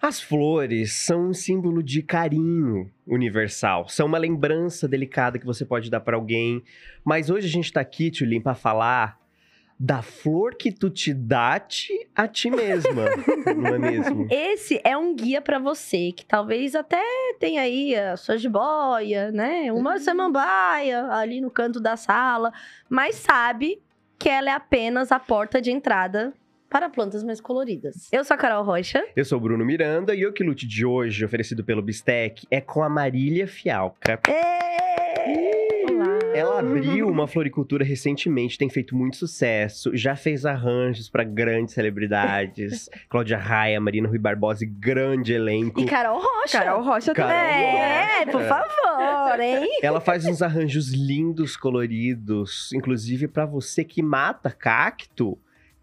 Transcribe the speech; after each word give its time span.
As 0.00 0.20
flores 0.20 0.92
são 0.92 1.28
um 1.28 1.34
símbolo 1.34 1.82
de 1.82 2.02
carinho 2.02 2.90
universal. 3.06 3.88
São 3.88 4.06
uma 4.06 4.18
lembrança 4.18 4.86
delicada 4.86 5.38
que 5.38 5.46
você 5.46 5.64
pode 5.64 5.90
dar 5.90 6.00
para 6.00 6.16
alguém. 6.16 6.62
Mas 7.04 7.30
hoje 7.30 7.46
a 7.46 7.50
gente 7.50 7.72
tá 7.72 7.80
aqui, 7.80 8.10
Tulin, 8.10 8.40
para 8.40 8.54
falar 8.54 9.18
da 9.82 10.02
flor 10.02 10.56
que 10.56 10.70
tu 10.70 10.90
te 10.90 11.14
date 11.14 12.06
a 12.14 12.28
ti 12.28 12.50
mesma, 12.50 13.06
não 13.56 13.74
é 13.74 13.78
mesmo? 13.78 14.26
Esse 14.30 14.78
é 14.84 14.94
um 14.94 15.16
guia 15.16 15.40
para 15.40 15.58
você 15.58 16.12
que 16.12 16.26
talvez 16.26 16.74
até 16.74 17.02
tenha 17.38 17.62
aí 17.62 17.96
a 17.96 18.14
sua 18.14 18.36
jiboia, 18.36 19.32
né? 19.32 19.72
Uma 19.72 19.98
samambaia 19.98 21.06
ali 21.06 21.40
no 21.40 21.50
canto 21.50 21.80
da 21.80 21.96
sala, 21.96 22.52
mas 22.90 23.14
sabe 23.14 23.80
que 24.18 24.28
ela 24.28 24.50
é 24.50 24.52
apenas 24.52 25.10
a 25.10 25.18
porta 25.18 25.62
de 25.62 25.70
entrada 25.70 26.34
para 26.70 26.88
plantas 26.88 27.24
mais 27.24 27.40
coloridas. 27.40 28.08
Eu 28.12 28.24
sou 28.24 28.34
a 28.34 28.38
Carol 28.38 28.64
Rocha. 28.64 29.04
Eu 29.16 29.24
sou 29.24 29.38
o 29.38 29.40
Bruno 29.40 29.64
Miranda 29.64 30.14
e 30.14 30.24
o 30.24 30.32
que 30.32 30.44
lute 30.44 30.68
de 30.68 30.86
hoje, 30.86 31.24
oferecido 31.24 31.64
pelo 31.64 31.82
Bistec, 31.82 32.46
é 32.48 32.60
com 32.60 32.84
a 32.84 32.88
Marília 32.88 33.48
Fialca. 33.48 34.20
Olá. 35.90 36.18
Ela 36.32 36.60
abriu 36.60 37.08
uma 37.08 37.26
floricultura 37.26 37.84
recentemente, 37.84 38.56
tem 38.56 38.70
feito 38.70 38.94
muito 38.94 39.16
sucesso, 39.16 39.96
já 39.96 40.14
fez 40.14 40.46
arranjos 40.46 41.10
para 41.10 41.24
grandes 41.24 41.74
celebridades. 41.74 42.88
Cláudia 43.10 43.36
Raia, 43.36 43.80
Marina 43.80 44.08
Rui 44.08 44.18
Barbosa 44.18 44.62
e 44.64 44.68
grande 44.68 45.32
elenco. 45.32 45.80
E 45.80 45.86
Carol 45.86 46.20
Rocha. 46.20 46.58
Carol 46.58 46.84
Rocha 46.84 47.12
Carol 47.12 47.32
também. 47.32 47.78
É, 47.80 48.26
por 48.26 48.42
favor, 48.44 49.40
hein? 49.40 49.68
Ela 49.82 50.00
faz 50.00 50.24
uns 50.24 50.40
arranjos 50.40 50.92
lindos, 50.92 51.56
coloridos, 51.56 52.72
inclusive 52.72 53.26
para 53.26 53.44
você 53.44 53.82
que 53.82 54.00
mata 54.00 54.52
cacto. 54.52 55.36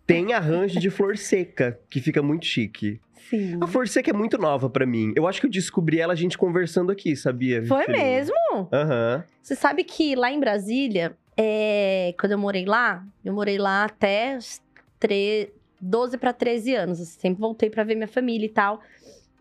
Tem 0.08 0.34
arranjo 0.34 0.80
de 0.80 0.90
flor 0.90 1.18
seca, 1.18 1.78
que 1.90 2.00
fica 2.00 2.24
muito 2.24 2.46
chique. 2.46 3.00
Sim. 3.30 3.58
A 3.62 3.68
flor 3.68 3.88
seca 3.90 4.10
é 4.10 4.14
muito 4.14 4.38
nova 4.38 4.70
pra 4.70 4.86
mim. 4.86 5.12
Eu 5.16 5.28
acho 5.28 5.42
que 5.42 5.48
eu 5.48 5.52
descobri 5.52 6.00
ela 6.00 6.14
a 6.14 6.16
gente 6.16 6.38
conversando 6.38 6.92
aqui, 6.92 7.14
sabia? 7.16 7.64
Foi 7.66 7.84
Felipe? 7.84 8.02
mesmo? 8.04 8.36
Aham. 8.72 9.24
Você 9.44 9.54
sabe 9.54 9.84
que 9.84 10.16
lá 10.16 10.32
em 10.32 10.40
Brasília, 10.40 11.16
é, 11.36 12.16
quando 12.18 12.32
eu 12.32 12.38
morei 12.38 12.64
lá, 12.66 13.04
eu 13.26 13.34
morei 13.34 13.58
lá 13.58 13.84
até 13.84 14.38
os 14.38 14.62
tre- 14.98 15.52
12 15.82 16.18
para 16.18 16.32
13 16.32 16.74
anos. 16.74 17.02
assim, 17.02 17.20
sempre 17.20 17.42
voltei 17.42 17.70
para 17.70 17.84
ver 17.84 17.96
minha 17.96 18.08
família 18.08 18.46
e 18.46 18.50
tal. 18.50 18.82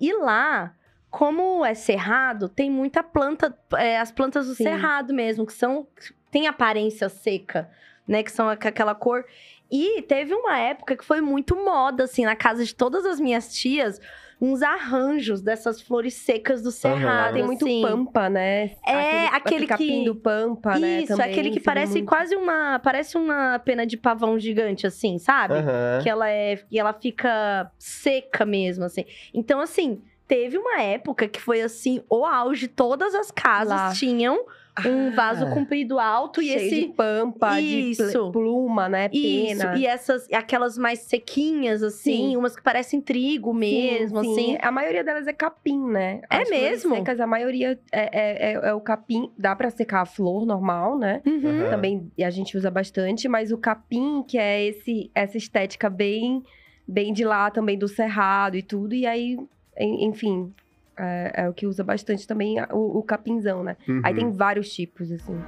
E 0.00 0.12
lá, 0.12 0.74
como 1.08 1.64
é 1.64 1.72
cerrado, 1.74 2.48
tem 2.48 2.68
muita 2.70 3.02
planta, 3.04 3.56
é, 3.78 3.98
as 3.98 4.10
plantas 4.10 4.48
do 4.48 4.54
Sim. 4.56 4.64
cerrado 4.64 5.14
mesmo, 5.14 5.46
que 5.46 5.52
são 5.52 5.86
tem 6.30 6.48
aparência 6.48 7.08
seca, 7.08 7.70
né, 8.06 8.22
que 8.22 8.30
são 8.32 8.48
aqu- 8.48 8.66
aquela 8.68 8.94
cor. 8.96 9.24
E 9.70 10.02
teve 10.02 10.34
uma 10.34 10.58
época 10.58 10.96
que 10.96 11.04
foi 11.04 11.20
muito 11.20 11.56
moda 11.56 12.04
assim 12.04 12.24
na 12.24 12.36
casa 12.36 12.64
de 12.64 12.74
todas 12.74 13.04
as 13.04 13.18
minhas 13.18 13.52
tias, 13.54 14.00
uns 14.40 14.62
arranjos 14.62 15.40
dessas 15.40 15.80
flores 15.80 16.14
secas 16.14 16.62
do 16.62 16.70
cerrado, 16.70 17.34
Tem 17.34 17.42
muito 17.42 17.64
assim. 17.64 17.82
pampa, 17.82 18.28
né? 18.28 18.72
É, 18.86 19.26
aquele 19.28 19.66
capim 19.66 20.00
que- 20.00 20.04
do 20.04 20.14
pampa, 20.14 20.78
né? 20.78 21.00
Isso, 21.02 21.20
aquele 21.20 21.50
que 21.50 21.58
vê 21.58 21.64
parece 21.64 21.94
muito. 21.94 22.08
quase 22.08 22.36
uma. 22.36 22.78
Parece 22.78 23.16
uma 23.16 23.58
pena 23.58 23.86
de 23.86 23.96
pavão 23.96 24.38
gigante, 24.38 24.86
assim, 24.86 25.18
sabe? 25.18 25.54
Aham. 25.54 26.00
Que 26.02 26.08
ela 26.10 26.28
é. 26.30 26.62
E 26.70 26.78
ela 26.78 26.92
fica 26.92 27.70
seca 27.78 28.44
mesmo, 28.44 28.84
assim. 28.84 29.04
Então, 29.32 29.58
assim, 29.60 30.02
teve 30.28 30.58
uma 30.58 30.80
época 30.82 31.26
que 31.28 31.40
foi 31.40 31.62
assim, 31.62 32.02
o 32.10 32.24
auge, 32.24 32.68
todas 32.68 33.14
as 33.14 33.30
casas 33.30 33.68
Lá. 33.80 33.92
tinham 33.94 34.44
um 34.84 35.10
vaso 35.12 35.44
Ah. 35.46 35.50
comprido 35.50 35.98
alto 35.98 36.42
e 36.42 36.46
Cheio 36.48 36.60
esse. 36.66 36.80
de 36.82 36.92
pampa, 36.92 37.60
de 37.60 37.90
Isso. 37.92 38.02
pl- 38.12 38.32
pluma, 38.32 38.88
né? 38.88 39.08
Isso, 39.12 39.60
Pena. 39.62 39.78
e 39.78 39.86
essas, 39.86 40.30
aquelas 40.32 40.76
mais 40.76 40.98
sequinhas, 41.00 41.82
assim, 41.82 42.30
Sim. 42.30 42.36
umas 42.36 42.54
que 42.54 42.62
parecem 42.62 43.00
trigo 43.00 43.54
mesmo, 43.54 44.22
Sim, 44.22 44.34
sim. 44.34 44.54
assim. 44.56 44.58
A 44.60 44.70
maioria 44.70 45.02
delas 45.02 45.26
é 45.26 45.32
capim, 45.32 45.82
né? 45.88 46.20
É 46.30 46.36
As 46.42 46.50
mesmo? 46.50 46.94
Secas, 46.96 47.20
a 47.20 47.26
maioria 47.26 47.78
é, 47.90 48.00
é, 48.00 48.52
é- 48.52 48.68
é 48.68 48.74
o 48.74 48.80
capim. 48.80 49.30
Dá 49.38 49.54
pra 49.56 49.70
secar 49.70 50.02
a 50.02 50.06
flor 50.06 50.44
normal, 50.44 50.98
né? 50.98 51.22
Uhum. 51.26 51.70
Também 51.70 52.10
a 52.22 52.30
gente 52.30 52.56
usa 52.56 52.70
bastante, 52.70 53.28
mas 53.28 53.52
o 53.52 53.58
capim, 53.58 54.22
que 54.22 54.36
é 54.36 54.64
esse, 54.66 55.10
essa 55.14 55.36
estética 55.38 55.88
bem, 55.88 56.42
bem 56.86 57.12
de 57.12 57.24
lá 57.24 57.50
também 57.50 57.78
do 57.78 57.88
cerrado 57.88 58.56
e 58.56 58.62
tudo, 58.62 58.94
e 58.94 59.06
aí, 59.06 59.36
en- 59.78 60.06
enfim, 60.08 60.52
é, 60.98 61.32
é 61.44 61.48
o 61.48 61.52
que 61.52 61.66
usa 61.66 61.82
bastante 61.84 62.26
também 62.26 62.56
o, 62.72 62.98
o 62.98 63.02
capinzão, 63.02 63.62
né? 63.62 63.76
Aí 64.02 64.12
Uhum. 64.12 64.18
tem 64.18 64.30
vários 64.30 64.72
tipos, 64.72 65.10
assim. 65.12 65.38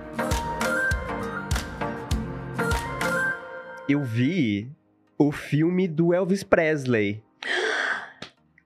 Eu 3.88 4.02
vi 4.02 4.70
o 5.16 5.32
filme 5.32 5.88
do 5.88 6.12
Elvis 6.12 6.42
Presley. 6.42 7.22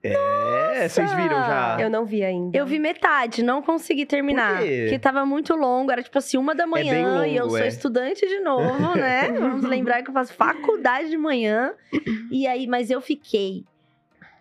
É, 0.05 0.89
vocês 0.89 1.13
viram 1.13 1.37
já? 1.37 1.77
Eu 1.79 1.89
não 1.89 2.05
vi 2.05 2.25
ainda. 2.25 2.59
Eu 2.59 2.67
vi 2.67 2.81
metade, 2.81 3.41
não 3.41 3.63
consegui 3.63 4.05
terminar. 4.05 4.57
Por 4.59 4.67
quê? 4.67 4.81
Porque 4.83 4.99
tava 4.99 5.25
muito 5.25 5.55
longo, 5.55 5.93
era 5.93 6.03
tipo 6.03 6.19
assim, 6.19 6.37
uma 6.37 6.57
da 6.57 6.65
bem 6.65 6.71
manhã 6.73 7.25
e 7.25 7.37
eu 7.37 7.45
longo, 7.45 7.57
sou 7.57 7.65
é. 7.65 7.69
estudante 7.69 8.27
de 8.27 8.41
novo, 8.41 8.95
né? 8.99 9.31
Vamos 9.31 9.63
lembrar 9.63 10.03
que 10.03 10.11
eu 10.11 10.15
faço 10.15 10.35
faculdade 10.35 11.09
de 11.09 11.17
manhã. 11.17 11.73
E 12.33 12.47
aí, 12.47 12.67
mas 12.67 12.91
eu 12.91 13.01
fiquei. 13.01 13.63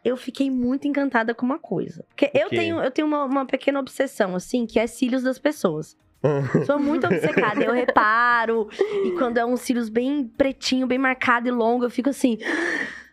Eu 0.04 0.18
fiquei 0.18 0.50
muito 0.50 0.88
encantada 0.88 1.34
com 1.34 1.46
uma 1.46 1.60
coisa. 1.60 2.04
Porque 2.10 2.32
eu 2.34 2.50
quê? 2.50 2.56
tenho, 2.56 2.80
eu 2.80 2.92
tenho 2.92 3.08
uma, 3.08 3.26
uma 3.26 3.46
pequena 3.46 3.80
obsessão, 3.80 4.36
assim, 4.36 4.66
que 4.66 4.80
é 4.80 4.88
cílios 4.88 5.24
das 5.24 5.38
pessoas. 5.38 5.96
Sou 6.66 6.80
muito 6.80 7.08
obcecada, 7.08 7.64
eu 7.64 7.74
reparo. 7.74 8.68
E 9.06 9.12
quando 9.12 9.38
é 9.38 9.46
uns 9.46 9.62
cílios 9.62 9.90
bem 9.90 10.24
pretinho, 10.26 10.88
bem 10.88 10.98
marcado 10.98 11.48
e 11.48 11.52
longo, 11.52 11.86
eu 11.86 11.90
fico 11.90 12.10
assim. 12.10 12.38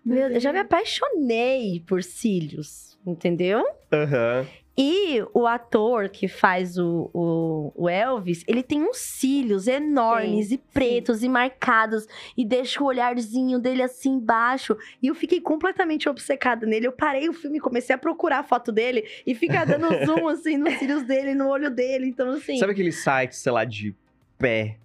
Meu, 0.04 0.28
eu 0.30 0.40
já 0.40 0.52
me 0.52 0.58
apaixonei 0.58 1.82
por 1.86 2.02
cílios, 2.02 2.98
entendeu? 3.06 3.64
Aham. 3.92 4.46
E 4.80 5.24
o 5.34 5.44
ator 5.44 6.08
que 6.08 6.28
faz 6.28 6.78
o, 6.78 7.10
o, 7.12 7.72
o 7.74 7.88
Elvis, 7.88 8.44
ele 8.46 8.62
tem 8.62 8.80
uns 8.80 8.98
cílios 8.98 9.66
enormes 9.66 10.46
Sim, 10.46 10.54
e 10.54 10.58
pretos 10.58 11.24
e 11.24 11.28
marcados. 11.28 12.06
E 12.36 12.44
deixa 12.44 12.80
o 12.80 12.86
olharzinho 12.86 13.58
dele 13.58 13.82
assim 13.82 14.10
embaixo. 14.10 14.78
E 15.02 15.08
eu 15.08 15.16
fiquei 15.16 15.40
completamente 15.40 16.08
obcecada 16.08 16.64
nele. 16.64 16.86
Eu 16.86 16.92
parei 16.92 17.28
o 17.28 17.32
filme 17.32 17.58
e 17.58 17.60
comecei 17.60 17.92
a 17.92 17.98
procurar 17.98 18.38
a 18.38 18.44
foto 18.44 18.70
dele. 18.70 19.04
E 19.26 19.34
ficar 19.34 19.66
dando 19.66 19.88
zoom, 20.06 20.28
assim, 20.28 20.56
nos 20.56 20.74
cílios 20.74 21.02
dele, 21.02 21.34
no 21.34 21.48
olho 21.48 21.72
dele. 21.72 22.06
Então, 22.06 22.30
assim... 22.30 22.56
Sabe 22.58 22.70
aquele 22.70 22.92
site, 22.92 23.34
sei 23.34 23.50
lá, 23.50 23.64
de 23.64 23.92
pé? 24.38 24.76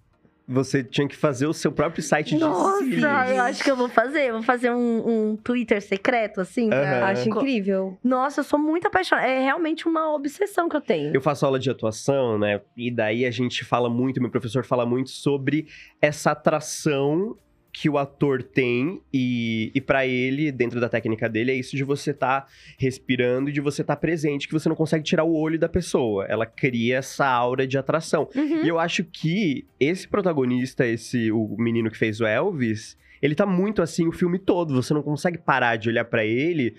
Você 0.46 0.84
tinha 0.84 1.08
que 1.08 1.16
fazer 1.16 1.46
o 1.46 1.54
seu 1.54 1.72
próprio 1.72 2.02
site 2.02 2.34
de 2.34 2.40
Nossa, 2.40 2.78
cílios. 2.78 3.02
eu 3.02 3.42
acho 3.42 3.64
que 3.64 3.70
eu 3.70 3.76
vou 3.76 3.88
fazer. 3.88 4.30
Vou 4.30 4.42
fazer 4.42 4.70
um, 4.70 5.30
um 5.32 5.36
Twitter 5.36 5.80
secreto, 5.80 6.40
assim. 6.40 6.68
pra- 6.68 6.82
Aham. 6.98 7.04
Acho 7.06 7.28
incrível. 7.30 7.96
Nossa, 8.04 8.40
eu 8.40 8.44
sou 8.44 8.58
muito 8.58 8.86
apaixonada. 8.86 9.26
É 9.26 9.40
realmente 9.42 9.88
uma 9.88 10.14
obsessão 10.14 10.68
que 10.68 10.76
eu 10.76 10.82
tenho. 10.82 11.14
Eu 11.14 11.20
faço 11.22 11.46
aula 11.46 11.58
de 11.58 11.70
atuação, 11.70 12.38
né? 12.38 12.60
E 12.76 12.90
daí 12.90 13.24
a 13.24 13.30
gente 13.30 13.64
fala 13.64 13.88
muito, 13.88 14.20
meu 14.20 14.30
professor 14.30 14.64
fala 14.66 14.84
muito 14.84 15.08
sobre 15.10 15.66
essa 16.00 16.32
atração 16.32 17.36
que 17.76 17.90
o 17.90 17.98
ator 17.98 18.40
tem 18.40 19.02
e, 19.12 19.72
e 19.74 19.80
para 19.80 20.06
ele, 20.06 20.52
dentro 20.52 20.80
da 20.80 20.88
técnica 20.88 21.28
dele, 21.28 21.50
é 21.50 21.54
isso 21.56 21.76
de 21.76 21.82
você 21.82 22.12
estar 22.12 22.46
respirando 22.78 23.50
e 23.50 23.52
de 23.52 23.60
você 23.60 23.82
estar 23.82 23.96
presente, 23.96 24.46
que 24.46 24.52
você 24.54 24.68
não 24.68 24.76
consegue 24.76 25.02
tirar 25.02 25.24
o 25.24 25.34
olho 25.34 25.58
da 25.58 25.68
pessoa. 25.68 26.24
Ela 26.26 26.46
cria 26.46 26.98
essa 26.98 27.26
aura 27.26 27.66
de 27.66 27.76
atração. 27.76 28.28
Uhum. 28.32 28.64
E 28.64 28.68
eu 28.68 28.78
acho 28.78 29.02
que 29.02 29.66
esse 29.80 30.06
protagonista, 30.06 30.86
esse 30.86 31.32
o 31.32 31.56
menino 31.58 31.90
que 31.90 31.98
fez 31.98 32.20
o 32.20 32.26
Elvis, 32.26 32.96
ele 33.20 33.34
tá 33.34 33.44
muito 33.44 33.82
assim 33.82 34.06
o 34.06 34.12
filme 34.12 34.38
todo. 34.38 34.80
Você 34.80 34.94
não 34.94 35.02
consegue 35.02 35.38
parar 35.38 35.74
de 35.74 35.88
olhar 35.88 36.04
pra 36.04 36.24
ele. 36.24 36.76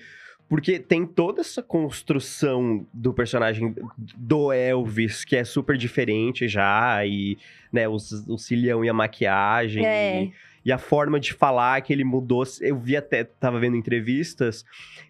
Porque 0.48 0.78
tem 0.80 1.06
toda 1.08 1.42
essa 1.42 1.62
construção 1.62 2.86
do 2.94 3.12
personagem 3.14 3.76
do 4.16 4.52
Elvis, 4.54 5.26
que 5.26 5.36
é 5.36 5.44
super 5.44 5.76
diferente 5.76 6.48
já, 6.48 7.04
e 7.04 7.36
né, 7.74 7.90
os, 7.90 8.12
o 8.28 8.38
cilhão 8.38 8.86
e 8.86 8.90
a 8.90 8.94
maquiagem, 8.94 9.84
É. 9.84 10.24
e, 10.26 10.34
e 10.66 10.72
a 10.72 10.78
forma 10.80 11.20
de 11.20 11.32
falar 11.32 11.80
que 11.82 11.94
ele 11.94 12.04
mudou. 12.04 12.44
Eu 12.60 12.78
vi 12.78 12.98
até, 12.98 13.24
tava 13.24 13.60
vendo 13.60 13.78
entrevistas, 13.78 14.66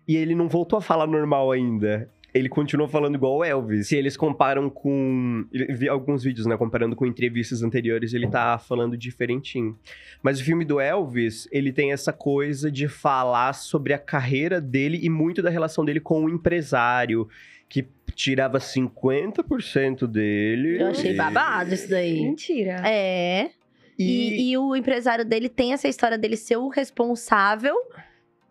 e 0.05 0.17
ele 0.17 0.35
não 0.35 0.49
voltou 0.49 0.77
a 0.77 0.81
falar 0.81 1.07
normal 1.07 1.51
ainda. 1.51 2.09
Ele 2.33 2.49
continuou 2.49 2.89
falando 2.89 3.15
igual 3.15 3.37
o 3.37 3.43
Elvis. 3.45 3.87
Se 3.87 3.95
eles 3.95 4.17
comparam 4.17 4.69
com. 4.69 5.45
eu 5.53 5.73
Vi 5.73 5.87
alguns 5.87 6.21
vídeos, 6.21 6.45
né? 6.45 6.57
Comparando 6.57 6.93
com 6.93 7.05
entrevistas 7.05 7.63
anteriores, 7.63 8.13
ele 8.13 8.27
tá 8.27 8.57
falando 8.57 8.97
diferentinho. 8.97 9.79
Mas 10.21 10.41
o 10.41 10.43
filme 10.43 10.65
do 10.65 10.81
Elvis, 10.81 11.47
ele 11.49 11.71
tem 11.71 11.93
essa 11.93 12.11
coisa 12.11 12.69
de 12.69 12.89
falar 12.89 13.53
sobre 13.53 13.93
a 13.93 13.97
carreira 13.97 14.59
dele 14.59 14.99
e 15.01 15.09
muito 15.09 15.41
da 15.41 15.49
relação 15.49 15.85
dele 15.85 16.01
com 16.01 16.25
o 16.25 16.29
empresário, 16.29 17.25
que 17.69 17.87
tirava 18.13 18.57
50% 18.57 20.05
dele. 20.05 20.81
Eu 20.81 20.87
achei 20.87 21.15
babado 21.15 21.73
isso 21.73 21.89
daí. 21.89 22.21
Mentira. 22.21 22.81
É. 22.85 23.49
E, 23.97 24.03
E, 24.03 24.51
e 24.51 24.57
o 24.57 24.75
empresário 24.75 25.23
dele 25.25 25.47
tem 25.49 25.73
essa 25.73 25.87
história 25.87 26.17
dele 26.17 26.35
ser 26.37 26.57
o 26.57 26.67
responsável 26.67 27.75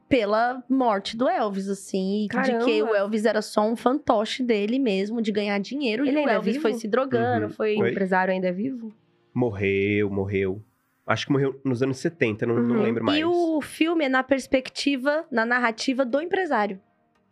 pela 0.08 0.62
morte 0.68 1.16
do 1.16 1.28
Elvis, 1.28 1.68
assim. 1.68 2.22
De 2.22 2.28
Caramba. 2.28 2.64
que 2.64 2.82
o 2.82 2.94
Elvis 2.94 3.24
era 3.24 3.42
só 3.42 3.66
um 3.68 3.74
fantoche 3.74 4.42
dele 4.42 4.78
mesmo, 4.78 5.20
de 5.20 5.32
ganhar 5.32 5.58
dinheiro. 5.58 6.06
Ele 6.06 6.20
e 6.20 6.24
o 6.24 6.28
é 6.28 6.34
Elvis 6.34 6.52
vivo? 6.54 6.62
foi 6.62 6.74
se 6.74 6.86
drogando, 6.86 7.46
Uhum. 7.46 7.52
foi. 7.52 7.76
O 7.76 7.86
empresário 7.86 8.32
ainda 8.32 8.48
é 8.48 8.52
vivo? 8.52 8.92
morreu, 9.34 10.08
morreu. 10.10 10.62
Acho 11.06 11.26
que 11.26 11.32
morreu 11.32 11.60
nos 11.64 11.82
anos 11.82 11.98
70, 11.98 12.46
não, 12.46 12.54
não 12.54 12.76
Uhum. 12.76 12.82
lembro 12.82 13.04
mais. 13.04 13.18
E 13.18 13.24
o 13.24 13.60
filme 13.60 14.04
é 14.04 14.08
na 14.08 14.22
perspectiva, 14.22 15.24
na 15.30 15.44
narrativa 15.44 16.04
do 16.04 16.20
empresário. 16.20 16.80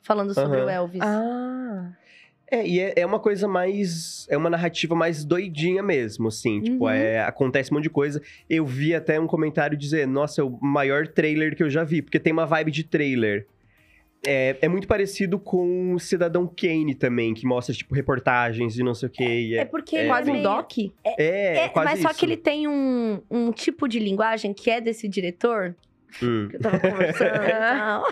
falando 0.04 0.34
sobre 0.34 0.58
Aham. 0.58 0.66
o 0.66 0.68
Elvis. 0.68 1.00
Ah. 1.00 1.92
É, 2.54 2.66
e 2.66 2.78
é, 2.80 2.92
é 2.96 3.06
uma 3.06 3.18
coisa 3.18 3.48
mais. 3.48 4.26
É 4.28 4.36
uma 4.36 4.50
narrativa 4.50 4.94
mais 4.94 5.24
doidinha 5.24 5.82
mesmo, 5.82 6.28
assim. 6.28 6.60
Tipo, 6.60 6.84
Uhum. 6.84 6.90
é, 6.90 7.20
acontece 7.22 7.70
um 7.72 7.76
monte 7.76 7.84
de 7.84 7.90
coisa. 7.90 8.20
Eu 8.48 8.66
vi 8.66 8.94
até 8.94 9.18
um 9.18 9.26
comentário 9.26 9.74
dizer: 9.76 10.06
Nossa, 10.06 10.42
é 10.42 10.44
o 10.44 10.50
maior 10.60 11.08
trailer 11.08 11.56
que 11.56 11.62
eu 11.62 11.70
já 11.70 11.82
vi, 11.82 12.02
porque 12.02 12.20
tem 12.20 12.30
uma 12.32 12.44
vibe 12.44 12.70
de 12.70 12.84
trailer. 12.84 13.46
É, 14.24 14.56
é 14.60 14.68
muito 14.68 14.86
parecido 14.86 15.38
com 15.38 15.94
o 15.94 15.98
Cidadão 15.98 16.46
Kane 16.46 16.94
também, 16.94 17.32
que 17.34 17.44
mostra, 17.46 17.74
tipo, 17.74 17.92
reportagens 17.94 18.78
e 18.78 18.82
não 18.84 18.94
sei 18.94 19.08
o 19.08 19.10
quê. 19.10 19.54
É 19.54 19.62
É, 19.62 19.64
porque 19.64 19.96
é- 19.96 20.06
Quase 20.06 20.30
um 20.30 20.42
doc? 20.42 20.72
é, 21.04 21.64
É, 21.64 21.68
quase 21.70 21.90
mas 21.90 22.00
só 22.00 22.10
isso. 22.10 22.18
que 22.20 22.26
ele 22.26 22.36
tem 22.36 22.68
um, 22.68 23.20
um 23.30 23.50
tipo 23.50 23.88
de 23.88 23.98
linguagem 23.98 24.52
que 24.52 24.70
é 24.70 24.80
desse 24.80 25.08
diretor, 25.08 25.74
Hum. 26.22 26.46
que 26.50 26.56
eu 26.56 26.60
tava 26.60 26.78
conversando 26.78 27.42
e 27.42 27.50
tal. 27.50 28.04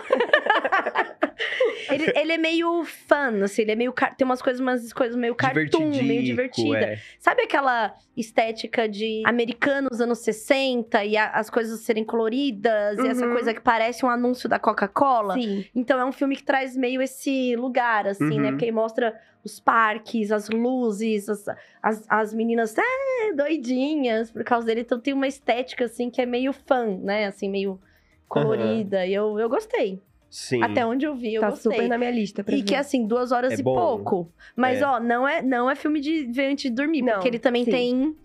ele, 1.91 2.11
ele 2.15 2.31
é 2.33 2.37
meio 2.37 2.83
fã, 2.83 3.43
assim, 3.43 3.63
ele 3.63 3.71
é 3.71 3.75
meio. 3.75 3.93
Tem 4.17 4.25
umas 4.25 4.41
coisas, 4.41 4.59
umas 4.59 4.91
coisas 4.93 5.15
meio 5.15 5.35
cartoon, 5.35 5.89
meio 6.03 6.23
divertida. 6.23 6.77
é. 6.77 6.99
Sabe 7.19 7.43
aquela 7.43 7.93
estética 8.15 8.87
de 8.87 9.23
americanos 9.25 10.01
anos 10.01 10.19
60 10.19 11.03
e 11.05 11.15
a- 11.17 11.29
as 11.31 11.49
coisas 11.49 11.79
serem 11.81 12.03
coloridas 12.03 12.99
e 12.99 13.07
essa 13.07 13.25
Uhum. 13.25 13.33
coisa 13.33 13.53
que 13.53 13.61
parece 13.61 14.05
um 14.05 14.09
anúncio 14.09 14.47
da 14.49 14.59
Coca-Cola? 14.59 15.33
Sim. 15.35 15.65
Então 15.75 15.99
é 15.99 16.05
um 16.05 16.11
filme 16.11 16.35
que 16.35 16.43
traz 16.43 16.75
meio 16.75 17.01
esse 17.01 17.55
lugar, 17.55 18.07
assim, 18.07 18.39
né? 18.39 18.47
Uhum. 18.47 18.51
Porque 18.51 18.65
aí 18.65 18.71
mostra 18.71 19.19
os 19.43 19.59
parques, 19.59 20.31
as 20.31 20.49
luzes, 20.49 21.27
as, 21.27 21.45
as, 21.81 22.05
as 22.09 22.33
meninas 22.33 22.75
é, 22.77 23.33
doidinhas 23.33 24.29
por 24.29 24.43
causa 24.43 24.67
dele. 24.67 24.81
Então 24.81 24.99
tem 24.99 25.13
uma 25.13 25.27
estética, 25.27 25.85
assim, 25.85 26.09
que 26.09 26.21
é 26.21 26.25
meio 26.25 26.53
fã, 26.53 26.85
né? 27.01 27.25
Assim, 27.25 27.49
meio 27.49 27.79
colorida. 28.27 29.05
E 29.05 29.13
eu, 29.13 29.39
eu 29.39 29.49
gostei. 29.49 29.99
Sim. 30.31 30.63
Até 30.63 30.85
onde 30.85 31.05
eu 31.05 31.13
vi, 31.13 31.33
eu 31.35 31.41
tá 31.41 31.49
gostei. 31.49 31.73
super 31.73 31.89
na 31.89 31.97
minha 31.97 32.09
lista 32.09 32.41
pra 32.41 32.55
E 32.55 32.59
ver. 32.59 32.63
que 32.63 32.73
assim, 32.73 33.05
duas 33.05 33.33
horas 33.33 33.51
É 33.51 33.55
e 33.59 33.61
bom. 33.63 33.75
pouco. 33.75 34.31
Mas, 34.55 34.81
É. 34.81 34.85
ó, 34.85 34.97
não 34.97 35.27
é, 35.27 35.41
não 35.41 35.69
é 35.69 35.75
filme 35.75 35.99
de 35.99 36.23
ver 36.31 36.45
antes 36.53 36.63
de 36.63 36.69
dormir. 36.69 37.01
Não, 37.01 37.15
porque 37.15 37.27
ele 37.27 37.37
também 37.39 37.65
sim. 37.65 37.71
tem, 37.71 38.15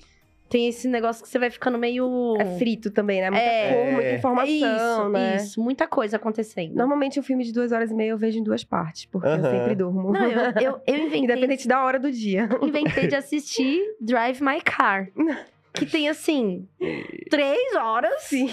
tem 0.49 0.69
esse 0.69 0.87
negócio 0.87 1.25
que 1.25 1.29
você 1.29 1.37
vai 1.37 1.51
ficando 1.51 1.77
meio. 1.77 2.37
É 2.39 2.57
frito 2.59 2.93
também, 2.93 3.21
né? 3.21 3.29
Muita 3.29 3.45
É. 3.45 3.75
cor, 3.75 3.93
muita 3.93 4.09
É. 4.09 4.15
informação, 4.19 4.77
isso, 4.77 5.09
né? 5.09 5.37
isso. 5.37 5.61
Muita 5.61 5.89
coisa 5.89 6.17
acontecendo. 6.17 6.77
Normalmente 6.77 7.19
um 7.19 7.25
filme 7.25 7.43
de 7.43 7.53
duas 7.53 7.73
horas 7.73 7.91
e 7.91 7.95
meia 7.95 8.11
eu 8.11 8.17
vejo 8.19 8.39
em 8.39 8.45
duas 8.45 8.63
partes, 8.63 9.05
porque 9.07 9.27
eu 9.27 9.33
Aham. 9.33 9.51
sempre 9.59 9.75
durmo. 9.75 10.13
Não, 10.13 10.31
eu, 10.31 10.53
eu, 10.63 10.81
eu 10.87 10.97
inventei, 10.99 11.19
Independente 11.25 11.67
da 11.67 11.83
hora 11.85 11.99
do 11.99 12.13
dia. 12.13 12.49
inventei 12.63 13.09
de 13.09 13.17
assistir 13.17 13.83
Drive 14.01 14.41
My 14.41 14.61
Car. 14.61 15.09
Que 15.77 15.85
tem, 15.85 16.09
assim, 16.09 16.67
três 17.29 17.75
horas. 17.75 18.23
Sim. 18.23 18.49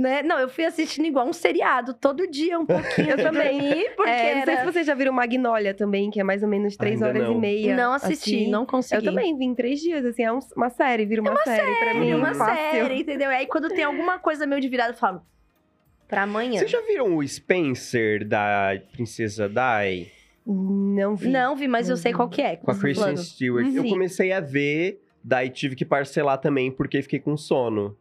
Né? 0.00 0.22
Não, 0.22 0.38
eu 0.38 0.48
fui 0.48 0.64
assistindo 0.64 1.04
igual 1.04 1.28
um 1.28 1.32
seriado, 1.32 1.92
todo 1.92 2.26
dia, 2.26 2.58
um 2.58 2.64
pouquinho. 2.64 3.10
Eu 3.12 3.16
também. 3.18 3.86
Porque 3.94 4.10
É, 4.10 4.34
não 4.36 4.44
sei 4.44 4.54
era- 4.54 4.64
se 4.64 4.72
vocês 4.72 4.86
já 4.86 4.94
viram 4.94 5.12
Magnolia 5.12 5.74
também, 5.74 6.10
que 6.10 6.18
é 6.18 6.24
mais 6.24 6.42
ou 6.42 6.48
menos 6.48 6.74
três 6.74 6.94
Ainda 7.02 7.08
horas 7.08 7.22
não. 7.28 7.36
e 7.36 7.38
meia. 7.38 7.76
Não 7.76 7.92
assisti, 7.92 8.36
assim. 8.44 8.50
não 8.50 8.64
consegui. 8.64 9.06
Eu 9.06 9.12
também 9.12 9.36
vi 9.36 9.44
em 9.44 9.54
três 9.54 9.78
dias, 9.80 10.02
assim, 10.06 10.22
é 10.22 10.32
um- 10.32 10.38
uma 10.56 10.70
série, 10.70 11.04
vira 11.04 11.20
uma, 11.20 11.36
série, 11.42 11.74
pra 11.76 11.92
mim. 11.92 12.10
É 12.12 12.16
uma 12.16 12.32
fácil. 12.34 12.54
série, 12.80 13.00
entendeu? 13.00 13.28
Aí 13.28 13.46
quando 13.46 13.68
tem 13.68 13.84
alguma 13.84 14.18
coisa 14.18 14.46
meio 14.46 14.60
de 14.62 14.68
virada, 14.68 14.92
eu 14.92 14.96
falo. 14.96 15.20
Pra 16.08 16.22
amanhã. 16.22 16.58
Vocês 16.60 16.70
já 16.70 16.80
viram 16.80 17.14
o 17.16 17.28
Spencer 17.28 18.26
da 18.26 18.70
Princesa 18.92 19.48
Di? 19.50 20.10
Não 20.46 21.14
vi. 21.14 21.28
Não 21.28 21.54
vi, 21.54 21.68
mas 21.68 21.90
eu 21.90 21.96
sei 21.98 22.14
qual 22.14 22.28
que 22.30 22.40
é. 22.40 22.56
Com 22.56 22.70
a 22.70 22.74
Kristen. 22.74 23.16
Stewart. 23.18 23.66
Eu 23.66 23.82
Sim. 23.82 23.90
comecei 23.90 24.32
a 24.32 24.40
ver, 24.40 25.02
daí 25.22 25.50
tive 25.50 25.76
que 25.76 25.84
parcelar 25.84 26.38
também, 26.38 26.70
porque 26.70 27.02
fiquei 27.02 27.18
com 27.20 27.36
sono. 27.36 27.94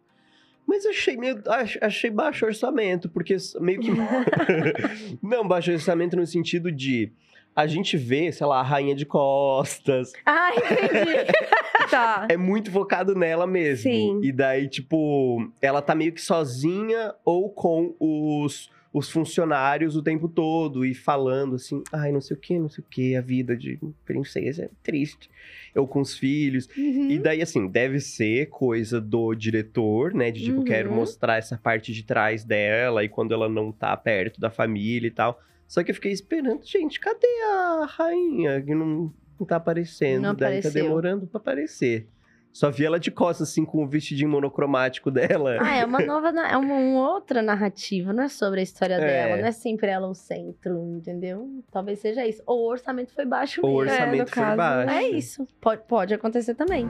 Mas 0.69 0.85
eu 0.85 0.91
achei 0.91 1.17
meio. 1.17 1.41
ach- 1.47 1.79
Achei 1.81 2.11
baixo 2.11 2.45
orçamento, 2.45 3.09
porque 3.09 3.35
meio 3.59 3.79
que. 3.79 3.89
Não, 5.21 5.47
baixo 5.47 5.71
orçamento 5.71 6.15
no 6.15 6.27
sentido 6.27 6.71
de. 6.71 7.11
A 7.55 7.65
gente 7.65 7.97
vê, 7.97 8.31
sei 8.31 8.45
lá, 8.45 8.59
a 8.59 8.63
rainha 8.63 8.93
de 8.95 9.05
costas. 9.05 10.13
Ah, 10.25 10.51
entendi. 10.55 11.09
Tá. 11.89 12.27
É 12.29 12.37
muito 12.37 12.69
focado 12.71 13.15
nela 13.15 13.47
mesmo. 13.47 13.89
Sim. 13.91 14.19
E 14.21 14.31
daí, 14.31 14.67
tipo, 14.69 15.51
ela 15.59 15.81
tá 15.81 15.95
meio 15.95 16.11
que 16.13 16.21
sozinha 16.21 17.15
ou 17.25 17.49
com 17.49 17.95
os, 17.99 18.69
os 18.91 19.09
funcionários 19.09 19.95
o 19.95 20.01
tempo 20.01 20.27
todo 20.27 20.83
e 20.83 20.95
falando 20.95 21.55
assim, 21.55 21.83
ai, 21.93 22.11
não 22.11 22.19
sei 22.21 22.35
o 22.35 22.39
que, 22.39 22.57
não 22.57 22.69
sei 22.69 22.83
o 22.83 22.87
que, 22.89 23.15
a 23.15 23.21
vida 23.21 23.55
de 23.55 23.79
princesa 24.03 24.63
é 24.63 24.69
triste. 24.81 25.29
Ou 25.75 25.87
com 25.87 26.01
os 26.01 26.17
filhos. 26.17 26.67
Uhum. 26.75 27.11
E 27.11 27.19
daí, 27.19 27.41
assim, 27.41 27.67
deve 27.67 27.99
ser 27.99 28.47
coisa 28.47 28.99
do 28.99 29.35
diretor, 29.35 30.13
né? 30.13 30.31
De 30.31 30.43
tipo, 30.43 30.59
Uhum. 30.59 30.63
quero 30.63 30.91
mostrar 30.91 31.37
essa 31.37 31.55
parte 31.57 31.93
de 31.93 32.03
trás 32.03 32.43
dela 32.43 33.03
e 33.03 33.09
quando 33.09 33.31
ela 33.33 33.47
não 33.47 33.71
tá 33.71 33.95
perto 33.95 34.41
da 34.41 34.49
família 34.49 35.07
e 35.07 35.11
tal. 35.11 35.39
Só 35.67 35.83
que 35.83 35.91
eu 35.91 35.95
fiquei 35.95 36.11
esperando, 36.11 36.65
gente, 36.65 36.99
cadê 36.99 37.27
a 37.53 37.85
rainha 37.87 38.59
que 38.59 38.73
não, 38.73 39.13
não 39.39 39.45
tá 39.45 39.57
aparecendo? 39.57 40.23
Não 40.23 40.33
daí 40.33 40.63
tá 40.63 40.69
demorando 40.69 41.27
pra 41.27 41.39
aparecer. 41.39 42.07
Só 42.51 42.71
vi 42.71 42.83
ela 42.83 42.99
de 42.99 43.11
costas, 43.11 43.49
assim, 43.49 43.63
com 43.63 43.83
o 43.83 43.87
vestidinho 43.87 44.29
monocromático 44.29 45.11
dela. 45.11 45.57
Ah, 45.61 45.77
é 45.77 45.85
uma 45.85 45.99
nova, 45.99 46.29
é 46.29 46.57
uma, 46.57 46.73
uma 46.75 47.11
outra 47.13 47.41
narrativa, 47.41 48.11
não 48.11 48.23
é 48.23 48.27
sobre 48.27 48.59
a 48.59 48.63
história 48.63 48.95
É. 48.95 48.99
dela, 48.99 49.37
não 49.41 49.47
é 49.47 49.51
sempre 49.51 49.87
ela 49.87 50.07
o 50.07 50.15
centro, 50.15 50.77
entendeu? 50.97 51.47
Talvez 51.71 51.99
seja 51.99 52.25
isso. 52.25 52.41
Ou 52.45 52.65
o 52.65 52.69
orçamento 52.69 53.13
foi 53.13 53.25
baixo 53.25 53.61
o 53.61 53.65
mesmo. 53.67 53.79
orçamento 53.79 54.29
foi 54.33 54.43
caso, 54.43 54.57
baixo. 54.57 54.93
É 54.93 55.03
isso. 55.09 55.47
Pode, 55.61 55.83
pode 55.87 56.13
acontecer 56.13 56.55
também. 56.55 56.89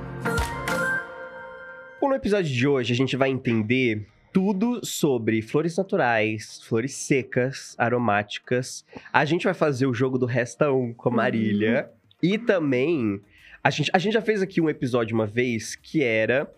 Bom, 2.01 2.07
no 2.09 2.15
episódio 2.15 2.51
de 2.51 2.67
hoje, 2.67 2.93
a 2.93 2.95
gente 2.95 3.17
vai 3.17 3.29
entender 3.29 4.07
tudo 4.31 4.79
sobre 4.85 5.41
flores 5.41 5.75
naturais, 5.75 6.61
flores 6.63 6.93
secas, 6.93 7.75
aromáticas. 7.77 8.85
A 9.11 9.25
gente 9.25 9.43
vai 9.43 9.53
fazer 9.53 9.85
o 9.87 9.93
jogo 9.93 10.17
do 10.17 10.25
Resta 10.25 10.71
1 10.71 10.93
com 10.93 11.09
a 11.09 11.11
Marília. 11.11 11.89
E 12.23 12.37
também, 12.37 13.19
a 13.63 13.69
gente, 13.69 13.89
a 13.93 13.97
gente 13.97 14.13
já 14.13 14.21
fez 14.21 14.41
aqui 14.41 14.59
um 14.61 14.69
episódio 14.69 15.15
uma 15.15 15.25
vez 15.27 15.75
que 15.75 16.03
era... 16.03 16.51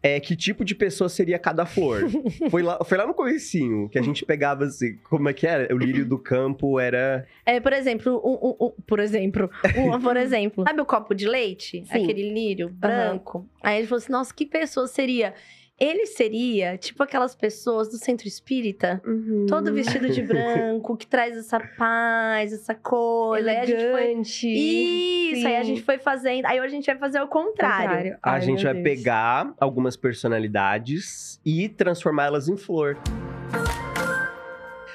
É, 0.00 0.20
que 0.20 0.36
tipo 0.36 0.64
de 0.64 0.76
pessoa 0.76 1.08
seria 1.08 1.40
cada 1.40 1.66
flor? 1.66 2.04
foi, 2.52 2.62
lá, 2.62 2.78
foi 2.84 2.96
lá 2.96 3.04
no 3.04 3.12
comecinho 3.12 3.88
que 3.88 3.98
a 3.98 4.02
gente 4.02 4.24
pegava 4.24 4.62
assim, 4.64 4.96
como 5.10 5.28
é 5.28 5.32
que 5.32 5.44
era? 5.44 5.74
O 5.74 5.76
lírio 5.76 6.06
do 6.06 6.16
campo 6.16 6.78
era... 6.78 7.26
É, 7.44 7.58
por 7.58 7.72
exemplo, 7.72 8.12
um, 8.24 8.48
um- 8.48 8.66
um- 8.68 8.72
por 8.86 9.00
exemplo, 9.00 9.50
um- 9.76 9.98
por 10.00 10.16
exemplo, 10.16 10.62
sabe 10.62 10.80
o 10.80 10.86
copo 10.86 11.16
de 11.16 11.26
leite? 11.26 11.84
Sim. 11.84 12.04
Aquele 12.04 12.32
lírio 12.32 12.68
branco. 12.68 13.44
Aí 13.60 13.78
ele 13.78 13.88
falou 13.88 13.98
assim: 14.00 14.12
nossa, 14.12 14.32
que 14.32 14.46
pessoa 14.46 14.86
seria? 14.86 15.34
Ele 15.80 16.06
seria 16.06 16.76
tipo 16.76 17.04
aquelas 17.04 17.36
pessoas 17.36 17.88
do 17.88 17.96
centro 17.98 18.26
espírita, 18.26 19.00
Uhum. 19.06 19.46
todo 19.48 19.72
vestido 19.72 20.08
de 20.10 20.20
branco, 20.26 20.96
que 20.96 21.06
traz 21.06 21.36
essa 21.36 21.60
paz, 21.60 22.52
essa 22.52 22.74
coisa. 22.74 23.48
Aí 23.48 23.56
a 23.58 23.64
gente 23.64 23.90
foi. 23.92 24.02
Elegante. 24.06 24.48
Isso, 24.48 25.46
aí 25.46 25.54
a 25.56 25.60
Sim. 25.62 25.68
gente 25.68 25.82
foi 25.82 25.98
fazendo. 25.98 26.46
Aí 26.46 26.58
hoje 26.60 26.66
a 26.66 26.76
gente 26.76 26.86
vai 26.86 26.98
fazer 26.98 27.20
o 27.20 27.28
contrário. 27.28 28.18
A 28.20 28.32
Ai, 28.32 28.40
gente 28.40 28.64
meu 28.64 28.74
vai 28.74 28.82
Deus. 28.82 28.96
pegar 28.96 29.54
algumas 29.60 29.96
personalidades 29.96 31.40
e 31.44 31.68
transformá-las 31.68 32.48
em 32.48 32.56
flor. 32.56 32.98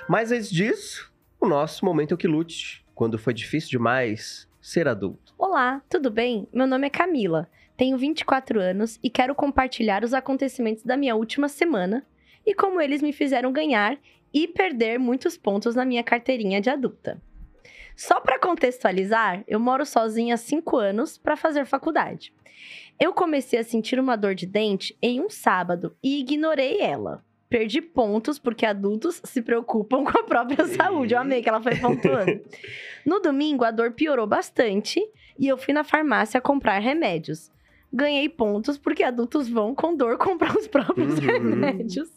Mas 0.09 0.33
antes 0.33 0.49
disso, 0.51 1.09
o 1.39 1.47
nosso 1.47 1.85
momento 1.85 2.11
é 2.11 2.15
o 2.15 2.17
que 2.17 2.27
lute. 2.27 2.83
Quando 2.93 3.17
foi 3.17 3.33
difícil 3.33 3.69
demais 3.69 4.49
ser 4.61 4.87
adulto. 4.89 5.33
Olá, 5.37 5.81
tudo 5.89 6.11
bem? 6.11 6.45
Meu 6.53 6.67
nome 6.67 6.87
é 6.87 6.89
Camila. 6.89 7.47
Tenho 7.83 7.97
24 7.97 8.61
anos 8.61 8.97
e 9.03 9.09
quero 9.09 9.35
compartilhar 9.35 10.05
os 10.05 10.13
acontecimentos 10.13 10.85
da 10.85 10.95
minha 10.95 11.17
última 11.17 11.49
semana 11.49 12.07
e 12.45 12.55
como 12.55 12.79
eles 12.79 13.01
me 13.01 13.11
fizeram 13.11 13.51
ganhar 13.51 13.99
e 14.33 14.47
perder 14.47 14.97
muitos 14.97 15.37
pontos 15.37 15.75
na 15.75 15.83
minha 15.83 16.01
carteirinha 16.01 16.61
de 16.61 16.69
adulta. 16.69 17.21
Só 17.93 18.21
para 18.21 18.39
contextualizar, 18.39 19.43
eu 19.45 19.59
moro 19.59 19.85
sozinha 19.85 20.35
há 20.35 20.37
5 20.37 20.77
anos 20.77 21.17
para 21.17 21.35
fazer 21.35 21.65
faculdade. 21.65 22.33
Eu 22.97 23.11
comecei 23.11 23.59
a 23.59 23.65
sentir 23.65 23.99
uma 23.99 24.15
dor 24.15 24.33
de 24.33 24.45
dente 24.45 24.97
em 25.01 25.19
um 25.19 25.29
sábado 25.29 25.93
e 26.01 26.21
ignorei 26.21 26.79
ela. 26.79 27.21
Perdi 27.49 27.81
pontos 27.81 28.39
porque 28.39 28.65
adultos 28.65 29.19
se 29.25 29.41
preocupam 29.41 30.05
com 30.05 30.17
a 30.17 30.23
própria 30.23 30.65
saúde. 30.67 31.15
Eu 31.15 31.19
amei 31.19 31.41
que 31.41 31.49
ela 31.49 31.61
foi 31.61 31.75
pontuando. 31.75 32.39
No 33.05 33.19
domingo, 33.19 33.65
a 33.65 33.71
dor 33.71 33.91
piorou 33.91 34.25
bastante 34.25 35.05
e 35.37 35.49
eu 35.49 35.57
fui 35.57 35.73
na 35.73 35.83
farmácia 35.83 36.39
comprar 36.39 36.79
remédios. 36.79 37.51
Ganhei 37.95 38.27
pontos 38.27 38.77
porque 38.77 39.03
adultos 39.03 39.47
vão 39.47 39.75
com 39.75 39.95
dor 39.95 40.17
comprar 40.19 40.55
os 40.57 40.67
próprios 40.67 41.13
Uhum. 41.19 41.25
remédios. 41.25 42.09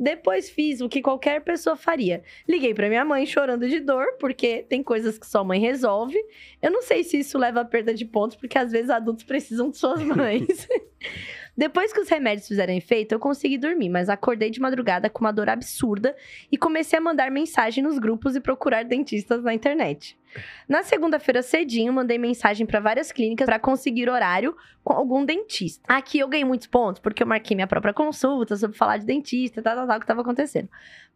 Depois 0.00 0.48
fiz 0.50 0.80
o 0.80 0.88
que 0.88 1.02
qualquer 1.02 1.42
pessoa 1.44 1.76
faria. 1.76 2.22
Liguei 2.48 2.72
pra 2.74 2.88
minha 2.88 3.04
mãe 3.04 3.26
chorando 3.26 3.68
de 3.68 3.78
dor, 3.80 4.06
porque 4.18 4.64
tem 4.68 4.82
coisas 4.82 5.18
que 5.18 5.26
só 5.26 5.44
mãe 5.44 5.60
resolve. 5.60 6.16
Eu 6.60 6.70
não 6.72 6.82
sei 6.82 7.04
se 7.04 7.18
isso 7.18 7.38
leva 7.38 7.60
a 7.60 7.64
perda 7.64 7.92
de 7.94 8.04
pontos, 8.04 8.36
porque 8.36 8.56
às 8.58 8.72
vezes 8.72 8.88
adultos 8.90 9.22
precisam 9.24 9.70
de 9.70 9.76
suas 9.76 10.02
mães. 10.02 10.66
Depois 11.56 11.92
que 11.92 12.00
os 12.00 12.08
remédios 12.08 12.48
fizeram 12.48 12.74
efeito, 12.74 13.12
eu 13.14 13.18
consegui 13.20 13.56
dormir, 13.56 13.88
mas 13.88 14.08
acordei 14.08 14.50
de 14.50 14.60
madrugada 14.60 15.08
com 15.08 15.20
uma 15.20 15.32
dor 15.32 15.48
absurda 15.48 16.16
e 16.50 16.56
comecei 16.58 16.98
a 16.98 17.02
mandar 17.02 17.30
mensagem 17.30 17.84
nos 17.84 17.96
grupos 17.98 18.34
e 18.34 18.40
procurar 18.40 18.84
dentistas 18.84 19.44
na 19.44 19.54
internet. 19.54 20.18
Na 20.68 20.82
segunda-feira 20.82 21.42
cedinho, 21.42 21.92
mandei 21.92 22.18
mensagem 22.18 22.66
para 22.66 22.80
várias 22.80 23.12
clínicas 23.12 23.46
para 23.46 23.58
conseguir 23.58 24.08
horário 24.08 24.56
com 24.82 24.92
algum 24.92 25.24
dentista. 25.24 25.82
Aqui 25.88 26.18
eu 26.18 26.28
ganhei 26.28 26.44
muitos 26.44 26.66
pontos 26.66 27.00
porque 27.00 27.22
eu 27.22 27.26
marquei 27.26 27.54
minha 27.54 27.66
própria 27.66 27.92
consulta 27.94 28.56
sobre 28.56 28.76
falar 28.76 28.98
de 28.98 29.06
dentista, 29.06 29.62
tal, 29.62 29.76
tal, 29.76 29.86
tal, 29.86 29.96
o 29.96 30.00
que 30.00 30.04
estava 30.04 30.20
acontecendo. 30.20 30.68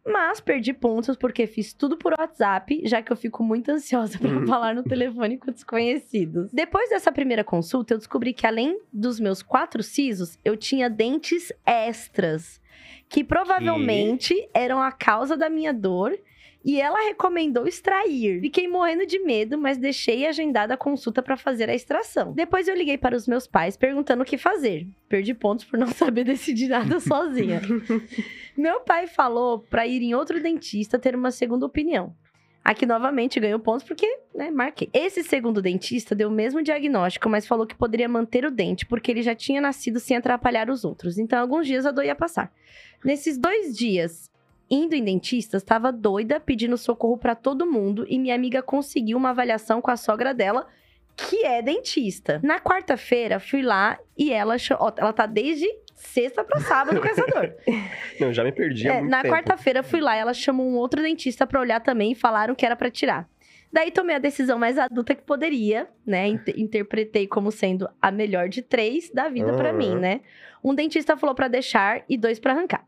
Mas 0.05 0.39
perdi 0.39 0.73
pontos 0.73 1.17
porque 1.17 1.45
fiz 1.45 1.73
tudo 1.73 1.97
por 1.97 2.13
WhatsApp, 2.17 2.81
já 2.85 3.01
que 3.01 3.11
eu 3.11 3.17
fico 3.17 3.43
muito 3.43 3.69
ansiosa 3.69 4.17
para 4.17 4.29
Uhum. 4.29 4.47
falar 4.47 4.73
no 4.73 4.81
telefone 4.83 5.37
com 5.37 5.51
desconhecidos. 5.51 6.49
Depois 6.53 6.89
dessa 6.89 7.11
primeira 7.11 7.43
consulta, 7.43 7.93
eu 7.93 7.97
descobri 7.97 8.33
que 8.33 8.47
além 8.47 8.79
dos 8.93 9.19
meus 9.19 9.41
quatro 9.43 9.83
sisos, 9.83 10.39
eu 10.43 10.55
tinha 10.55 10.89
dentes 10.89 11.51
extras, 11.65 12.61
que 13.09 13.23
provavelmente 13.23 14.49
eram 14.53 14.81
a 14.81 14.91
causa 14.91 15.35
da 15.35 15.49
minha 15.49 15.73
dor. 15.73 16.17
E 16.63 16.79
ela 16.79 17.07
recomendou 17.07 17.65
extrair. 17.65 18.41
Fiquei 18.41 18.67
morrendo 18.67 19.05
de 19.05 19.19
medo, 19.19 19.57
mas 19.57 19.77
deixei 19.77 20.27
agendada 20.27 20.73
a 20.73 20.77
consulta 20.77 21.23
para 21.23 21.37
fazer 21.37 21.69
a 21.69 21.73
extração. 21.73 22.33
Depois 22.33 22.67
eu 22.67 22.75
liguei 22.75 22.97
para 22.97 23.15
os 23.15 23.27
meus 23.27 23.47
pais 23.47 23.77
perguntando 23.77 24.23
o 24.23 24.25
que 24.25 24.37
fazer. 24.37 24.85
Perdi 25.07 25.33
pontos 25.33 25.63
por 25.63 25.79
não 25.79 25.87
saber 25.93 26.25
decidir 26.25 26.67
nada 26.67 26.99
sozinha. 27.01 27.61
Meu 28.57 28.81
pai 28.81 29.07
falou 29.07 29.59
para 29.59 29.87
ir 29.87 30.01
em 30.01 30.13
outro 30.13 30.41
dentista 30.41 30.99
ter 30.99 31.15
uma 31.15 31.31
segunda 31.31 31.65
opinião. 31.65 32.13
Aqui 32.61 32.85
novamente 32.85 33.39
ganhou 33.39 33.57
pontos 33.57 33.83
porque, 33.87 34.05
né, 34.35 34.51
marquei. 34.51 34.89
Esse 34.93 35.23
segundo 35.23 35.61
dentista 35.61 36.13
deu 36.13 36.27
o 36.27 36.31
mesmo 36.31 36.61
diagnóstico, 36.61 37.29
mas 37.29 37.47
falou 37.47 37.65
que 37.65 37.73
poderia 37.73 38.07
manter 38.07 38.45
o 38.45 38.51
dente 38.51 38.85
porque 38.85 39.09
ele 39.09 39.23
já 39.23 39.33
tinha 39.33 39.61
nascido 39.61 39.99
sem 39.99 40.17
atrapalhar 40.17 40.69
os 40.69 40.83
outros. 40.83 41.17
Então, 41.17 41.39
alguns 41.39 41.65
dias 41.65 41.85
a 41.85 41.91
dor 41.91 42.03
ia 42.03 42.15
passar. 42.15 42.51
Nesses 43.03 43.37
dois 43.37 43.75
dias, 43.75 44.29
indo 44.69 44.93
em 44.95 45.03
dentistas, 45.03 45.61
estava 45.61 45.91
doida, 45.91 46.39
pedindo 46.39 46.77
socorro 46.77 47.17
para 47.17 47.35
todo 47.35 47.65
mundo 47.65 48.05
e 48.07 48.19
minha 48.19 48.35
amiga 48.35 48.61
conseguiu 48.61 49.17
uma 49.17 49.29
avaliação 49.31 49.81
com 49.81 49.89
a 49.91 49.97
sogra 49.97 50.33
dela, 50.33 50.67
que 51.17 51.45
é 51.45 51.61
dentista. 51.61 52.39
Na 52.43 52.59
quarta-feira, 52.59 53.39
fui 53.39 53.61
lá 53.61 53.97
e 54.17 54.31
ela, 54.31 54.55
ó, 54.79 54.91
ela 54.97 55.11
tá 55.13 55.25
desde 55.25 55.65
sexta 55.95 56.43
para 56.43 56.59
sábado 56.61 57.01
com 57.01 57.07
essa 57.07 57.25
dor. 57.25 57.53
Não, 58.21 58.31
já 58.31 58.43
me 58.43 58.51
perdi 58.53 58.87
É, 58.87 59.01
na 59.01 59.21
quarta-feira 59.23 59.83
fui 59.83 59.99
lá, 59.99 60.15
ela 60.15 60.33
chamou 60.33 60.65
um 60.65 60.75
outro 60.75 61.01
dentista 61.01 61.45
pra 61.45 61.59
olhar 61.59 61.81
também 61.81 62.13
e 62.13 62.15
falaram 62.15 62.55
que 62.55 62.65
era 62.65 62.75
pra 62.75 62.89
tirar. 62.89 63.27
Daí 63.71 63.91
tomei 63.91 64.15
a 64.15 64.19
decisão 64.19 64.57
mais 64.57 64.79
adulta 64.79 65.13
que 65.13 65.21
poderia, 65.21 65.87
né? 66.03 66.27
Inter- 66.27 66.55
interpretei 66.59 67.27
como 67.27 67.51
sendo 67.51 67.87
a 68.01 68.09
melhor 68.09 68.49
de 68.49 68.63
três 68.63 69.11
da 69.11 69.29
vida 69.29 69.53
pra 69.53 69.69
Aham. 69.69 69.77
mim, 69.77 69.95
né? 69.95 70.21
Um 70.63 70.73
dentista 70.73 71.15
falou 71.15 71.35
pra 71.35 71.47
deixar 71.47 72.03
e 72.09 72.17
dois 72.17 72.39
pra 72.39 72.53
arrancar. 72.53 72.83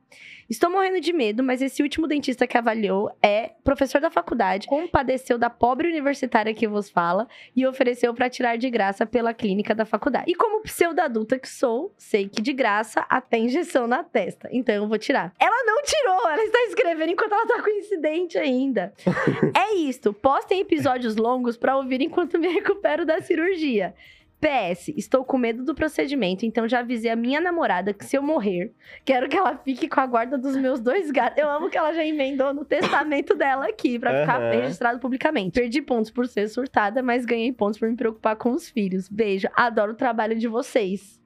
Estou 0.52 0.70
morrendo 0.70 1.00
de 1.00 1.14
medo, 1.14 1.42
mas 1.42 1.62
esse 1.62 1.82
último 1.82 2.06
dentista 2.06 2.46
que 2.46 2.58
avaliou 2.58 3.10
é 3.24 3.52
professor 3.64 4.02
da 4.02 4.12
faculdade, 4.12 4.68
compadeceu 4.68 5.38
da 5.38 5.50
pobre 5.50 5.88
universitária 5.88 6.54
que 6.54 6.68
vos 6.68 6.90
fala 6.90 7.26
e 7.56 7.66
ofereceu 7.66 8.14
pra 8.14 8.30
tirar 8.30 8.58
de 8.58 8.70
graça 8.70 9.06
pela 9.06 9.34
clínica 9.34 9.74
da 9.74 9.86
faculdade. 9.86 10.30
E 10.30 10.36
como 10.36 10.62
pseudo-adulta 10.62 11.40
que 11.40 11.48
sou, 11.48 11.96
sei 11.98 12.28
que 12.28 12.42
de 12.42 12.52
graça 12.52 13.06
até 13.10 13.38
injeção 13.38 13.88
na 13.88 14.04
testa. 14.04 14.50
Então 14.52 14.76
eu 14.76 14.90
vou 14.90 14.98
tirar. 14.98 15.34
Ela 15.40 15.64
não 15.64 15.82
tirou, 15.84 16.30
ela 16.30 16.44
está 16.44 16.60
escrevendo 16.64 17.14
enquanto 17.14 17.32
ela 17.32 17.48
tá 17.48 17.64
com 17.64 17.70
incidente 17.70 18.38
ainda. 18.38 18.94
é 19.56 19.76
isto. 19.76 20.12
Postem 20.12 20.60
episódios 20.60 21.16
longos 21.16 21.56
pra 21.56 21.78
ouvir 21.78 22.02
enquanto 22.02 22.38
me 22.38 22.50
recupero 22.50 23.06
da 23.06 23.22
cirurgia. 23.22 23.96
PS, 24.42 24.90
estou 24.98 25.24
com 25.24 25.38
medo 25.38 25.64
do 25.64 25.76
procedimento, 25.76 26.46
então 26.46 26.68
já 26.68 26.80
avisei 26.80 27.12
a 27.12 27.16
minha 27.16 27.40
namorada 27.40 27.94
que 27.94 28.04
se 28.04 28.18
eu 28.18 28.24
morrer, 28.24 28.74
quero 29.06 29.30
que 29.30 29.38
ela 29.38 29.56
fique 29.56 29.88
com 29.88 30.00
a 30.00 30.06
guarda 30.08 30.36
dos 30.38 30.58
meus 30.58 30.80
dois 30.80 31.12
gatos. 31.12 31.38
Eu 31.38 31.48
amo 31.48 31.70
que 31.70 31.78
ela 31.78 31.94
já 31.94 32.04
emendou 32.04 32.52
no 32.54 32.66
testamento 32.66 33.36
dela 33.36 33.68
aqui, 33.68 34.00
pra 34.00 34.22
ficar 34.22 34.42
Aham. 34.42 34.50
registrado 34.62 35.00
publicamente. 35.00 35.60
Perdi 35.60 35.82
pontos 35.82 36.10
por 36.10 36.28
ser 36.28 36.48
surtada, 36.50 37.04
mas 37.04 37.24
ganhei 37.24 37.52
pontos 37.54 37.80
por 37.80 37.88
me 37.88 37.96
preocupar 37.96 38.36
com 38.36 38.52
os 38.52 38.68
filhos. 38.68 39.08
Beijo, 39.08 39.48
adoro 39.56 39.92
o 39.92 39.96
trabalho 39.96 40.36
de 40.36 40.48
vocês. 40.48 41.22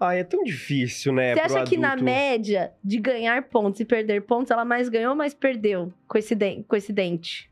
Ai, 0.00 0.20
é 0.20 0.24
tão 0.24 0.42
difícil, 0.42 1.12
né? 1.12 1.34
Você 1.34 1.40
acha 1.40 1.64
que 1.64 1.76
na 1.76 1.94
média 1.96 2.72
de 2.82 2.98
ganhar 2.98 3.42
pontos 3.44 3.80
e 3.80 3.84
perder 3.84 4.22
pontos, 4.22 4.50
ela 4.50 4.64
mais 4.64 4.88
ganhou 4.88 5.10
ou 5.10 5.16
mais 5.16 5.32
perdeu 5.34 5.92
com 6.08 6.18
esse, 6.18 6.34
den- 6.34 6.62
com 6.66 6.74
esse 6.76 6.92
dente? 6.92 7.50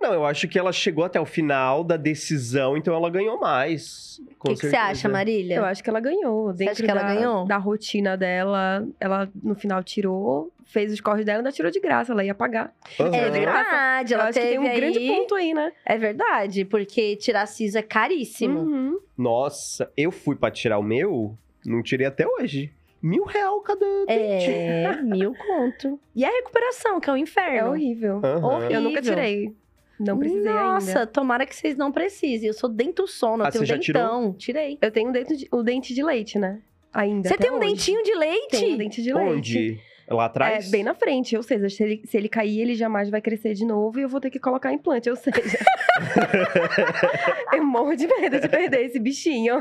Não, 0.00 0.12
eu 0.12 0.26
acho 0.26 0.46
que 0.48 0.58
ela 0.58 0.72
chegou 0.72 1.04
até 1.04 1.18
o 1.20 1.24
final 1.24 1.82
da 1.82 1.96
decisão, 1.96 2.76
então 2.76 2.94
ela 2.94 3.08
ganhou 3.08 3.38
mais. 3.40 4.20
O 4.40 4.48
que, 4.48 4.54
que 4.56 4.68
você 4.68 4.76
acha, 4.76 5.08
Marília? 5.08 5.56
Eu 5.56 5.64
acho 5.64 5.82
que 5.82 5.88
ela 5.88 6.00
ganhou. 6.00 6.52
Dentro 6.52 6.72
acha 6.72 6.82
que 6.82 6.90
ela 6.90 7.02
da, 7.02 7.14
ganhou? 7.14 7.46
da 7.46 7.56
rotina 7.56 8.16
dela, 8.16 8.86
ela 9.00 9.28
no 9.42 9.54
final 9.54 9.82
tirou, 9.82 10.52
fez 10.66 10.92
os 10.92 11.00
corres 11.00 11.24
dela, 11.24 11.38
ainda 11.38 11.50
tirou 11.52 11.70
de 11.70 11.80
graça, 11.80 12.12
ela 12.12 12.22
ia 12.22 12.34
pagar. 12.34 12.74
Aham. 13.00 13.14
É 13.14 13.30
de 13.30 13.40
graça. 13.40 13.62
verdade, 13.62 14.12
Eu 14.14 14.18
ela 14.20 14.28
acho 14.28 14.38
que 14.38 14.44
teve 14.44 14.58
tem 14.58 14.66
um 14.66 14.70
aí... 14.70 14.76
grande 14.80 15.00
ponto 15.00 15.34
aí, 15.34 15.54
né? 15.54 15.72
É 15.86 15.96
verdade, 15.96 16.64
porque 16.66 17.16
tirar 17.16 17.46
siso 17.46 17.78
é 17.78 17.82
caríssimo. 17.82 18.60
Uhum. 18.60 18.98
Nossa, 19.16 19.90
eu 19.96 20.10
fui 20.10 20.36
pra 20.36 20.50
tirar 20.50 20.78
o 20.78 20.82
meu, 20.82 21.34
não 21.64 21.82
tirei 21.82 22.06
até 22.06 22.26
hoje. 22.26 22.70
Mil 23.00 23.24
real 23.24 23.60
cada 23.60 23.84
dente. 24.06 24.50
É, 24.50 24.96
mil 25.02 25.34
conto. 25.34 26.00
E 26.16 26.24
a 26.24 26.28
recuperação, 26.30 26.98
que 27.00 27.08
é 27.08 27.12
o 27.12 27.16
É 27.16 27.20
inferno. 27.20 27.70
horrível. 27.70 28.20
Aham. 28.24 28.44
horrível. 28.46 28.70
Eu 28.70 28.80
nunca 28.80 29.02
tirei. 29.02 29.52
Não 29.98 30.18
precisei 30.18 30.52
Nossa, 30.52 30.88
ainda. 30.90 31.06
tomara 31.06 31.46
que 31.46 31.54
vocês 31.54 31.76
não 31.76 31.92
precisem. 31.92 32.48
Eu 32.48 32.54
sou 32.54 32.68
dento 32.68 33.06
sono, 33.06 33.44
eu 33.44 33.46
Ah, 33.46 33.50
tenho 33.50 33.64
você 33.64 33.74
já 33.74 33.78
tirou? 33.78 34.02
dentão. 34.02 34.32
Tirei. 34.34 34.78
Eu 34.82 34.90
tenho 34.90 35.08
um 35.08 35.12
dente 35.12 35.36
de, 35.36 35.48
o 35.52 35.62
dente 35.62 35.94
de 35.94 36.02
leite, 36.02 36.38
né? 36.38 36.60
Ainda. 36.92 37.28
Você 37.28 37.36
tem 37.36 37.50
um 37.50 37.58
hoje. 37.58 37.68
dentinho 37.68 38.02
de 38.02 38.14
leite? 38.14 38.48
Tem 38.50 38.74
um 38.74 38.78
dente 38.78 39.02
de 39.02 39.12
leite. 39.12 39.30
Onde? 39.32 39.80
Lá 40.06 40.26
atrás? 40.26 40.68
É, 40.68 40.70
bem 40.70 40.84
na 40.84 40.94
frente, 40.94 41.34
ou 41.34 41.42
seja, 41.42 41.68
se 41.70 41.82
ele, 41.82 42.02
se 42.04 42.14
ele 42.16 42.28
cair, 42.28 42.60
ele 42.60 42.74
jamais 42.74 43.08
vai 43.08 43.22
crescer 43.22 43.54
de 43.54 43.64
novo 43.64 43.98
e 43.98 44.02
eu 44.02 44.08
vou 44.08 44.20
ter 44.20 44.30
que 44.30 44.38
colocar 44.38 44.70
implante, 44.72 45.08
ou 45.08 45.16
seja. 45.16 45.40
eu 47.54 47.64
morro 47.64 47.96
de 47.96 48.06
medo 48.06 48.38
de 48.38 48.46
perder 48.48 48.84
esse 48.84 48.98
bichinho. 49.00 49.60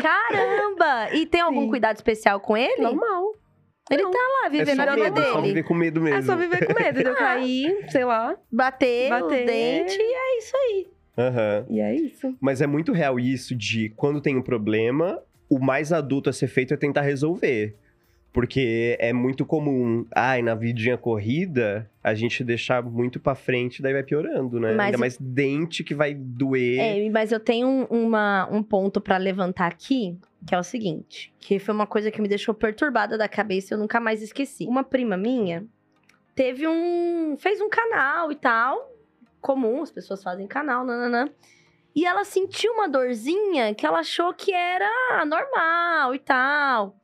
Caramba! 0.00 1.14
E 1.14 1.26
tem 1.26 1.40
algum 1.40 1.62
Sim. 1.62 1.68
cuidado 1.68 1.96
especial 1.96 2.40
com 2.40 2.56
ele? 2.56 2.82
Normal. 2.82 3.34
Ele 3.90 4.02
Não. 4.02 4.10
tá 4.10 4.18
lá, 4.18 4.46
É 4.46 4.50
vivendo 4.50 4.76
só 4.76 4.82
a 4.82 4.94
vida 4.94 5.04
medo, 5.10 5.22
só 5.22 5.34
dele. 5.40 5.46
viver 5.48 5.62
com 5.64 5.74
medo 5.74 6.00
mesmo. 6.00 6.18
É 6.18 6.22
só 6.22 6.36
viver 6.36 6.66
com 6.66 6.74
medo 6.74 7.02
de 7.02 7.08
eu 7.08 7.14
cair, 7.16 7.86
sei 7.90 8.04
lá. 8.04 8.36
Bater, 8.50 9.06
o 9.12 9.20
Bater. 9.20 9.46
dente 9.46 9.96
e 9.98 10.14
é 10.14 10.38
isso 10.38 10.56
aí. 10.56 10.86
Aham. 11.18 11.66
E 11.68 11.80
é 11.80 11.94
isso. 11.94 12.34
Mas 12.40 12.60
é 12.60 12.66
muito 12.66 12.92
real 12.92 13.18
isso 13.18 13.54
de 13.54 13.88
quando 13.90 14.20
tem 14.20 14.36
um 14.36 14.42
problema, 14.42 15.20
o 15.48 15.58
mais 15.58 15.92
adulto 15.92 16.30
a 16.30 16.32
ser 16.32 16.46
feito 16.48 16.72
é 16.72 16.76
tentar 16.76 17.02
resolver. 17.02 17.74
Porque 18.32 18.96
é 19.00 19.12
muito 19.12 19.44
comum, 19.44 20.06
ai, 20.14 20.40
na 20.40 20.54
vidinha 20.54 20.96
corrida, 20.96 21.90
a 22.02 22.14
gente 22.14 22.44
deixar 22.44 22.80
muito 22.80 23.18
pra 23.18 23.34
frente, 23.34 23.82
daí 23.82 23.92
vai 23.92 24.04
piorando, 24.04 24.60
né? 24.60 24.72
Mas 24.72 24.86
Ainda 24.86 24.96
o- 24.98 25.00
mais 25.00 25.16
dente 25.18 25.82
que 25.82 25.96
vai 25.96 26.14
doer. 26.14 26.78
É, 26.78 27.10
mas 27.10 27.32
eu 27.32 27.40
tenho 27.40 27.66
um, 27.66 27.82
uma- 27.90 28.48
um 28.52 28.62
ponto 28.62 29.00
pra 29.00 29.16
levantar 29.16 29.66
aqui, 29.66 30.16
que 30.46 30.54
é 30.54 30.58
o 30.58 30.62
seguinte, 30.62 31.32
que 31.38 31.58
foi 31.58 31.74
uma 31.74 31.86
coisa 31.86 32.10
que 32.10 32.20
me 32.20 32.28
deixou 32.28 32.54
perturbada 32.54 33.18
da 33.18 33.28
cabeça 33.28 33.72
e 33.72 33.74
eu 33.74 33.78
nunca 33.78 34.00
mais 34.00 34.22
esqueci. 34.22 34.66
Uma 34.66 34.82
prima 34.82 35.16
minha 35.16 35.66
teve 36.34 36.66
um, 36.66 37.36
fez 37.38 37.60
um 37.60 37.68
canal 37.68 38.32
e 38.32 38.36
tal, 38.36 38.90
comum, 39.40 39.82
as 39.82 39.90
pessoas 39.90 40.22
fazem 40.22 40.46
canal, 40.46 40.84
nananã. 40.84 41.28
E 41.94 42.06
ela 42.06 42.24
sentiu 42.24 42.72
uma 42.72 42.88
dorzinha 42.88 43.74
que 43.74 43.84
ela 43.84 43.98
achou 43.98 44.32
que 44.32 44.52
era 44.52 45.24
normal 45.24 46.14
e 46.14 46.18
tal. 46.18 46.96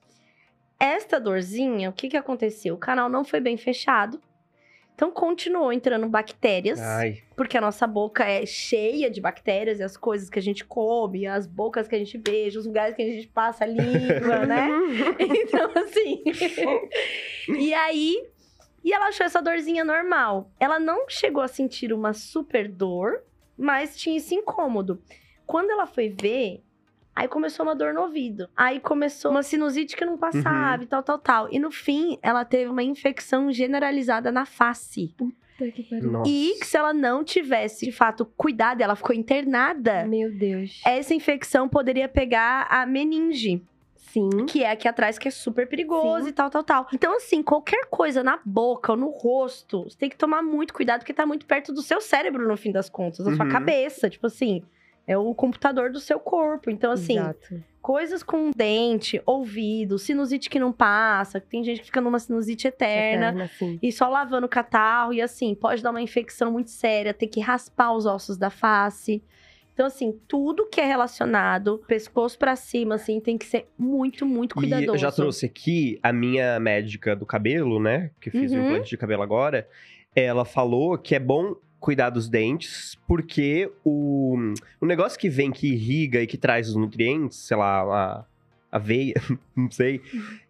Esta 0.79 1.19
dorzinha, 1.19 1.91
o 1.91 1.93
que 1.93 2.09
que 2.09 2.17
aconteceu? 2.17 2.75
O 2.75 2.79
canal 2.79 3.09
não 3.09 3.25
foi 3.25 3.41
bem 3.41 3.57
fechado. 3.57 4.21
Então 4.97 5.11
continuou 5.11 5.71
entrando 5.71 6.09
bactérias 6.09 6.81
Ai, 6.81 7.23
porque 7.37 7.59
a 7.59 7.61
nossa 7.61 7.87
boca 7.87 8.25
é 8.25 8.47
cheia 8.47 9.11
de 9.11 9.21
bactérias 9.21 9.79
e 9.79 9.83
as 9.83 9.95
coisas 9.95 10.31
que 10.31 10.39
a 10.39 10.43
gente 10.43 10.65
come, 10.65 11.27
as 11.27 11.47
bocas 11.47 11.87
que 11.87 11.95
a 11.95 11.99
gente 11.99 12.17
beija, 12.17 12.59
os 12.59 12.65
lugares 12.65 12.97
que 12.97 13.03
a 13.03 13.05
gente 13.05 13.29
passa 13.29 13.65
a 13.65 13.67
língua, 13.67 14.47
né? 14.49 14.71
Então, 15.21 15.71
assim. 15.77 16.23
e 17.61 17.75
aí. 17.75 18.27
E 18.83 18.93
ela 18.93 19.09
achou 19.09 19.27
essa 19.27 19.43
dorzinha 19.43 19.85
normal. 19.85 20.51
Ela 20.59 20.79
não 20.79 21.11
chegou 21.11 21.43
a 21.43 21.49
sentir 21.49 21.93
uma 21.93 22.15
super 22.15 22.67
dor, 22.67 23.23
mas 23.59 23.97
tinha 23.99 24.17
esse 24.17 24.35
incômodo. 24.35 25.03
Quando 25.45 25.71
ela 25.71 25.87
foi 25.87 26.09
ver, 26.09 26.63
aí 27.17 27.27
começou 27.27 27.65
uma 27.67 27.75
dor 27.75 27.93
no 27.95 28.03
ouvido. 28.03 28.49
Aí 28.57 28.79
começou 28.79 29.31
uma 29.33 29.43
sinusite 29.43 29.97
que 29.97 30.05
não 30.05 30.17
passava 30.19 30.85
e 30.85 30.87
tal, 30.87 31.03
tal, 31.03 31.19
tal. 31.19 31.49
E 31.51 31.59
no 31.59 31.71
fim, 31.73 32.19
ela 32.23 32.45
teve 32.45 32.71
uma 32.71 32.83
infecção 32.83 33.51
generalizada 33.51 34.31
na 34.31 34.45
face. 34.45 35.15
Puta 35.17 35.71
que 35.73 35.83
pariu. 35.85 36.11
nossa. 36.13 36.31
E 36.31 36.55
que 36.61 36.67
se 36.67 36.77
ela 36.77 36.93
não 36.93 37.25
tivesse, 37.25 37.87
de 37.87 37.91
fato, 37.93 38.27
cuidado, 38.37 38.83
ela 38.83 38.95
ficou 38.95 39.17
internada, 39.17 40.05
Meu 40.05 40.31
Deus. 40.31 40.83
essa 40.85 41.15
infecção 41.15 41.67
poderia 41.67 42.07
pegar 42.09 42.67
a 42.71 42.85
meninge, 42.85 43.63
Sim. 43.97 44.45
que 44.47 44.63
é 44.63 44.71
aqui 44.71 44.87
atrás, 44.87 45.19
que 45.19 45.29
é 45.29 45.31
super 45.31 45.67
perigoso 45.67 46.25
Sim. 46.25 46.31
e 46.31 46.33
tal, 46.33 46.51
tal, 46.51 46.63
tal. 46.63 46.87
Então, 46.93 47.17
assim, 47.17 47.43
qualquer 47.43 47.87
coisa 47.87 48.23
na 48.23 48.39
boca 48.45 48.93
ou 48.93 48.99
no 48.99 49.09
rosto, 49.09 49.85
você 49.85 49.97
tem 49.97 50.11
que 50.11 50.17
tomar 50.19 50.43
muito 50.43 50.75
cuidado, 50.75 51.01
porque 51.01 51.15
tá 51.15 51.25
muito 51.25 51.47
perto 51.47 51.73
do 51.73 51.81
seu 51.81 52.01
cérebro, 52.03 52.47
no 52.47 52.57
fim 52.57 52.71
das 52.71 52.91
contas, 52.91 53.25
da 53.25 53.35
sua 53.35 53.45
Uhum. 53.47 53.51
cabeça. 53.51 54.11
Tipo 54.11 54.27
assim, 54.27 54.63
É 55.07 55.17
o 55.17 55.35
computador 55.35 55.91
do 55.91 56.01
seu 56.01 56.19
corpo. 56.19 56.69
Então, 56.69 56.91
assim, 56.91 57.17
Exato. 57.17 57.63
coisas 57.81 58.23
com 58.25 58.51
dente, 58.51 59.23
ouvido, 59.25 59.99
sinusite 59.99 60.51
que 60.51 60.59
não 60.59 60.73
passa, 60.73 61.41
que 61.41 61.47
tem 61.47 61.63
gente 61.63 61.81
que 61.81 61.87
fica 61.87 62.01
numa 62.01 62.19
sinusite 62.19 62.67
eterna. 62.67 63.29
Eterna. 63.45 63.79
E 63.81 63.93
só 63.93 64.09
lavando 64.09 64.47
o 64.47 64.49
catarro, 64.49 65.13
e 65.15 65.23
assim, 65.23 65.55
pode 65.55 65.83
dar 65.83 65.91
uma 65.91 66.03
infecção 66.03 66.51
muito 66.51 66.71
séria, 66.71 67.15
ter 67.15 67.29
que 67.29 67.39
raspar 67.41 67.93
os 67.93 68.05
ossos 68.05 68.37
da 68.37 68.51
face. 68.51 69.23
Então, 69.73 69.87
assim, 69.87 70.19
tudo 70.27 70.67
que 70.67 70.81
é 70.81 70.87
relacionado, 70.87 71.83
pescoço 71.87 72.39
pra 72.39 72.57
cima, 72.57 72.95
assim, 72.95 73.21
tem 73.21 73.37
que 73.39 73.45
ser 73.45 73.69
muito, 73.79 74.25
muito 74.27 74.55
cuidadoso. 74.55 74.91
E 74.91 74.95
eu 74.95 74.99
já 74.99 75.13
trouxe 75.13 75.47
aqui 75.47 76.01
a 76.03 76.13
minha 76.15 76.59
médica 76.59 77.15
do 77.15 77.27
cabelo, 77.27 77.79
né? 77.79 78.11
Que 78.21 78.31
fez 78.31 78.53
o 78.53 78.57
Uhum. 78.57 78.65
implante 78.65 78.89
de 78.89 78.97
cabelo 78.97 79.23
agora. 79.23 79.69
Ela 80.15 80.47
falou 80.47 80.97
que 80.97 81.15
é 81.15 81.19
bom 81.21 81.55
cuidar 81.81 82.11
dos 82.11 82.29
dentes, 82.29 82.97
porque 83.07 83.71
o, 83.85 84.37
o 84.81 84.87
negócio 84.87 85.19
que 85.19 85.29
vem, 85.29 85.51
que 85.51 85.69
irriga 85.69 86.21
e 86.21 86.27
que 86.27 86.37
traz 86.37 86.69
os 86.69 86.77
nutrientes, 86.77 87.39
sei 87.39 87.57
lá, 87.57 87.83
a, 87.83 88.25
a 88.71 88.79
veia, 88.79 89.15
não 89.57 89.71
sei, 89.71 90.01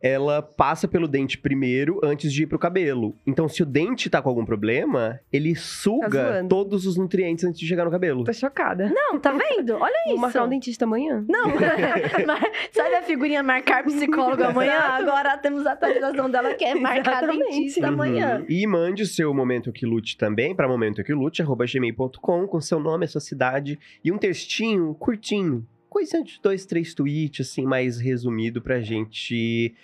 ela 0.01 0.43
passa 0.43 0.89
pelo 0.89 1.07
dente 1.07 1.39
primeiro 1.39 2.01
antes 2.03 2.33
de 2.33 2.43
ir 2.43 2.47
pro 2.47 2.59
cabelo. 2.59 3.15
Então, 3.27 3.49
se 3.49 3.63
o 3.63 3.67
dente 3.67 4.09
tá 4.11 4.21
com 4.23 4.29
algum 4.29 4.45
problema, 4.45 5.21
ele 5.33 5.55
suga 5.55 6.09
zoando. 6.33 6.49
todos 6.49 6.87
os 6.87 6.97
nutrientes 6.97 7.45
antes 7.45 7.61
de 7.61 7.67
chegar 7.67 7.85
no 7.85 7.91
cabelo. 7.91 8.25
Tô 8.25 8.33
chocada. 8.33 8.91
Não, 8.93 9.19
tá 9.19 9.33
vendo? 9.33 9.75
Olha 9.75 9.95
Vou 10.07 10.15
isso. 10.15 10.21
marcar 10.21 10.45
um 10.45 10.49
dentista 10.49 10.85
amanhã. 10.85 11.25
Não, 11.29 11.51
sabe 12.73 12.95
a 12.95 13.03
figurinha 13.03 13.43
marcar 13.43 13.85
psicólogo 13.85 14.43
amanhã? 14.43 14.79
Agora 14.79 15.37
temos 15.39 15.67
a 15.67 15.73
atualização 15.73 16.31
dela 16.31 16.55
que 16.55 16.65
é 16.65 16.75
marcar 16.75 17.23
Exatamente. 17.23 17.51
dentista 17.51 17.89
amanhã. 17.89 18.39
Uhum. 18.41 18.47
E 18.49 18.67
mande 18.67 19.03
o 19.03 19.07
seu 19.07 19.33
Momento 19.33 19.73
Que 19.73 19.87
Lute 19.87 20.17
também 20.17 20.55
para 20.55 20.67
momentoquilute.gmail.com 20.69 22.47
com 22.47 22.61
seu 22.61 22.81
nome, 22.81 23.05
a 23.05 23.09
sua 23.09 23.21
cidade 23.21 23.79
e 24.05 24.11
um 24.11 24.19
textinho 24.19 24.95
curtinho. 24.95 25.67
Coisa 25.97 26.23
de 26.23 26.39
dois, 26.43 26.67
três 26.67 26.93
tweets, 26.93 27.49
assim, 27.49 27.65
mais 27.65 27.99
resumido 27.99 28.61
pra 28.61 28.83
gente 28.83 29.75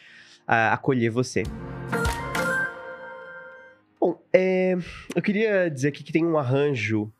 ah, 0.46 0.74
acolher 0.74 1.08
você. 1.08 1.42
Bom, 3.98 4.22
é, 4.30 4.76
eu 5.16 5.22
queria 5.22 5.70
dizer 5.70 5.88
aqui 5.88 6.04
que 6.04 6.12
tem 6.12 6.22
um 6.22 6.36
arranjo 6.36 7.10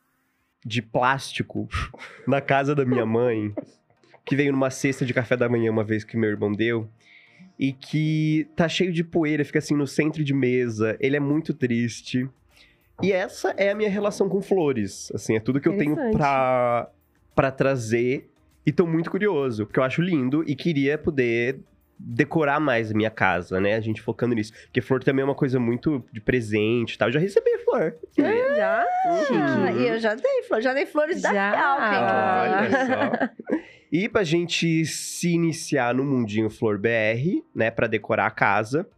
de 0.62 0.82
plástico 0.82 1.66
na 2.28 2.42
casa 2.42 2.75
da 2.75 2.84
minha 2.84 3.06
mãe, 3.06 3.54
que 4.26 4.37
veio 4.37 4.52
numa 4.52 4.68
cesta 4.68 5.06
de 5.06 5.14
café 5.14 5.38
da 5.38 5.49
manhã 5.49 5.70
uma 5.70 5.84
vez 5.84 6.04
que 6.04 6.14
meu 6.14 6.28
irmão 6.28 6.52
deu, 6.52 6.87
e 7.58 7.72
que 7.72 8.46
tá 8.54 8.68
cheio 8.68 8.92
de 8.92 9.02
poeira, 9.02 9.42
fica 9.42 9.58
assim 9.58 9.75
no 9.75 9.87
centro 9.87 10.22
de 10.22 10.34
mesa. 10.34 10.99
Ele 11.00 11.16
é 11.16 11.20
muito 11.20 11.54
triste. 11.54 12.28
E 13.02 13.11
essa 13.11 13.54
é 13.56 13.70
a 13.70 13.75
minha 13.75 13.88
relação 13.88 14.28
com 14.28 14.42
flores. 14.42 15.11
Assim, 15.14 15.34
é 15.34 15.40
tudo 15.40 15.62
que 15.62 15.68
eu 15.68 15.78
tenho 15.78 15.96
pra, 16.12 16.90
pra 17.34 17.50
trazer. 17.50 18.28
E 18.64 18.73
tô 18.73 18.87
muito 18.87 19.11
curioso, 19.11 19.66
porque 19.66 19.78
eu 19.78 19.85
acho 19.85 20.00
lindo 20.00 20.45
e 20.47 20.54
queria 20.54 20.97
poder 20.97 21.61
decorar 21.99 22.59
mais 22.59 22.90
a 22.90 22.95
minha 22.95 23.11
casa, 23.11 23.61
né? 23.61 23.75
A 23.75 23.81
gente 23.81 24.00
focando 24.00 24.35
nisso. 24.35 24.52
Porque 24.64 24.81
flor 24.81 25.02
também 25.02 25.23
é 25.23 25.25
uma 25.25 25.35
coisa 25.35 25.59
muito 25.61 26.04
de 26.12 26.21
presente 26.21 26.95
e 26.95 26.99
tal. 26.99 27.09
Eu 27.09 27.12
já 27.12 27.21
recebi 27.21 27.59
flor. 27.59 27.95
Já? 28.16 28.85
Ah, 29.07 29.73
e 29.73 29.88
eu 29.88 29.99
já 29.99 30.14
dei 30.14 30.42
flores, 30.42 30.64
já 30.64 30.75
dei 30.75 30.87
flores 30.87 31.23
da 31.23 31.33
Já? 31.33 31.52
Fialca, 31.52 32.66
inclusive. 32.66 32.95
Olha 32.95 33.28
só. 33.50 33.62
E 33.90 34.09
pra 34.09 34.25
gente 34.25 34.85
se 34.87 35.33
iniciar 35.33 35.95
no 35.95 36.04
Mundinho 36.04 36.49
Flor 36.49 36.78
BR, 36.78 37.42
né, 37.54 37.71
Pra 37.71 37.87
decorar 37.87 38.26
a 38.26 38.31
casa, 38.31 38.88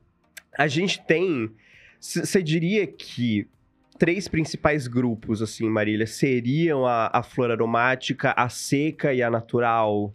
a 0.57 0.69
gente 0.69 1.05
tem, 1.05 1.51
você 1.99 2.43
diria 2.43 2.87
que 2.87 3.49
três 3.99 4.29
principais 4.29 4.87
grupos, 4.87 5.41
assim, 5.43 5.69
Marília, 5.69 6.07
seriam 6.07 6.85
a, 6.87 7.11
a 7.13 7.23
flor 7.23 7.51
aromática, 7.51 8.33
a 8.37 8.49
seca 8.49 9.13
e 9.13 9.23
a 9.23 9.31
natural? 9.31 10.15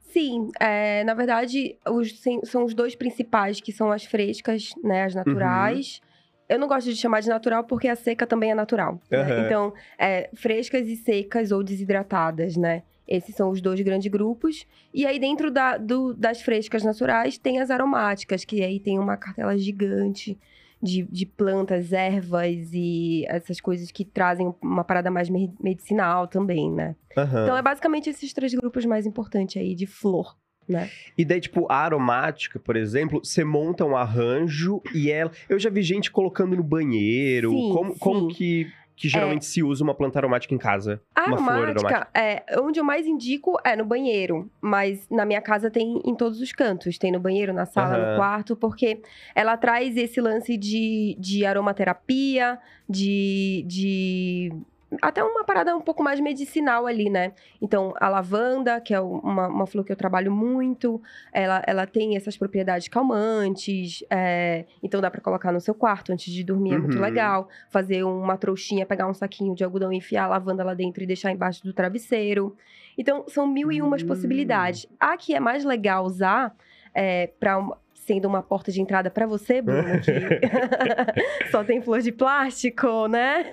Sim, 0.00 0.50
é, 0.60 1.02
na 1.04 1.14
verdade, 1.14 1.76
os- 1.88 2.20
sim, 2.20 2.40
são 2.44 2.64
os 2.64 2.74
dois 2.74 2.94
principais, 2.94 3.60
que 3.60 3.72
são 3.72 3.90
as 3.90 4.04
frescas, 4.04 4.70
né, 4.84 5.04
as 5.04 5.14
naturais. 5.14 6.00
Eu 6.48 6.58
não 6.58 6.68
gosto 6.68 6.90
de 6.90 6.96
chamar 6.96 7.20
de 7.20 7.28
natural 7.28 7.64
porque 7.64 7.88
a 7.88 7.96
seca 7.96 8.26
também 8.26 8.50
é 8.50 8.54
natural. 8.54 9.00
né? 9.10 9.18
Aham. 9.22 9.46
Então, 9.46 9.72
é, 9.98 10.28
frescas 10.34 10.86
e 10.86 10.96
secas 10.96 11.50
ou 11.50 11.62
desidratadas, 11.62 12.56
né? 12.58 12.82
Esses 13.08 13.34
são 13.34 13.50
os 13.50 13.60
dois 13.62 13.80
grandes 13.80 14.10
grupos. 14.10 14.66
E 14.92 15.06
aí, 15.06 15.18
dentro 15.18 15.50
da- 15.50 15.78
do- 15.78 16.12
das 16.14 16.42
frescas 16.42 16.82
naturais, 16.84 17.38
tem 17.38 17.58
as 17.60 17.70
aromáticas, 17.70 18.44
que 18.44 18.62
aí 18.62 18.78
tem 18.78 18.98
uma 18.98 19.16
cartela 19.16 19.56
gigante 19.56 20.38
de, 20.82 21.02
de 21.04 21.24
plantas, 21.24 21.92
ervas 21.92 22.70
e 22.72 23.24
essas 23.28 23.60
coisas 23.60 23.90
que 23.90 24.04
trazem 24.04 24.52
uma 24.60 24.82
parada 24.82 25.10
mais 25.10 25.30
me- 25.30 25.54
medicinal 25.62 26.26
também, 26.26 26.70
né? 26.70 26.96
Aham. 27.16 27.42
Então, 27.44 27.56
é 27.56 27.62
basicamente 27.62 28.10
esses 28.10 28.32
três 28.32 28.52
grupos 28.54 28.84
mais 28.84 29.06
importantes 29.06 29.60
aí 29.60 29.74
de 29.74 29.86
flor, 29.86 30.36
né? 30.68 30.90
E 31.16 31.24
daí, 31.24 31.40
tipo, 31.40 31.66
a 31.70 31.76
aromática, 31.76 32.58
por 32.58 32.76
exemplo, 32.76 33.20
você 33.24 33.44
monta 33.44 33.84
um 33.84 33.96
arranjo 33.96 34.82
e 34.94 35.10
ela. 35.10 35.30
Eu 35.48 35.58
já 35.58 35.70
vi 35.70 35.82
gente 35.82 36.10
colocando 36.10 36.56
no 36.56 36.62
banheiro. 36.64 37.50
Sim, 37.50 37.70
como, 37.72 37.98
como 37.98 38.20
sim. 38.30 38.36
que, 38.36 38.66
que 38.94 39.08
geralmente 39.08 39.44
se 39.44 39.62
usa 39.62 39.82
uma 39.82 39.94
planta 39.94 40.18
aromática 40.18 40.54
em 40.54 40.58
casa? 40.58 41.00
A 41.14 41.26
Uma 41.26 41.36
flor 41.38 41.50
aromática, 41.68 41.88
aromática. 41.88 42.10
é, 42.14 42.44
onde 42.60 42.78
eu 42.78 42.84
mais 42.84 43.06
indico 43.06 43.56
é 43.64 43.74
no 43.74 43.84
banheiro, 43.84 44.50
mas 44.60 45.08
na 45.10 45.24
minha 45.24 45.40
casa 45.40 45.70
tem 45.70 46.00
em 46.04 46.14
todos 46.14 46.40
os 46.40 46.52
cantos. 46.52 46.98
Tem 46.98 47.10
no 47.10 47.18
banheiro, 47.18 47.52
na 47.52 47.66
sala, 47.66 47.96
Aham. 47.96 48.10
no 48.12 48.16
quarto, 48.16 48.54
porque 48.56 49.02
ela 49.34 49.56
traz 49.56 49.96
esse 49.96 50.20
lance 50.20 50.56
de, 50.56 51.16
de 51.18 51.44
aromaterapia, 51.44 52.58
de, 52.88 53.64
de. 53.66 54.52
Até 55.00 55.22
uma 55.24 55.44
parada 55.44 55.74
um 55.76 55.80
pouco 55.80 56.02
mais 56.02 56.20
medicinal 56.20 56.86
ali, 56.86 57.08
né? 57.08 57.32
Então, 57.60 57.94
a 57.98 58.08
lavanda, 58.08 58.80
que 58.80 58.92
é 58.92 59.00
uma, 59.00 59.48
uma 59.48 59.66
flor 59.66 59.84
que 59.84 59.92
eu 59.92 59.96
trabalho 59.96 60.30
muito, 60.30 61.00
ela, 61.32 61.62
ela 61.66 61.86
tem 61.86 62.16
essas 62.16 62.36
propriedades 62.36 62.88
calmantes, 62.88 64.04
é, 64.10 64.66
então 64.82 65.00
dá 65.00 65.10
pra 65.10 65.20
colocar 65.20 65.52
no 65.52 65.60
seu 65.60 65.74
quarto 65.74 66.12
antes 66.12 66.32
de 66.32 66.44
dormir, 66.44 66.74
é 66.74 66.78
muito 66.78 66.96
Uhum. 66.96 67.02
legal. 67.02 67.48
Fazer 67.70 68.02
uma 68.04 68.36
trouxinha, 68.36 68.84
pegar 68.84 69.08
um 69.08 69.14
saquinho 69.14 69.54
de 69.54 69.64
algodão, 69.64 69.92
enfiar 69.92 70.24
a 70.24 70.28
lavanda 70.28 70.62
lá 70.64 70.74
dentro 70.74 71.02
e 71.02 71.06
deixar 71.06 71.30
embaixo 71.30 71.62
do 71.64 71.72
travesseiro. 71.72 72.56
Então, 72.98 73.24
são 73.28 73.46
mil 73.46 73.72
e 73.72 73.80
umas 73.80 74.02
Hum. 74.02 74.06
possibilidades. 74.06 74.86
A 75.00 75.16
que 75.16 75.34
é 75.34 75.40
mais 75.40 75.64
legal 75.64 76.04
usar, 76.04 76.54
é, 76.94 77.28
pra 77.40 77.56
uma- 77.58 77.78
sendo 78.06 78.26
uma 78.26 78.42
porta 78.42 78.72
de 78.72 78.80
entrada 78.80 79.10
pra 79.10 79.26
você, 79.26 79.62
Bruno, 79.62 79.98
que 80.02 80.10
só 81.50 81.62
tem 81.62 81.80
flor 81.80 82.00
de 82.00 82.12
plástico, 82.12 83.06
né? 83.08 83.44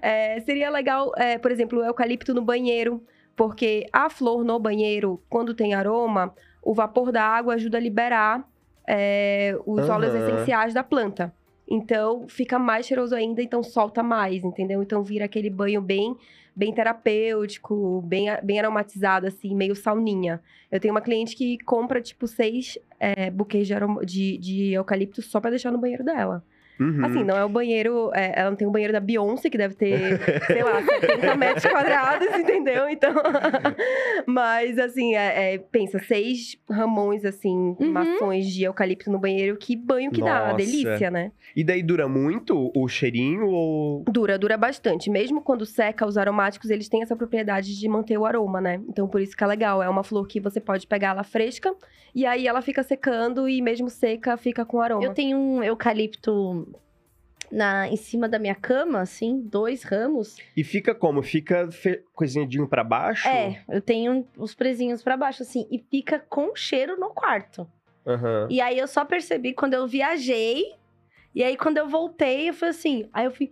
É, 0.00 0.40
seria 0.40 0.70
legal, 0.70 1.12
é, 1.16 1.38
por 1.38 1.50
exemplo, 1.50 1.80
o 1.80 1.84
eucalipto 1.84 2.32
no 2.32 2.42
banheiro, 2.42 3.02
porque 3.34 3.86
a 3.92 4.08
flor 4.08 4.44
no 4.44 4.58
banheiro, 4.58 5.22
quando 5.28 5.54
tem 5.54 5.74
aroma, 5.74 6.32
o 6.62 6.72
vapor 6.72 7.10
da 7.10 7.22
água 7.22 7.54
ajuda 7.54 7.78
a 7.78 7.80
liberar 7.80 8.44
é, 8.86 9.56
os 9.66 9.88
óleos 9.88 10.14
Aham. 10.14 10.22
essenciais 10.22 10.72
da 10.72 10.84
planta. 10.84 11.34
Então, 11.68 12.26
fica 12.28 12.58
mais 12.58 12.86
cheiroso 12.86 13.14
ainda, 13.14 13.42
então 13.42 13.62
solta 13.62 14.02
mais, 14.02 14.44
entendeu? 14.44 14.82
Então, 14.82 15.02
vira 15.02 15.24
aquele 15.24 15.50
banho 15.50 15.82
bem 15.82 16.16
bem 16.58 16.74
terapêutico, 16.74 18.02
bem, 18.02 18.26
bem 18.42 18.58
aromatizado, 18.58 19.28
assim, 19.28 19.54
meio 19.54 19.76
sauninha. 19.76 20.42
Eu 20.72 20.80
tenho 20.80 20.92
uma 20.92 21.00
cliente 21.00 21.36
que 21.36 21.56
compra, 21.58 22.02
tipo, 22.02 22.26
seis 22.26 22.76
é, 22.98 23.30
buquês 23.30 23.68
de, 23.68 23.76
de, 24.04 24.38
de 24.38 24.72
eucalipto 24.72 25.22
só 25.22 25.40
pra 25.40 25.50
deixar 25.50 25.70
no 25.70 25.78
banheiro 25.78 26.04
dela. 26.04 26.44
Uhum. 26.80 27.04
Assim, 27.04 27.24
não 27.24 27.36
é 27.36 27.44
o 27.44 27.48
banheiro. 27.48 28.10
é, 28.14 28.32
ela 28.40 28.50
não 28.50 28.56
tem 28.56 28.66
o 28.66 28.70
banheiro 28.70 28.92
da 28.92 29.00
Beyoncé, 29.00 29.50
que 29.50 29.58
deve 29.58 29.74
ter, 29.74 29.98
sei 30.46 30.62
lá, 30.62 30.80
70 30.82 31.34
metros 31.36 31.64
quadrados, 31.72 32.28
entendeu? 32.38 32.88
Então. 32.88 33.12
Mas, 34.26 34.78
assim, 34.78 35.14
é, 35.14 35.54
é, 35.54 35.58
pensa, 35.58 35.98
seis 35.98 36.56
ramões, 36.70 37.24
assim, 37.24 37.76
Uhum. 37.80 37.90
mações 37.92 38.46
de 38.46 38.64
eucalipto 38.64 39.10
no 39.10 39.18
banheiro, 39.18 39.56
que 39.56 39.74
banho 39.76 40.10
que 40.10 40.20
dá, 40.20 40.46
Nossa. 40.52 40.56
delícia, 40.56 41.10
né? 41.10 41.32
E 41.56 41.64
daí 41.64 41.82
dura 41.82 42.08
muito 42.08 42.70
o 42.74 42.88
cheirinho 42.88 43.46
ou. 43.48 44.04
Dura, 44.08 44.38
dura 44.38 44.56
bastante. 44.56 45.10
Mesmo 45.10 45.40
quando 45.42 45.64
seca, 45.66 46.06
os 46.06 46.16
aromáticos, 46.16 46.70
eles 46.70 46.88
têm 46.88 47.02
essa 47.02 47.16
propriedade 47.16 47.78
de 47.78 47.88
manter 47.88 48.16
o 48.18 48.24
aroma, 48.26 48.60
né? 48.60 48.80
Então, 48.88 49.08
por 49.08 49.20
isso 49.20 49.36
que 49.36 49.42
é 49.42 49.46
legal. 49.46 49.82
É 49.82 49.88
uma 49.88 50.02
flor 50.04 50.26
que 50.26 50.40
você 50.40 50.60
pode 50.60 50.86
pegar 50.86 51.08
ela 51.08 51.24
fresca, 51.24 51.74
e 52.14 52.24
aí 52.26 52.46
ela 52.46 52.60
fica 52.62 52.82
secando, 52.82 53.48
e 53.48 53.60
mesmo 53.62 53.88
seca, 53.90 54.36
fica 54.36 54.64
com 54.64 54.80
aroma. 54.80 55.04
Eu 55.04 55.12
tenho 55.14 55.36
um 55.38 55.62
eucalipto 55.62 56.67
na, 57.50 57.88
em 57.88 57.96
cima 57.96 58.28
da 58.28 58.38
minha 58.38 58.54
cama, 58.54 59.00
assim, 59.00 59.40
dois 59.40 59.82
ramos. 59.82 60.36
E 60.56 60.62
fica 60.64 60.94
como? 60.94 61.22
Fica 61.22 61.70
fe... 61.70 62.02
coisinhadinho 62.14 62.68
pra 62.68 62.84
baixo? 62.84 63.26
É, 63.28 63.62
eu 63.68 63.80
tenho 63.80 64.26
os 64.36 64.54
presinhos 64.54 65.02
pra 65.02 65.16
baixo, 65.16 65.42
assim, 65.42 65.66
e 65.70 65.78
fica 65.78 66.18
com 66.18 66.54
cheiro 66.54 66.98
no 66.98 67.10
quarto. 67.10 67.68
Aham. 68.06 68.46
E 68.50 68.60
aí 68.60 68.78
eu 68.78 68.86
só 68.88 69.04
percebi 69.04 69.52
quando 69.52 69.74
eu 69.74 69.86
viajei, 69.86 70.74
e 71.34 71.42
aí 71.42 71.56
quando 71.56 71.78
eu 71.78 71.88
voltei, 71.88 72.48
eu 72.48 72.54
falei 72.54 72.70
assim, 72.70 73.08
aí 73.12 73.24
eu 73.24 73.30
fui, 73.30 73.50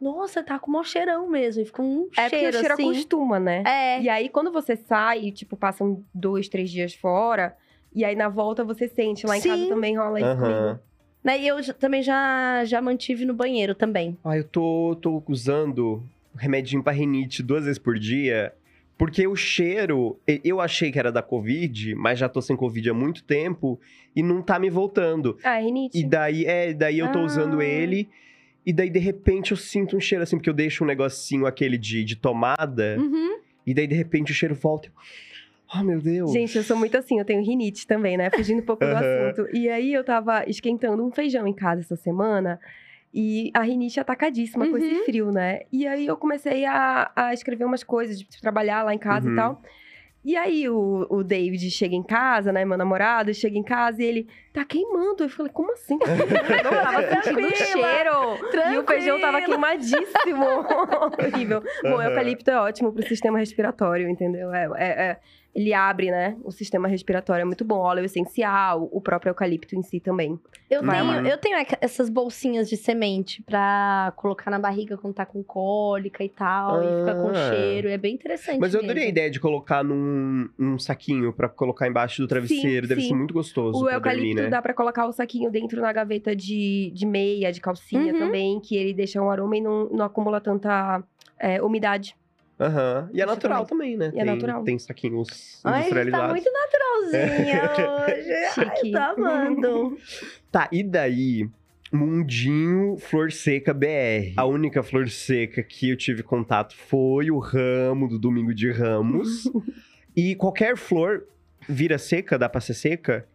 nossa, 0.00 0.42
tá 0.42 0.58
com 0.58 0.78
um 0.78 0.84
cheirão 0.84 1.28
mesmo, 1.28 1.62
e 1.62 1.66
ficou 1.66 1.84
um 1.84 2.08
É 2.16 2.28
porque 2.28 2.36
cheiro, 2.38 2.56
o 2.56 2.60
cheiro 2.60 2.74
assim. 2.74 2.82
acostuma, 2.84 3.40
né? 3.40 3.62
É, 3.66 4.00
E 4.00 4.08
aí, 4.08 4.28
quando 4.28 4.52
você 4.52 4.76
sai, 4.76 5.30
tipo, 5.32 5.56
passam 5.56 6.04
dois, 6.12 6.48
três 6.48 6.70
dias 6.70 6.94
fora, 6.94 7.56
e 7.94 8.04
aí 8.04 8.14
na 8.14 8.28
volta 8.28 8.62
você 8.62 8.86
sente. 8.88 9.26
Lá 9.26 9.38
em 9.38 9.40
casa 9.40 9.62
Sim. 9.62 9.68
também 9.68 9.96
rola 9.96 10.20
isso 10.20 10.28
Aham. 10.30 10.38
comigo. 10.38 10.80
Né, 11.26 11.40
e 11.40 11.46
eu 11.48 11.56
também 11.74 12.02
já, 12.02 12.64
já 12.64 12.80
mantive 12.80 13.24
no 13.24 13.34
banheiro 13.34 13.74
também. 13.74 14.16
Ah, 14.24 14.36
eu 14.38 14.44
tô, 14.44 14.96
tô 15.00 15.22
usando 15.28 16.02
remedinho 16.36 16.82
pra 16.82 16.92
rinite 16.92 17.42
duas 17.42 17.64
vezes 17.64 17.78
por 17.78 17.98
dia. 17.98 18.52
Porque 18.98 19.26
o 19.26 19.36
cheiro, 19.36 20.18
eu 20.42 20.58
achei 20.60 20.90
que 20.90 20.98
era 20.98 21.12
da 21.12 21.20
Covid, 21.20 21.94
mas 21.96 22.18
já 22.18 22.28
tô 22.30 22.40
sem 22.40 22.56
Covid 22.56 22.88
há 22.88 22.94
muito 22.94 23.22
tempo 23.24 23.78
e 24.14 24.22
não 24.22 24.40
tá 24.40 24.58
me 24.58 24.70
voltando. 24.70 25.36
Ah, 25.44 25.58
rinite. 25.58 25.98
E 25.98 26.02
daí, 26.02 26.46
é, 26.46 26.72
daí 26.72 26.98
eu 26.98 27.12
tô 27.12 27.20
usando 27.20 27.60
Ah. 27.60 27.64
ele. 27.64 28.08
E 28.64 28.72
daí, 28.72 28.88
de 28.88 28.98
repente, 28.98 29.50
eu 29.50 29.56
sinto 29.56 29.96
um 29.96 30.00
cheiro 30.00 30.22
assim, 30.24 30.36
porque 30.36 30.48
eu 30.48 30.54
deixo 30.54 30.82
um 30.82 30.86
negocinho 30.86 31.44
aquele 31.44 31.76
de, 31.76 32.02
de 32.04 32.16
tomada. 32.16 32.96
Uhum. 32.98 33.38
E 33.66 33.74
daí, 33.74 33.86
de 33.86 33.94
repente, 33.94 34.32
o 34.32 34.34
cheiro 34.34 34.54
volta. 34.54 34.88
e 34.88 34.90
eu, 35.74 35.80
Oh, 35.80 35.84
meu 35.84 36.00
Deus. 36.00 36.32
Gente, 36.32 36.56
eu 36.56 36.62
sou 36.62 36.76
muito 36.76 36.96
assim, 36.96 37.18
eu 37.18 37.24
tenho 37.24 37.44
rinite 37.44 37.86
também, 37.86 38.16
né? 38.16 38.30
Fugindo 38.30 38.60
um 38.62 38.64
pouco 38.66 38.84
do 38.86 38.94
assunto. 38.94 39.48
E 39.56 39.68
aí 39.68 39.92
eu 39.92 40.04
tava 40.04 40.44
esquentando 40.48 41.04
um 41.04 41.10
feijão 41.10 41.46
em 41.46 41.52
casa 41.54 41.80
essa 41.80 41.96
semana. 41.96 42.60
E 43.12 43.50
a 43.54 43.62
rinite 43.62 43.98
atacadíssima 43.98 44.66
com 44.68 44.76
esse 44.76 44.94
Uhum. 44.94 45.04
frio, 45.04 45.32
né? 45.32 45.60
E 45.72 45.86
aí 45.86 46.06
eu 46.06 46.16
comecei 46.16 46.64
a, 46.66 47.10
a 47.16 47.32
escrever 47.32 47.64
umas 47.64 47.82
coisas, 47.82 48.18
de 48.18 48.26
trabalhar 48.40 48.82
lá 48.82 48.92
em 48.94 48.98
casa 48.98 49.26
Uhum. 49.26 49.32
e 49.32 49.36
tal. 49.36 49.62
E 50.24 50.36
aí 50.36 50.68
o, 50.68 51.06
o 51.08 51.22
David 51.22 51.70
chega 51.70 51.94
em 51.94 52.02
casa, 52.02 52.52
né? 52.52 52.64
Meu 52.64 52.76
namorado 52.76 53.32
chega 53.32 53.56
em 53.56 53.62
casa 53.62 54.02
e 54.02 54.06
ele 54.06 54.28
tá 54.56 54.64
queimando. 54.64 55.22
Eu 55.24 55.28
falei, 55.28 55.52
como 55.52 55.72
assim? 55.72 55.98
Eu 56.02 56.62
tava 56.62 57.02
sentindo 57.22 57.46
o 57.46 57.52
Tranquila, 57.52 57.56
cheiro. 57.56 58.72
E 58.74 58.78
o 58.78 58.84
feijão 58.84 59.20
tava 59.20 59.40
queimadíssimo. 59.42 60.44
Horrível. 61.22 61.62
Bom, 61.82 61.94
Aham. 61.96 62.04
eucalipto 62.08 62.50
é 62.50 62.58
ótimo 62.60 62.92
pro 62.92 63.06
sistema 63.06 63.38
respiratório, 63.38 64.08
entendeu? 64.08 64.52
É, 64.54 64.64
é- 64.76 65.08
é- 65.10 65.16
ele 65.54 65.72
abre, 65.72 66.10
né? 66.10 66.36
O 66.44 66.50
sistema 66.52 66.86
respiratório 66.86 67.40
é 67.40 67.44
muito 67.46 67.64
bom. 67.64 67.78
Óleo 67.78 68.04
essencial, 68.04 68.90
o 68.92 69.00
próprio 69.00 69.30
eucalipto 69.30 69.74
em 69.74 69.82
si 69.82 69.98
também. 69.98 70.38
Eu 70.68 70.82
Vai 70.84 71.00
tenho, 71.00 71.26
eu 71.26 71.38
tenho 71.38 71.56
essas 71.80 72.10
bolsinhas 72.10 72.68
de 72.68 72.76
semente 72.76 73.42
pra 73.42 74.12
colocar 74.16 74.50
na 74.50 74.58
barriga 74.58 74.98
quando 74.98 75.14
tá 75.14 75.24
com 75.24 75.42
cólica 75.42 76.22
e 76.22 76.28
tal. 76.28 76.82
E 76.82 76.86
fica 77.00 77.14
com 77.14 77.30
Ah. 77.30 77.48
cheiro. 77.54 77.88
É 77.88 77.96
bem 77.96 78.12
interessante. 78.12 78.58
Mas 78.60 78.74
eu 78.74 78.80
adorei 78.80 79.04
a 79.04 79.06
mesmo. 79.06 79.12
ideia 79.12 79.30
de 79.30 79.40
colocar 79.40 79.82
num, 79.82 80.46
num 80.58 80.78
saquinho 80.78 81.32
pra 81.32 81.48
colocar 81.48 81.88
embaixo 81.88 82.20
do 82.20 82.28
travesseiro. 82.28 82.86
Deve 82.86 83.00
sim. 83.00 83.08
ser 83.08 83.14
muito 83.14 83.32
gostoso 83.32 83.78
O 83.80 83.84
pra 83.86 83.94
eucalipto 83.94 84.26
dormir, 84.26 84.42
né? 84.42 84.45
Dá 84.50 84.62
pra 84.62 84.72
colocar 84.74 85.06
o 85.06 85.12
saquinho 85.12 85.50
dentro 85.50 85.80
na 85.80 85.92
gaveta 85.92 86.34
de, 86.34 86.90
de 86.94 87.06
meia, 87.06 87.52
de 87.52 87.60
calcinha 87.60 88.12
Uhum. 88.12 88.18
também, 88.18 88.60
que 88.60 88.76
ele 88.76 88.92
deixa 88.94 89.20
um 89.20 89.30
aroma 89.30 89.56
e 89.56 89.60
não, 89.60 89.88
não 89.90 90.04
acumula 90.04 90.40
tanta 90.40 91.02
é, 91.38 91.60
umidade. 91.62 92.16
Aham. 92.58 93.10
E 93.12 93.20
é 93.20 93.26
natural 93.26 93.66
também, 93.66 93.96
né? 93.98 94.06
E 94.14 94.18
é 94.20 94.24
tem, 94.24 94.34
natural. 94.34 94.64
Tem 94.64 94.78
saquinhos 94.78 95.60
Ai, 95.62 95.72
tá 95.72 95.78
industrializados. 95.80 96.30
muito 96.30 96.50
naturalzinha 96.52 97.62
hoje. 98.06 98.32
Ai, 98.32 98.50
Chique. 98.76 98.90
tá 98.92 99.10
amando. 99.10 99.96
Tá, 100.50 100.68
e 100.72 100.82
daí? 100.82 101.46
Mundinho 101.92 102.96
Flor 102.98 103.30
Seca 103.30 103.74
BR. 103.74 104.32
A 104.36 104.44
única 104.46 104.82
flor 104.82 105.08
seca 105.08 105.62
que 105.62 105.90
eu 105.90 105.96
tive 105.96 106.22
contato 106.22 106.74
foi 106.74 107.30
o 107.30 107.38
ramo 107.38 108.08
do 108.08 108.18
Domingo 108.18 108.54
de 108.54 108.70
Ramos. 108.70 109.44
e 110.16 110.34
qualquer 110.34 110.76
flor 110.76 111.24
vira 111.68 111.98
seca? 111.98 112.38
Dá 112.38 112.48
pra 112.48 112.60
ser 112.60 112.74
seca? 112.74 113.28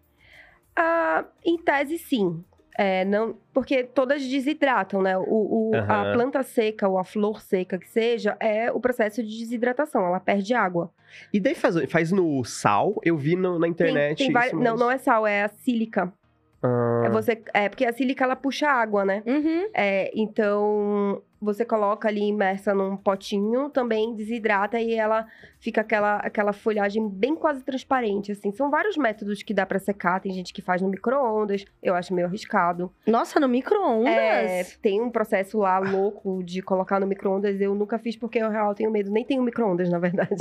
Ah, 0.76 1.26
em 1.46 1.58
tese, 1.58 1.98
sim. 1.98 2.44
É, 2.78 3.04
não, 3.04 3.36
porque 3.54 3.84
todas 3.84 4.26
desidratam, 4.26 5.02
né? 5.02 5.18
O, 5.18 5.24
o- 5.72 5.72
A 5.76 5.80
Aham. 6.04 6.14
planta 6.14 6.42
seca 6.42 6.88
ou 6.88 6.98
a 6.98 7.04
flor 7.04 7.42
seca 7.42 7.78
que 7.78 7.88
seja, 7.88 8.38
é 8.40 8.72
o 8.72 8.80
processo 8.80 9.22
de 9.22 9.38
desidratação, 9.40 10.06
ela 10.06 10.20
perde 10.22 10.54
água. 10.54 10.90
E 11.34 11.40
daí 11.40 11.54
faz, 11.54 11.76
faz 11.92 12.12
no 12.14 12.44
sal? 12.46 12.96
Eu 13.04 13.18
vi 13.18 13.36
no- 13.36 13.56
na 13.60 13.64
Tem- 13.64 13.72
internet. 13.72 14.18
tem 14.20 14.28
isso, 14.28 14.34
vari- 14.34 14.54
Não, 14.54 14.72
mas- 14.72 14.80
não 14.80 14.90
é 14.92 14.98
sal, 14.98 15.28
é 15.28 15.44
a 15.44 15.50
sílica. 15.50 16.12
Ah, 16.64 17.04
É, 17.06 17.10
você, 17.10 17.42
é 17.54 17.68
porque 17.68 17.86
a 17.86 17.92
sílica 17.92 18.24
ela 18.24 18.36
puxa 18.38 18.68
água, 18.70 19.04
né? 19.04 19.22
Uhum. 19.28 19.68
É, 19.74 20.10
então 20.16 21.22
você 21.41 21.65
coloca 21.65 22.08
ali 22.08 22.21
imersa 22.21 22.73
num 22.73 22.95
potinho, 22.95 23.69
também 23.69 24.13
desidrata 24.15 24.80
e 24.80 24.93
ela 24.93 25.25
fica 25.60 25.82
aquela, 25.82 26.17
aquela 26.17 26.54
folhagem 26.54 27.08
bem 27.10 27.36
quase 27.36 27.63
transparente, 27.63 28.32
assim. 28.32 28.51
São 28.51 28.69
vários 28.69 28.95
métodos 28.95 29.41
que 29.41 29.54
dá 29.54 29.65
pra 29.65 29.80
secar. 29.80 30.19
Tem 30.21 30.32
gente 30.32 30.54
que 30.54 30.62
faz 30.62 30.82
no 30.82 30.88
micro-ondas, 30.89 31.65
eu 31.82 31.95
acho 31.95 32.13
meio 32.13 32.27
arriscado. 32.27 32.91
Nossa, 33.08 33.39
no 33.39 33.47
micro-ondas? 33.47 34.13
É, 34.13 34.63
tem 34.82 35.01
um 35.01 35.10
processo 35.10 35.58
lá 35.60 35.80
louco 35.80 36.43
de 36.43 36.62
colocar 36.62 36.99
no 36.99 37.08
micro-ondas. 37.08 37.60
Eu 37.60 37.73
nunca 37.73 37.97
fiz 37.97 38.15
porque 38.15 38.38
eu 38.39 38.49
real 38.49 38.75
tenho 38.75 38.91
medo. 38.91 39.10
Nem 39.12 39.25
tenho 39.25 39.41
micro-ondas, 39.41 39.89
na 39.89 39.97
verdade. 39.99 40.30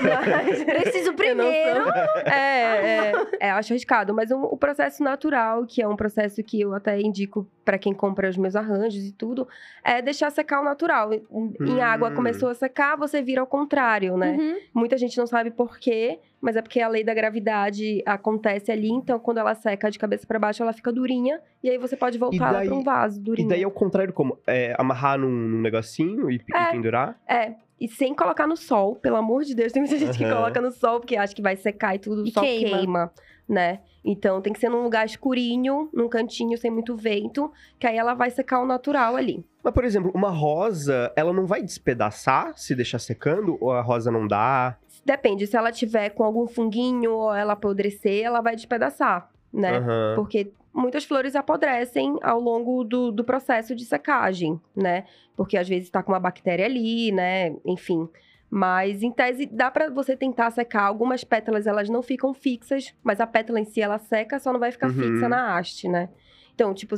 Mas- 0.00 0.64
Preciso 0.64 1.10
eu 1.20 1.34
não 1.34 1.44
primeiro. 1.44 1.84
sou- 1.84 1.92
É, 2.32 3.10
é, 3.10 3.12
é, 3.40 3.50
acho 3.52 3.72
arriscado. 3.72 4.14
Mas 4.14 4.30
o, 4.30 4.38
o 4.42 4.56
processo 4.56 5.02
natural, 5.02 5.64
que 5.66 5.82
é 5.82 5.88
um 5.88 5.96
processo 5.96 6.42
que 6.42 6.60
eu 6.60 6.74
até 6.74 7.00
indico 7.00 7.46
pra 7.64 7.78
quem 7.78 7.92
compra 7.94 8.28
os 8.28 8.36
meus 8.36 8.56
arranjos 8.56 9.04
e 9.04 9.12
tudo, 9.12 9.46
é 9.84 10.02
deixar 10.02 10.30
secar 10.40 10.60
o 10.60 10.64
natural. 10.64 11.12
Em, 11.12 11.22
em 11.60 11.80
água 11.82 12.10
Hum. 12.10 12.14
começou 12.14 12.48
a 12.48 12.54
secar, 12.54 12.96
você 12.96 13.20
vira 13.22 13.40
ao 13.40 13.46
contrário, 13.46 14.16
né? 14.16 14.36
Uhum. 14.38 14.56
Muita 14.74 14.96
gente 14.96 15.16
não 15.18 15.26
sabe 15.26 15.50
por 15.50 15.78
quê, 15.78 16.18
mas 16.40 16.56
é 16.56 16.62
porque 16.62 16.80
a 16.80 16.88
lei 16.88 17.04
da 17.04 17.12
gravidade 17.14 18.02
acontece 18.06 18.72
ali. 18.72 18.88
Então, 18.90 19.18
quando 19.18 19.38
ela 19.38 19.54
seca 19.54 19.90
de 19.90 19.98
cabeça 19.98 20.26
pra 20.26 20.38
baixo, 20.38 20.62
ela 20.62 20.72
fica 20.72 20.92
durinha. 20.92 21.40
E 21.62 21.68
aí 21.70 21.78
você 21.78 21.96
pode 21.96 22.18
voltar 22.18 22.48
ela 22.48 22.58
daí- 22.58 22.68
pra 22.68 22.76
um 22.76 22.82
vaso 22.82 23.18
E 23.20 23.22
durinho. 23.22 23.48
daí 23.48 23.62
é 23.62 23.66
o 23.66 23.70
contrário, 23.70 24.12
como? 24.12 24.38
É, 24.46 24.74
amarrar 24.78 25.18
num, 25.18 25.30
num 25.30 25.60
negocinho 25.60 26.30
e, 26.30 26.36
e 26.36 26.56
É. 26.56 26.70
pendurar? 26.70 27.20
É, 27.28 27.54
e 27.80 27.88
sem 27.88 28.14
colocar 28.14 28.46
no 28.46 28.56
sol, 28.56 28.96
pelo 28.96 29.16
amor 29.16 29.42
de 29.44 29.54
Deus. 29.54 29.72
Tem 29.72 29.82
muita 29.82 29.96
gente 29.98 30.16
que 30.18 30.24
Aham. 30.24 30.34
coloca 30.36 30.60
no 30.60 30.70
sol 30.70 31.00
porque 31.00 31.16
acha 31.16 31.34
que 31.34 31.42
vai 31.42 31.56
secar 31.56 31.94
e 31.94 31.98
tudo, 31.98 32.26
E 32.26 32.30
só 32.30 32.40
queima. 32.40 32.76
queima. 32.78 33.12
né? 33.48 33.80
Então 34.04 34.40
tem 34.40 34.52
que 34.52 34.58
ser 34.58 34.68
num 34.68 34.82
lugar 34.82 35.04
escurinho, 35.06 35.88
num 35.92 36.08
cantinho 36.08 36.56
sem 36.56 36.70
muito 36.70 36.96
vento, 36.96 37.52
que 37.78 37.86
aí 37.86 37.96
ela 37.96 38.14
vai 38.14 38.30
secar 38.30 38.60
o 38.60 38.66
natural 38.66 39.16
ali. 39.16 39.44
Mas, 39.62 39.74
por 39.74 39.84
exemplo, 39.84 40.10
uma 40.14 40.30
rosa, 40.30 41.12
ela 41.14 41.32
não 41.32 41.46
vai 41.46 41.62
despedaçar 41.62 42.56
se 42.56 42.74
deixar 42.74 42.98
secando? 42.98 43.58
Ou 43.60 43.72
a 43.72 43.82
rosa 43.82 44.10
não 44.10 44.26
dá? 44.26 44.76
Depende, 45.04 45.46
se 45.46 45.56
ela 45.56 45.72
tiver 45.72 46.10
com 46.10 46.24
algum 46.24 46.46
funguinho 46.46 47.12
ou 47.12 47.34
ela 47.34 47.54
apodrecer, 47.54 48.24
ela 48.24 48.40
vai 48.40 48.54
despedaçar, 48.54 49.30
né? 49.52 49.78
Aham. 49.78 50.12
Porque 50.16 50.52
muitas 50.72 51.04
flores 51.04 51.34
apodrecem 51.34 52.16
ao 52.22 52.40
longo 52.40 52.84
do, 52.84 53.10
do 53.10 53.24
processo 53.24 53.74
de 53.74 53.84
secagem, 53.84 54.60
né? 54.74 55.04
Porque 55.36 55.56
às 55.56 55.68
vezes 55.68 55.90
tá 55.90 56.02
com 56.02 56.12
uma 56.12 56.20
bactéria 56.20 56.66
ali, 56.66 57.12
né? 57.12 57.54
Enfim. 57.64 58.08
Mas, 58.50 59.02
em 59.02 59.12
tese, 59.12 59.46
dá 59.46 59.70
pra 59.70 59.88
você 59.88 60.16
tentar 60.16 60.50
secar. 60.50 60.82
Algumas 60.82 61.22
pétalas, 61.22 61.66
elas 61.68 61.88
não 61.88 62.02
ficam 62.02 62.34
fixas, 62.34 62.92
mas 63.02 63.20
a 63.20 63.26
pétala 63.26 63.60
em 63.60 63.64
si, 63.64 63.80
ela 63.80 63.98
seca, 63.98 64.40
só 64.40 64.52
não 64.52 64.58
vai 64.58 64.72
ficar 64.72 64.88
Uhum. 64.88 64.94
fixa 64.94 65.28
na 65.28 65.56
haste, 65.56 65.88
né? 65.88 66.08
Então, 66.54 66.74
tipo, 66.74 66.96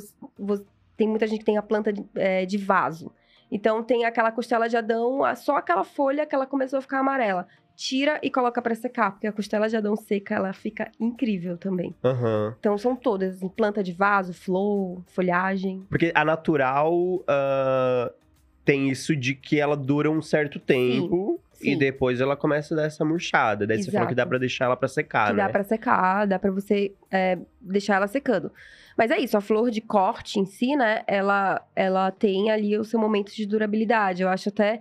tem 0.96 1.06
muita 1.06 1.26
gente 1.26 1.40
que 1.40 1.44
tem 1.44 1.58
a 1.58 1.62
planta 1.62 1.92
de, 1.92 2.02
é, 2.14 2.46
de 2.46 2.56
vaso. 2.56 3.12
Então, 3.50 3.82
tem 3.82 4.06
aquela 4.06 4.32
costela 4.32 4.66
de 4.66 4.78
Adão, 4.78 5.20
só 5.36 5.58
aquela 5.58 5.84
folha 5.84 6.24
que 6.24 6.34
ela 6.34 6.46
começou 6.46 6.78
a 6.78 6.82
ficar 6.82 7.00
amarela. 7.00 7.46
Tira 7.76 8.18
e 8.22 8.30
coloca 8.30 8.60
pra 8.62 8.74
secar, 8.74 9.10
porque 9.12 9.26
a 9.26 9.32
costela 9.32 9.68
de 9.68 9.76
Adão 9.76 9.94
seca, 9.96 10.34
ela 10.34 10.52
fica 10.54 10.90
incrível 10.98 11.58
também. 11.58 11.94
Aham. 12.02 12.54
Então 12.58 12.78
são 12.78 12.96
todas, 12.96 13.36
assim, 13.36 13.48
planta 13.48 13.82
de 13.82 13.92
vaso, 13.92 14.32
flor, 14.32 15.02
folhagem. 15.06 15.86
Porque 15.88 16.12
a 16.14 16.24
natural 16.24 17.22
ah, 17.28 18.12
tem 18.64 18.88
isso 18.88 19.14
de 19.16 19.34
que 19.34 19.58
ela 19.58 19.76
dura 19.76 20.10
um 20.10 20.22
certo 20.22 20.58
tempo 20.58 21.40
e 21.60 21.72
sim. 21.72 21.78
depois 21.78 22.20
ela 22.20 22.36
começa 22.36 22.74
a 22.74 22.76
dar 22.76 22.84
essa 22.84 23.04
murchada. 23.04 23.66
Daí 23.66 23.82
você 23.82 23.90
falou 23.90 24.08
que 24.08 24.14
dá 24.14 24.22
Exato. 24.22 24.28
pra 24.28 24.38
deixar 24.38 24.64
ela 24.66 24.76
pra 24.76 24.88
secar, 24.88 25.28
que 25.28 25.32
né? 25.34 25.42
dá 25.42 25.48
pra 25.48 25.64
secar, 25.64 26.26
dá 26.26 26.38
pra 26.38 26.50
você 26.50 26.92
é, 27.10 27.38
deixar 27.60 27.96
ela 27.96 28.06
secando. 28.06 28.52
Mas 28.96 29.10
é 29.10 29.18
isso, 29.18 29.36
a 29.36 29.40
flor 29.40 29.70
de 29.70 29.80
corte 29.80 30.38
em 30.38 30.44
si, 30.44 30.76
né? 30.76 31.02
Ela, 31.06 31.64
ela 31.74 32.10
tem 32.10 32.50
ali 32.50 32.76
o 32.76 32.84
seu 32.84 33.00
momento 33.00 33.34
de 33.34 33.46
durabilidade. 33.46 34.22
Eu 34.22 34.28
acho 34.28 34.48
até 34.48 34.80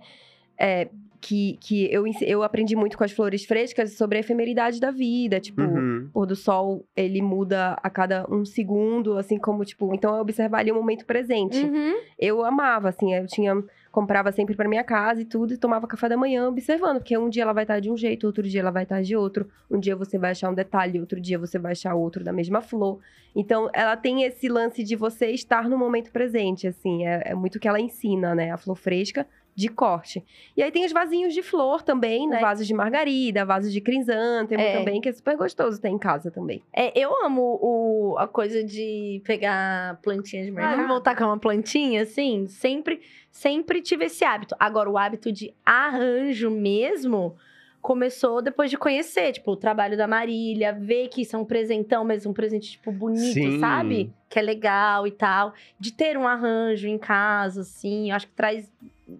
é, 0.58 0.88
que, 1.22 1.56
que 1.60 1.88
eu, 1.90 2.04
eu 2.20 2.42
aprendi 2.42 2.74
muito 2.74 2.98
com 2.98 3.04
as 3.04 3.12
flores 3.12 3.44
frescas 3.44 3.92
sobre 3.96 4.18
a 4.18 4.20
efemeridade 4.20 4.80
da 4.80 4.90
vida. 4.90 5.38
Tipo, 5.40 5.62
Uhum. 5.62 6.08
o 6.08 6.10
pôr 6.12 6.26
do 6.26 6.34
sol, 6.34 6.84
ele 6.96 7.22
muda 7.22 7.78
a 7.80 7.88
cada 7.88 8.26
um 8.28 8.44
segundo, 8.44 9.16
assim 9.16 9.38
como, 9.38 9.64
tipo... 9.64 9.94
Então, 9.94 10.16
eu 10.16 10.20
observar 10.20 10.58
ali 10.58 10.72
o 10.72 10.74
momento 10.74 11.06
presente. 11.06 11.58
Uhum. 11.58 11.94
eu 12.18 12.44
amava, 12.44 12.88
assim, 12.88 13.14
eu 13.14 13.26
tinha 13.26 13.54
comprava 13.92 14.32
sempre 14.32 14.56
pra 14.56 14.66
minha 14.66 14.82
casa 14.82 15.20
e 15.20 15.24
tudo 15.26 15.52
e 15.52 15.58
tomava 15.58 15.86
café 15.86 16.08
da 16.08 16.16
manhã 16.16 16.48
observando, 16.48 16.96
porque 16.96 17.16
um 17.16 17.28
dia 17.28 17.42
ela 17.42 17.52
vai 17.52 17.64
estar 17.64 17.78
de 17.78 17.90
um 17.90 17.96
jeito, 17.96 18.26
outro 18.26 18.42
dia 18.42 18.62
ela 18.62 18.70
vai 18.70 18.84
estar 18.84 19.02
de 19.02 19.14
outro, 19.14 19.46
um 19.70 19.78
dia 19.78 19.94
você 19.94 20.16
vai 20.18 20.30
achar 20.30 20.48
um 20.48 20.54
detalhe, 20.54 20.98
outro 20.98 21.20
dia 21.20 21.38
você 21.38 21.58
vai 21.58 21.72
achar 21.72 21.94
outro 21.94 22.24
da 22.24 22.32
mesma 22.32 22.62
flor. 22.62 23.00
Então, 23.36 23.68
ela 23.74 23.94
tem 23.94 24.22
esse 24.24 24.48
lance 24.48 24.82
de 24.82 24.96
você 24.96 25.26
estar 25.32 25.68
no 25.68 25.76
momento 25.76 26.10
presente, 26.10 26.66
assim, 26.66 27.06
é, 27.06 27.22
é 27.26 27.34
muito 27.34 27.56
o 27.56 27.60
que 27.60 27.68
ela 27.68 27.78
ensina, 27.78 28.34
né? 28.34 28.50
A 28.50 28.56
flor 28.56 28.76
fresca 28.76 29.26
de 29.54 29.68
corte. 29.68 30.24
E 30.56 30.62
aí 30.62 30.70
tem 30.72 30.84
os 30.86 30.92
vasinhos 30.92 31.34
de 31.34 31.42
flor 31.42 31.82
também, 31.82 32.26
né? 32.28 32.40
Vasos 32.40 32.66
de 32.66 32.72
margarida, 32.72 33.44
vasos 33.44 33.72
de 33.72 33.80
crisântemo 33.80 34.62
É. 34.62 34.78
também, 34.78 35.00
que 35.00 35.08
é 35.08 35.12
super 35.12 35.36
gostoso 35.36 35.80
ter 35.80 35.88
em 35.88 35.98
casa 35.98 36.30
também. 36.30 36.62
É, 36.72 36.98
eu 36.98 37.12
amo 37.24 37.58
o, 37.60 38.16
a 38.18 38.26
coisa 38.26 38.64
de 38.64 39.20
pegar 39.24 39.98
plantinha 40.02 40.44
de 40.44 40.50
mercado. 40.50 40.70
mercado. 40.76 40.88
voltar 40.88 41.14
com 41.16 41.24
uma 41.24 41.38
plantinha, 41.38 42.02
assim. 42.02 42.46
Sempre, 42.48 43.02
sempre 43.30 43.82
tive 43.82 44.06
esse 44.06 44.24
hábito. 44.24 44.56
Agora, 44.58 44.88
o 44.90 44.96
hábito 44.96 45.30
de 45.30 45.52
arranjo 45.64 46.50
mesmo 46.50 47.36
começou 47.82 48.40
depois 48.40 48.70
de 48.70 48.78
conhecer, 48.78 49.32
tipo, 49.32 49.50
o 49.50 49.56
trabalho 49.56 49.96
da 49.96 50.06
Marília, 50.06 50.72
ver 50.72 51.08
que 51.08 51.22
isso 51.22 51.34
é 51.34 51.38
um 51.38 51.44
presentão, 51.44 52.04
mas 52.04 52.24
um 52.24 52.32
presente, 52.32 52.70
tipo, 52.70 52.92
bonito, 52.92 53.34
Sim. 53.34 53.58
sabe? 53.58 54.12
Que 54.30 54.38
é 54.38 54.42
legal 54.42 55.04
e 55.06 55.10
tal. 55.10 55.52
De 55.80 55.92
ter 55.92 56.16
um 56.16 56.26
arranjo 56.26 56.86
em 56.86 56.96
casa, 56.96 57.62
assim, 57.62 58.10
eu 58.10 58.16
acho 58.16 58.28
que 58.28 58.34
traz 58.34 58.70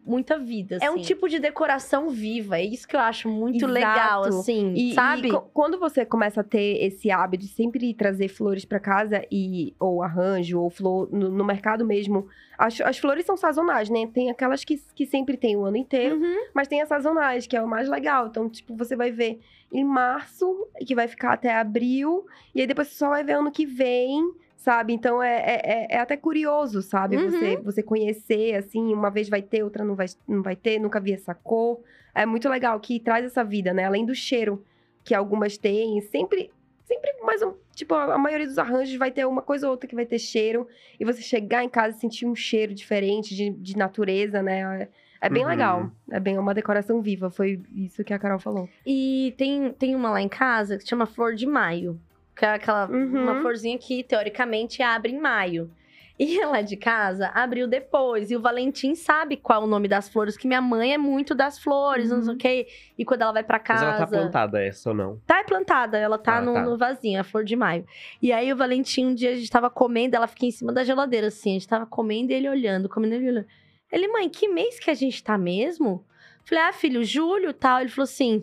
muita 0.05 0.39
vida. 0.39 0.79
É 0.81 0.91
um 0.91 0.95
assim. 0.95 1.03
tipo 1.03 1.29
de 1.29 1.39
decoração 1.39 2.09
viva. 2.11 2.59
É 2.59 2.65
isso 2.65 2.87
que 2.87 2.97
eu 2.97 3.01
acho 3.01 3.29
muito 3.29 3.57
Exato. 3.57 3.73
legal, 3.73 4.25
assim, 4.25 4.73
E, 4.75 4.95
sabe? 4.95 5.29
e 5.29 5.41
quando 5.53 5.79
você 5.79 6.05
começa 6.05 6.41
a 6.41 6.45
ter 6.45 6.83
esse 6.85 7.11
hábito 7.11 7.45
de 7.45 7.49
sempre 7.51 7.93
trazer 7.95 8.29
flores 8.29 8.65
pra 8.65 8.79
casa 8.81 9.25
e 9.31 9.75
ou 9.79 10.03
arranjo 10.03 10.61
ou 10.61 10.71
flor 10.71 11.09
no, 11.13 11.29
no 11.31 11.45
mercado 11.45 11.85
mesmo, 11.85 12.27
as, 12.59 12.81
as 12.81 12.99
flores 12.99 13.25
são 13.27 13.37
sazonais, 13.37 13.89
né? 13.91 14.07
Tem 14.13 14.31
aquelas 14.31 14.65
que, 14.65 14.77
que 14.95 15.07
sempre 15.07 15.37
tem 15.37 15.57
o 15.57 15.65
ano 15.65 15.77
inteiro, 15.77 16.17
Uhum. 16.17 16.37
mas 16.55 16.69
tem 16.69 16.81
as 16.81 16.89
sazonais, 16.89 17.47
que 17.47 17.57
é 17.57 17.63
o 17.63 17.69
mais 17.69 17.89
legal. 17.89 18.27
Então, 18.29 18.49
tipo, 18.49 18.77
você 18.77 18.95
vai 18.95 19.11
ver 19.11 19.41
em 19.73 19.85
março, 19.85 20.69
que 20.87 20.95
vai 20.95 21.09
ficar 21.09 21.33
até 21.33 21.55
abril, 21.55 22.27
e 22.55 22.61
aí 22.61 22.67
depois 22.67 22.89
você 22.89 22.95
só 22.95 23.09
vai 23.09 23.25
ver 23.25 23.33
ano 23.33 23.51
que 23.51 23.65
vem, 23.67 24.23
sabe? 24.63 24.93
Então 24.93 25.23
é, 25.23 25.37
é, 25.37 25.61
é- 25.65 25.87
é 25.97 25.99
até 25.99 26.17
curioso, 26.17 26.81
sabe? 26.83 27.17
Uhum. 27.17 27.31
Você, 27.31 27.57
você 27.59 27.83
conhecer, 27.83 28.55
assim, 28.55 28.93
uma 28.95 29.11
vez 29.11 29.29
vai 29.29 29.43
ter, 29.43 29.63
outra 29.63 29.85
não 29.85 29.95
vai, 29.95 30.07
não 30.27 30.43
vai 30.43 30.55
ter, 30.57 30.79
nunca 30.79 31.01
vi 31.01 31.13
essa 31.13 31.35
cor. 31.35 31.81
É 32.15 32.25
muito 32.25 32.49
legal 32.49 32.79
que 32.81 33.01
traz 33.01 33.25
essa 33.25 33.43
vida, 33.43 33.73
né? 33.73 33.85
Além 33.85 34.07
do 34.07 34.15
cheiro 34.15 34.65
que 35.05 35.15
algumas 35.15 35.59
têm, 35.59 36.01
sempre. 36.01 36.51
Sempre 36.85 37.13
mais 37.23 37.41
um. 37.41 37.55
Tipo, 37.75 37.95
a 37.95 38.19
maioria 38.19 38.47
dos 38.47 38.59
arranjos 38.59 38.95
vai 38.97 39.11
ter 39.11 39.25
uma 39.27 39.41
coisa 39.41 39.67
ou 39.67 39.71
outra 39.71 39.89
que 39.89 39.95
vai 39.95 40.05
ter 40.05 40.19
cheiro. 40.19 40.67
E 41.01 41.05
você 41.05 41.23
chegar 41.23 41.65
em 41.65 41.69
casa 41.69 41.97
e 41.97 42.01
sentir 42.01 42.27
um 42.27 42.35
cheiro 42.35 42.75
diferente 42.75 43.35
de, 43.35 43.49
de 43.51 43.77
natureza, 43.79 44.43
né? 44.43 44.61
É, 44.83 45.27
é 45.27 45.29
bem 45.31 45.43
Uhum. 45.45 45.49
legal. 45.49 45.91
É 46.11 46.21
bem 46.21 46.37
uma 46.39 46.53
decoração 46.53 47.01
viva. 47.01 47.31
Foi 47.31 47.63
isso 47.75 48.05
que 48.05 48.13
a 48.13 48.19
Carol 48.19 48.39
falou. 48.39 48.69
E 48.85 49.33
tem, 49.39 49.73
tem 49.73 49.95
uma 49.97 50.11
lá 50.11 50.21
em 50.21 50.29
casa 50.29 50.77
que 50.77 50.83
se 50.83 50.89
chama 50.91 51.07
Flor 51.07 51.35
de 51.35 51.47
Maio. 51.47 51.99
Que 52.37 52.45
é 52.45 52.55
aquela 52.55 52.89
Uhum. 52.91 53.23
uma 53.23 53.41
florzinha 53.41 53.77
que, 53.79 54.03
teoricamente, 54.03 54.83
abre 54.83 55.13
em 55.13 55.19
maio. 55.21 55.71
E 56.19 56.39
ela 56.41 56.61
de 56.63 56.77
casa 56.77 57.29
abriu 57.35 57.67
depois. 57.67 58.31
E 58.31 58.37
o 58.37 58.41
Valentim 58.41 58.95
sabe 58.95 59.37
qual 59.37 59.63
é 59.63 59.65
o 59.65 59.67
nome 59.67 59.89
das 59.89 60.09
flores, 60.09 60.37
que 60.37 60.47
minha 60.47 60.61
mãe 60.61 60.93
é 60.95 60.99
muito 60.99 61.35
das 61.35 61.59
flores, 61.59 62.11
não 62.11 62.21
sei 62.23 62.29
o 62.29 62.33
Uhum. 62.33 62.39
quê. 62.39 62.67
E 62.99 63.05
quando 63.05 63.23
ela 63.23 63.33
vai 63.33 63.43
pra 63.43 63.59
Mas 63.59 63.67
casa. 63.67 63.85
ela 63.87 63.97
tá 63.99 64.07
plantada 64.07 64.63
essa 64.63 64.91
ou 64.91 64.95
não? 64.97 65.21
Tá 65.27 65.43
plantada, 65.43 65.99
ela 65.99 66.19
tá, 66.19 66.37
Ah, 66.37 66.41
no, 66.41 66.53
tá. 66.55 66.63
no 66.63 66.77
vasinho, 66.77 67.21
a 67.21 67.25
flor 67.25 67.45
de 67.45 67.57
maio. 67.57 67.85
E 68.21 68.31
aí 68.33 68.53
o 68.53 68.57
Valentim, 68.57 69.07
um 69.07 69.15
dia 69.15 69.31
a 69.31 69.35
gente 69.35 69.51
tava 69.51 69.69
comendo, 69.71 70.15
ela 70.17 70.27
fica 70.27 70.47
em 70.47 70.51
cima 70.51 70.73
da 70.73 70.85
geladeira, 70.85 71.27
assim. 71.29 71.51
A 71.51 71.53
gente 71.55 71.69
tava 71.69 71.87
comendo 71.87 72.31
e 72.33 72.35
ele 72.35 72.49
olhando, 72.49 72.89
comendo 72.89 73.15
e 73.15 73.19
ele 73.19 73.29
olhando. 73.31 73.47
Ele, 73.91 74.09
mãe, 74.09 74.29
que 74.29 74.49
mês 74.49 74.79
que 74.79 74.91
a 74.91 74.95
gente 74.95 75.23
tá 75.25 75.37
mesmo? 75.37 76.05
Falei, 76.45 76.65
ah, 76.65 76.73
filho, 76.73 77.05
julho 77.05 77.51
e 77.51 77.55
tal. 77.55 77.81
Ele 77.81 77.89
falou 77.91 78.05
assim. 78.05 78.43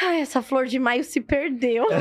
Ai, 0.00 0.20
essa 0.22 0.40
flor 0.42 0.66
de 0.66 0.78
maio 0.78 1.04
se 1.04 1.20
perdeu. 1.20 1.84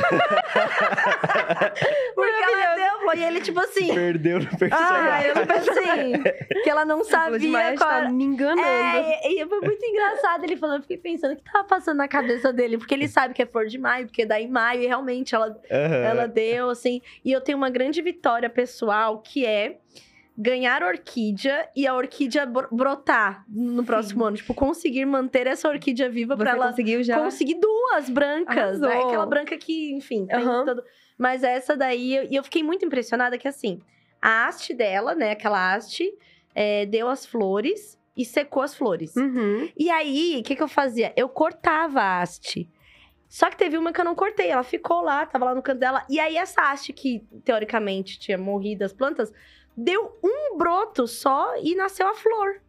Porque 2.15 2.43
ela 2.43 2.75
deu. 2.75 2.91
E 3.13 3.23
ele, 3.23 3.41
tipo 3.41 3.59
assim. 3.59 3.93
Perdeu 3.93 4.39
no 4.39 4.47
Ah, 4.47 4.57
personagem. 4.57 5.27
eu 5.27 5.35
tipo 5.35 5.53
assim. 5.53 6.23
Que 6.63 6.69
ela 6.69 6.85
não 6.85 7.03
sabia 7.03 7.75
qual 7.77 7.89
tá 7.89 8.09
me 8.09 8.23
enganando. 8.23 8.61
É, 8.65 9.27
e, 9.29 9.41
e 9.41 9.45
foi 9.47 9.59
muito 9.59 9.85
engraçado 9.85 10.43
ele 10.45 10.55
falando, 10.55 10.77
eu 10.77 10.81
fiquei 10.83 10.97
pensando 10.97 11.33
o 11.33 11.35
que 11.35 11.43
tava 11.43 11.65
passando 11.65 11.97
na 11.97 12.07
cabeça 12.07 12.53
dele, 12.53 12.77
porque 12.77 12.93
ele 12.93 13.07
sabe 13.09 13.33
que 13.33 13.41
é 13.41 13.45
flor 13.45 13.67
de 13.67 13.77
maio, 13.77 14.05
porque 14.07 14.25
dá 14.25 14.39
em 14.39 14.47
maio, 14.47 14.81
e 14.83 14.87
realmente 14.87 15.35
ela, 15.35 15.47
Aham. 15.69 15.95
ela 15.95 16.27
deu, 16.27 16.69
assim. 16.69 17.01
E 17.25 17.31
eu 17.31 17.41
tenho 17.41 17.57
uma 17.57 17.69
grande 17.69 18.01
vitória 18.01 18.49
pessoal, 18.49 19.19
que 19.19 19.45
é 19.45 19.77
ganhar 20.37 20.81
orquídea 20.81 21.69
e 21.75 21.85
a 21.85 21.93
orquídea 21.93 22.45
bro- 22.45 22.69
brotar 22.71 23.45
no 23.49 23.83
próximo 23.83 24.23
ano. 24.23 24.37
Tipo, 24.37 24.53
conseguir 24.53 25.05
manter 25.05 25.45
essa 25.47 25.67
orquídea 25.69 26.09
viva 26.09 26.35
pra 26.37 26.51
ela 26.51 26.69
conseguiu 26.69 27.03
já? 27.03 27.19
conseguir 27.19 27.55
duas 27.55 28.09
brancas, 28.09 28.79
né? 28.79 29.01
Aquela 29.03 29.25
branca 29.25 29.57
que, 29.57 29.93
enfim, 29.93 30.25
tem 30.25 30.43
Aham. 30.43 30.65
todo... 30.65 30.83
Mas 31.17 31.43
essa 31.43 31.77
daí, 31.77 32.27
e 32.31 32.35
eu 32.35 32.43
fiquei 32.43 32.63
muito 32.63 32.83
impressionada 32.83 33.37
que, 33.37 33.47
assim, 33.47 33.79
a 34.19 34.47
haste 34.47 34.73
dela, 34.73 35.13
né? 35.13 35.31
Aquela 35.31 35.73
haste, 35.75 36.11
é, 36.55 36.85
deu 36.87 37.07
as 37.07 37.25
flores 37.25 37.99
e 38.17 38.25
secou 38.25 38.63
as 38.63 38.73
flores. 38.73 39.15
Uhum. 39.15 39.69
E 39.77 39.91
aí, 39.91 40.37
o 40.39 40.43
que, 40.43 40.55
que 40.55 40.63
eu 40.63 40.67
fazia? 40.67 41.13
Eu 41.15 41.29
cortava 41.29 42.01
a 42.01 42.21
haste. 42.21 42.67
Só 43.29 43.49
que 43.49 43.55
teve 43.57 43.77
uma 43.77 43.93
que 43.93 44.01
eu 44.01 44.05
não 44.05 44.15
cortei, 44.15 44.49
ela 44.49 44.63
ficou 44.63 45.01
lá, 45.01 45.25
tava 45.25 45.45
lá 45.45 45.55
no 45.55 45.61
canto 45.61 45.79
dela. 45.79 46.03
E 46.09 46.19
aí, 46.19 46.35
essa 46.35 46.61
haste 46.63 46.91
que, 46.91 47.23
teoricamente, 47.45 48.19
tinha 48.19 48.37
morrido 48.37 48.83
as 48.83 48.91
plantas, 48.91 49.31
deu 49.75 50.17
um 50.23 50.57
broto 50.57 51.07
só 51.07 51.55
e 51.57 51.75
nasceu 51.75 52.07
a 52.07 52.13
flor. 52.13 52.61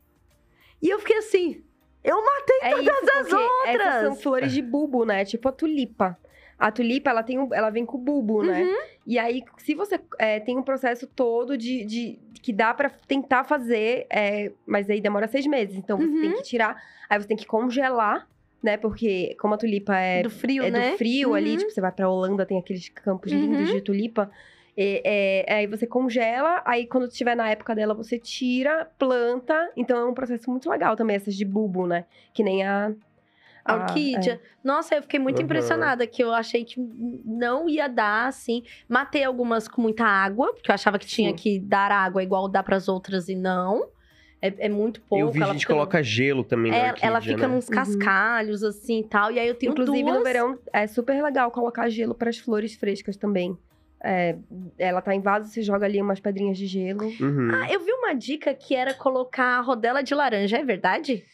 E 0.81 0.89
eu 0.89 0.99
fiquei 0.99 1.19
assim, 1.19 1.63
eu 2.03 2.17
matei 2.25 2.59
É 2.63 2.71
todas 2.71 2.87
isso, 2.87 3.11
as 3.19 3.33
outras. 3.33 3.87
Essas 3.87 4.03
são 4.03 4.17
flores 4.17 4.53
de 4.53 4.63
bulbo, 4.63 5.05
né? 5.05 5.25
Tipo 5.25 5.49
a 5.49 5.53
tulipa. 5.53 6.19
A 6.59 6.71
tulipa, 6.71 7.11
ela, 7.11 7.23
tem 7.23 7.39
um- 7.39 7.53
ela 7.53 7.71
vem 7.71 7.85
com 7.85 7.97
o 7.97 8.01
bulbo, 8.01 8.43
né? 8.43 8.63
Uhum. 8.63 8.77
E 9.07 9.19
aí, 9.19 9.43
se 9.59 9.75
você 9.75 9.99
é, 10.19 10.39
tem 10.39 10.57
um 10.57 10.63
processo 10.63 11.07
todo 11.09 11.57
de, 11.59 11.85
de- 11.85 12.19
que 12.41 12.53
dá 12.53 12.73
pra 12.75 12.89
tentar 12.91 13.45
fazer, 13.45 14.07
é, 14.11 14.53
mas 14.67 14.89
aí 14.89 15.01
demora 15.01 15.27
seis 15.29 15.47
meses. 15.47 15.77
Então, 15.77 15.99
você 15.99 16.05
Uhum. 16.07 16.21
tem 16.21 16.33
que 16.35 16.43
tirar, 16.43 16.81
aí 17.11 17.21
você 17.21 17.27
tem 17.27 17.37
que 17.37 17.47
congelar, 17.47 18.29
né? 18.63 18.77
Porque 18.77 19.35
como 19.41 19.55
a 19.55 19.57
tulipa 19.59 19.97
é 19.97 20.23
do 20.23 20.31
frio, 20.31 20.63
é 20.65 20.71
né? 20.71 20.91
do 20.93 20.99
frio 20.99 21.35
ali, 21.35 21.53
Uhum. 21.53 21.57
tipo, 21.59 21.71
você 21.73 21.81
vai 21.81 21.91
pra 21.93 22.09
Holanda, 22.09 22.47
tem 22.47 22.59
aqueles 22.59 22.89
campos 22.91 23.31
lindos 23.33 23.69
Uhum. 23.71 23.77
de 23.77 23.81
tulipa. 23.81 24.31
E, 24.77 25.03
é, 25.05 25.55
aí 25.55 25.67
você 25.67 25.87
congela, 25.87 26.63
aí 26.65 26.87
quando 26.87 27.07
estiver 27.07 27.35
na 27.37 27.49
época 27.51 27.75
dela, 27.75 27.93
você 27.95 28.19
tira, 28.19 28.91
planta. 28.99 29.71
Então 29.77 29.99
é 29.99 30.05
um 30.05 30.15
processo 30.15 30.51
muito 30.51 30.69
legal 30.71 30.97
também, 30.97 31.17
essas 31.17 31.35
de 31.35 31.45
bulbo, 31.45 31.87
né? 31.87 32.05
Que 32.33 32.43
nem 32.43 32.65
a. 32.65 32.93
A 33.65 33.75
orquídea. 33.75 34.41
Nossa, 34.65 34.97
eu 34.97 35.03
fiquei 35.03 35.21
muito 35.21 35.39
Uhum. 35.39 35.45
impressionada, 35.45 36.05
que 36.05 36.21
eu 36.25 36.33
achei 36.33 36.65
que 36.65 36.81
não 37.25 37.69
ia 37.69 37.87
dar, 37.87 38.27
assim. 38.27 38.65
Matei 38.89 39.23
algumas 39.23 39.69
com 39.69 39.81
muita 39.81 40.05
água, 40.05 40.53
porque 40.53 40.69
eu 40.69 40.75
achava 40.75 40.99
que 40.99 41.07
tinha 41.07 41.31
Sim. 41.31 41.37
que 41.37 41.61
dar 41.61 41.93
água 41.93 42.25
igual 42.25 42.49
dá 42.49 42.61
pras 42.61 42.89
outras 42.89 43.29
e 43.29 43.37
não. 43.37 43.87
É, 44.41 44.67
é 44.67 44.69
muito 44.69 45.01
pouco. 45.03 45.23
Eu 45.25 45.31
vi 45.31 45.41
ela 45.41 45.53
gente 45.53 45.61
fica- 45.61 45.75
coloca 45.75 46.03
gelo 46.03 46.43
também 46.43 46.73
na 46.73 46.79
É, 46.79 46.89
orquídea, 46.89 47.07
ela 47.07 47.21
fica 47.21 47.47
né? 47.47 47.55
nos 47.55 47.69
cascalhos, 47.69 48.65
assim 48.65 48.99
e 48.99 49.05
tal. 49.05 49.31
E 49.31 49.39
aí 49.39 49.47
eu 49.47 49.55
tenho 49.55 49.71
Inclusive, 49.71 50.03
duas. 50.03 50.17
no 50.19 50.25
verão, 50.25 50.59
é 50.73 50.87
super 50.89 51.23
legal 51.23 51.49
colocar 51.53 51.89
gelo 51.89 52.17
para 52.17 52.31
as 52.31 52.39
flores 52.39 52.75
frescas 52.75 53.17
também. 53.17 53.57
É, 54.05 54.37
ela 54.79 55.01
tá 55.01 55.15
em 55.15 55.21
vaso, 55.21 55.49
você 55.49 55.63
joga 55.63 55.87
ali 55.87 56.01
umas 56.03 56.19
pedrinhas 56.19 56.59
de 56.59 56.67
gelo. 56.67 57.05
Uhum. 57.21 57.51
Ah, 57.55 57.73
eu 57.73 57.81
vi 57.81 57.93
uma 57.93 58.15
dica 58.15 58.53
que 58.53 58.75
era 58.75 58.93
colocar 58.93 59.61
rodela 59.61 60.03
de 60.03 60.15
laranja, 60.15 60.59
é 60.59 60.65
verdade? 60.65 61.25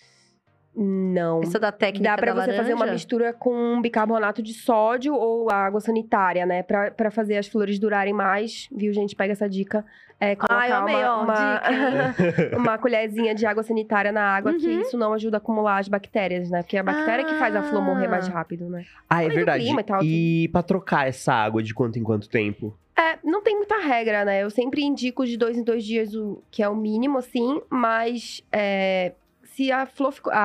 Não. 0.77 1.43
Essa 1.43 1.59
da 1.59 1.73
técnica 1.73 2.11
Dá 2.11 2.17
pra 2.17 2.33
da 2.33 2.45
você 2.45 2.53
fazer 2.57 2.73
uma 2.75 2.81
laranja? 2.85 2.93
mistura 2.95 3.33
com 3.33 3.81
bicarbonato 3.81 4.43
de 4.43 4.53
sódio 4.55 5.15
ou 5.15 5.51
água 5.51 5.81
sanitária, 5.81 6.47
né? 6.47 6.63
Pra, 6.63 6.91
pra 6.91 7.11
fazer 7.11 7.37
as 7.37 7.49
flores 7.49 7.79
durarem 7.79 8.13
mais, 8.13 8.69
viu, 8.71 8.93
gente? 8.93 9.17
Pega 9.17 9.33
essa 9.33 9.49
dica. 9.49 9.85
É, 10.21 10.35
colocar 10.35 10.57
Ai, 10.57 10.71
eu 10.73 10.77
amei, 10.77 10.95
uma, 10.97 11.17
ó, 11.17 11.23
uma, 11.23 11.61
uma 12.59 12.79
colherzinha 12.79 13.35
de 13.35 13.47
água 13.47 13.63
sanitária 13.63 14.11
na 14.11 14.23
água, 14.35 14.53
que 14.55 14.67
Uhum. 14.67 14.81
isso 14.81 14.99
não 14.99 15.13
ajuda 15.13 15.37
a 15.37 15.39
acumular 15.39 15.79
as 15.79 15.87
bactérias, 15.89 16.51
né? 16.51 16.63
Porque 16.63 16.77
é 16.77 16.81
a 16.81 16.83
bactéria 16.83 17.25
que 17.25 17.35
faz 17.35 17.55
a 17.55 17.63
flor 17.63 17.83
morrer 17.83 18.09
mais 18.09 18.29
Ah. 18.29 18.33
rápido, 18.33 18.69
né? 18.69 18.85
Ah, 19.09 19.23
é 19.23 19.29
do 19.29 19.35
verdade. 19.35 19.65
e 19.71 19.83
tal, 19.85 20.03
E 20.03 20.49
pra 20.53 20.63
trocar 20.63 21.07
essa 21.09 21.33
água 21.33 21.63
de 21.63 21.73
quanto 21.73 21.99
em 21.99 22.03
quanto 22.03 22.29
tempo? 22.29 22.77
É, 22.99 23.17
não 23.23 23.43
tem 23.45 23.55
muita 23.57 23.79
regra, 23.79 24.25
né? 24.25 24.43
Eu 24.43 24.51
sempre 24.51 24.83
indico 24.83 25.25
de 25.25 25.37
dois 25.37 25.57
em 25.57 25.63
dois 25.63 25.85
dias, 25.85 26.13
o 26.15 26.43
que 26.51 26.65
é 26.65 26.69
o 26.69 26.75
mínimo, 26.75 27.19
assim, 27.19 27.63
mas 27.71 28.43
é, 28.51 29.13
se 29.59 29.73
a, 29.73 29.87
flor 29.87 30.13
ficou- 30.13 30.33
a, 30.33 30.39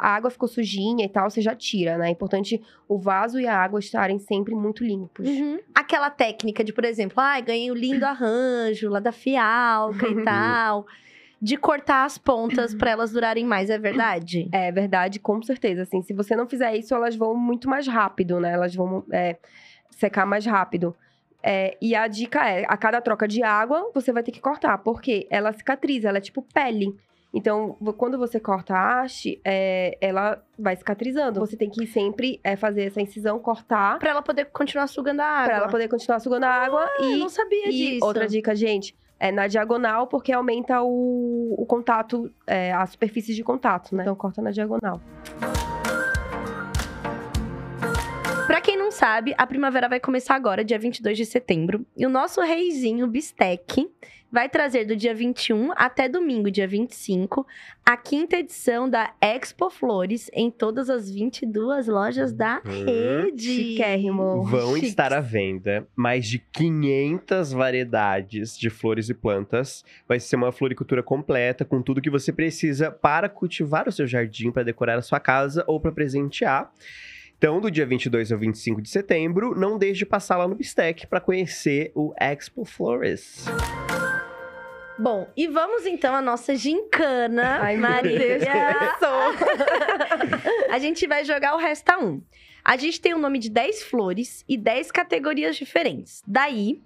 a- 0.00 0.08
água 0.16 0.28
ficou 0.28 0.48
sujinha 0.48 1.04
e 1.04 1.08
tal, 1.08 1.30
você 1.30 1.40
já 1.40 1.54
tira, 1.54 1.96
né? 1.96 2.08
É 2.08 2.10
importante 2.10 2.60
o 2.88 2.98
vaso 2.98 3.38
e 3.38 3.46
a 3.46 3.56
água 3.56 3.78
estarem 3.78 4.18
sempre 4.18 4.56
muito 4.56 4.82
limpos. 4.82 5.28
Uhum. 5.28 5.60
Aquela 5.72 6.10
técnica 6.10 6.64
de, 6.64 6.72
por 6.72 6.84
exemplo, 6.84 7.20
ai, 7.20 7.42
ganhei 7.42 7.70
o 7.70 7.74
lindo 7.74 8.02
arranjo 8.04 8.88
lá 8.90 8.98
da 8.98 9.12
fialca 9.12 10.08
e 10.08 10.24
tal. 10.24 10.84
De 11.40 11.56
cortar 11.56 12.04
as 12.06 12.18
pontas 12.18 12.74
pra 12.74 12.90
elas 12.90 13.12
durarem 13.12 13.44
mais, 13.44 13.70
é 13.70 13.78
verdade? 13.78 14.48
É 14.50 14.72
verdade, 14.72 15.20
com 15.20 15.40
certeza. 15.42 15.82
Assim, 15.82 16.02
se 16.02 16.12
você 16.12 16.34
não 16.34 16.48
fizer 16.48 16.74
isso, 16.74 16.92
elas 16.92 17.14
vão 17.14 17.36
muito 17.36 17.68
mais 17.70 17.86
rápido, 17.86 18.40
né? 18.40 18.50
Elas 18.52 18.74
vão 18.74 19.04
é, 19.12 19.36
secar 19.90 20.26
mais 20.26 20.44
rápido. 20.44 20.96
É, 21.40 21.76
e 21.80 21.94
a 21.94 22.08
dica 22.08 22.44
é, 22.50 22.64
a 22.66 22.76
cada 22.76 23.00
troca 23.00 23.28
de 23.28 23.44
água, 23.44 23.92
você 23.94 24.10
vai 24.12 24.24
ter 24.24 24.32
que 24.32 24.40
cortar. 24.40 24.78
Porque 24.78 25.28
ela 25.30 25.52
cicatriza, 25.52 26.08
ela 26.08 26.18
é 26.18 26.20
tipo 26.20 26.42
pele. 26.42 26.92
Então, 27.34 27.76
quando 27.98 28.16
você 28.16 28.40
corta 28.40 28.74
a 28.74 29.02
haste, 29.02 29.40
é, 29.44 29.98
ela 30.00 30.42
vai 30.58 30.74
cicatrizando. 30.76 31.38
Você 31.40 31.56
tem 31.56 31.68
que 31.68 31.86
sempre 31.86 32.40
é, 32.42 32.56
fazer 32.56 32.84
essa 32.84 33.00
incisão, 33.00 33.38
cortar, 33.38 33.98
Pra 33.98 34.10
ela 34.10 34.22
poder 34.22 34.46
continuar 34.46 34.86
sugando 34.86 35.20
a 35.20 35.26
água. 35.26 35.44
pra 35.46 35.56
ela 35.56 35.68
poder 35.68 35.88
continuar 35.88 36.20
sugando 36.20 36.44
a 36.44 36.50
água. 36.50 36.88
Eu 36.98 37.10
e 37.10 37.16
não 37.18 37.28
sabia 37.28 37.68
e 37.68 37.72
disso. 37.72 38.04
outra 38.06 38.26
dica, 38.26 38.54
gente, 38.54 38.96
é 39.20 39.30
na 39.30 39.46
diagonal, 39.48 40.06
porque 40.06 40.32
aumenta 40.32 40.80
o, 40.82 41.54
o 41.58 41.66
contato, 41.66 42.32
é, 42.46 42.72
a 42.72 42.86
superfície 42.86 43.34
de 43.34 43.42
contato, 43.42 43.94
né? 43.94 44.02
Então 44.02 44.14
corta 44.14 44.40
na 44.40 44.50
diagonal. 44.50 45.00
Pra 48.46 48.60
quem 48.60 48.78
não 48.78 48.86
não 48.86 48.90
sabe, 48.92 49.34
a 49.36 49.44
primavera 49.44 49.88
vai 49.88 49.98
começar 49.98 50.36
agora, 50.36 50.64
dia 50.64 50.78
22 50.78 51.16
de 51.18 51.26
setembro. 51.26 51.84
E 51.96 52.06
o 52.06 52.08
nosso 52.08 52.40
reizinho 52.40 53.08
Bistec 53.08 53.90
vai 54.36 54.50
trazer 54.50 54.84
do 54.84 54.94
dia 54.94 55.14
21 55.14 55.72
até 55.74 56.10
domingo, 56.10 56.50
dia 56.50 56.68
25, 56.68 57.46
a 57.82 57.96
quinta 57.96 58.36
edição 58.36 58.86
da 58.86 59.14
Expo 59.18 59.70
Flores 59.70 60.28
em 60.30 60.50
todas 60.50 60.90
as 60.90 61.10
22 61.10 61.86
lojas 61.86 62.34
da 62.34 62.60
Uhum. 62.66 62.84
rede. 62.84 63.42
Chiquérrimo. 63.70 64.42
Vão 64.44 64.74
Chiques. 64.74 64.90
estar 64.90 65.14
à 65.14 65.20
venda 65.20 65.88
mais 65.96 66.26
de 66.26 66.38
500 66.52 67.50
variedades 67.54 68.58
de 68.58 68.68
flores 68.68 69.08
e 69.08 69.14
plantas. 69.14 69.82
Vai 70.06 70.20
ser 70.20 70.36
uma 70.36 70.52
floricultura 70.52 71.02
completa 71.02 71.64
com 71.64 71.80
tudo 71.80 72.02
que 72.02 72.10
você 72.10 72.30
precisa 72.30 72.90
para 72.90 73.30
cultivar 73.30 73.88
o 73.88 73.92
seu 73.92 74.06
jardim, 74.06 74.50
para 74.52 74.64
decorar 74.64 74.98
a 74.98 75.02
sua 75.02 75.18
casa 75.18 75.64
ou 75.66 75.80
para 75.80 75.92
presentear. 75.92 76.70
Então, 77.38 77.58
do 77.58 77.70
dia 77.70 77.86
22 77.86 78.30
ao 78.30 78.38
25 78.38 78.82
de 78.82 78.90
setembro, 78.90 79.58
não 79.58 79.78
deixe 79.78 80.00
de 80.00 80.06
passar 80.06 80.36
lá 80.36 80.46
no 80.46 80.54
Bistec 80.54 81.06
para 81.06 81.20
conhecer 81.20 81.90
o 81.94 82.12
Expo 82.20 82.66
Flores. 82.66 83.46
Bom, 84.98 85.28
e 85.36 85.46
vamos 85.46 85.84
então 85.84 86.14
à 86.14 86.22
nossa 86.22 86.56
gincana, 86.56 87.58
Ai, 87.60 87.76
Maria. 87.76 88.38
A 90.70 90.78
gente 90.78 91.06
vai 91.06 91.24
jogar 91.24 91.54
o 91.54 91.58
resta 91.58 91.98
um. 91.98 92.22
A 92.64 92.76
gente 92.76 93.00
tem 93.00 93.14
o 93.14 93.18
nome 93.18 93.38
de 93.38 93.50
10 93.50 93.84
flores 93.84 94.44
e 94.48 94.56
10 94.56 94.90
categorias 94.90 95.56
diferentes. 95.56 96.22
Daí, 96.26 96.82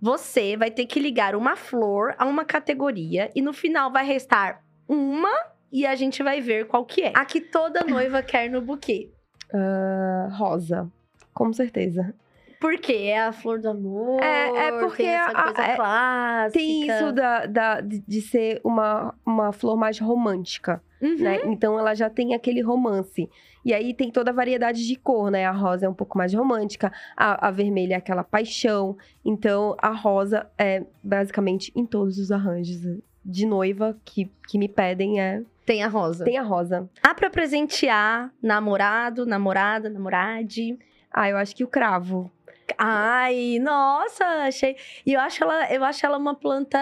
você 0.00 0.56
vai 0.56 0.70
ter 0.70 0.86
que 0.86 0.98
ligar 0.98 1.34
uma 1.34 1.54
flor 1.54 2.14
a 2.16 2.24
uma 2.24 2.44
categoria 2.44 3.30
e 3.34 3.42
no 3.42 3.52
final 3.52 3.92
vai 3.92 4.06
restar 4.06 4.62
uma 4.88 5.32
e 5.70 5.86
a 5.86 5.94
gente 5.94 6.22
vai 6.22 6.40
ver 6.40 6.66
qual 6.66 6.84
que 6.84 7.02
é. 7.02 7.12
A 7.14 7.24
que 7.24 7.40
toda 7.40 7.84
noiva 7.84 8.22
quer 8.22 8.48
no 8.48 8.60
buquê. 8.60 9.10
Ah, 9.52 10.28
rosa. 10.32 10.90
Com 11.34 11.52
certeza. 11.52 12.14
Por 12.62 12.78
quê? 12.78 13.08
É 13.08 13.20
a 13.24 13.32
flor 13.32 13.60
do 13.60 13.68
amor? 13.68 14.22
É- 14.22 14.68
é 14.68 14.78
porque 14.80 15.02
tem 15.02 15.08
essa 15.12 15.30
a- 15.36 15.42
coisa 15.44 15.62
é- 15.62 15.76
clássica. 15.76 16.58
Tem 16.58 16.86
isso 16.88 17.12
da, 17.12 17.44
da- 17.46 17.80
de, 17.82 18.20
ser 18.22 18.60
uma, 18.64 19.12
uma 19.26 19.52
flor 19.52 19.76
mais 19.76 19.98
romântica, 19.98 20.80
Uhum. 21.02 21.16
né? 21.18 21.40
Então 21.46 21.78
ela 21.78 21.92
já 21.94 22.08
tem 22.08 22.34
aquele 22.34 22.60
romance. 22.62 23.28
E 23.64 23.74
aí 23.74 23.92
tem 23.92 24.10
toda 24.10 24.30
a 24.30 24.34
variedade 24.34 24.86
de 24.86 24.96
cor, 24.96 25.30
né? 25.30 25.44
A 25.44 25.50
rosa 25.52 25.86
é 25.86 25.88
um 25.88 25.94
pouco 25.94 26.16
mais 26.16 26.32
romântica, 26.32 26.92
a, 27.16 27.48
a 27.48 27.50
vermelha 27.50 27.94
é 27.94 27.96
aquela 27.98 28.22
paixão. 28.24 28.96
Então 29.24 29.76
a 29.82 29.90
rosa 29.90 30.46
é 30.56 30.84
basicamente 31.02 31.72
em 31.76 31.84
todos 31.84 32.18
os 32.18 32.30
arranjos 32.32 32.80
de 33.24 33.46
noiva 33.46 33.96
que, 34.04 34.30
que 34.48 34.56
me 34.58 34.68
pedem 34.68 35.20
é 35.20 35.42
Tem 35.66 35.82
a 35.82 35.88
rosa. 35.88 36.24
tem 36.24 36.38
a 36.38 36.42
rosa. 36.42 36.88
Há 37.02 37.14
pra 37.14 37.28
presentear 37.30 38.32
namorado, 38.42 39.26
namorada, 39.26 39.88
namorade. 39.90 40.78
Ah, 41.12 41.28
eu 41.28 41.36
acho 41.36 41.54
que 41.54 41.62
o 41.62 41.68
cravo. 41.68 42.30
Ai, 42.78 43.58
nossa, 43.60 44.24
achei. 44.46 44.76
E 45.04 45.12
eu 45.12 45.20
acho 45.20 45.42
ela, 45.42 45.72
eu 45.72 45.84
acho 45.84 46.04
ela 46.04 46.16
uma 46.18 46.34
planta 46.34 46.78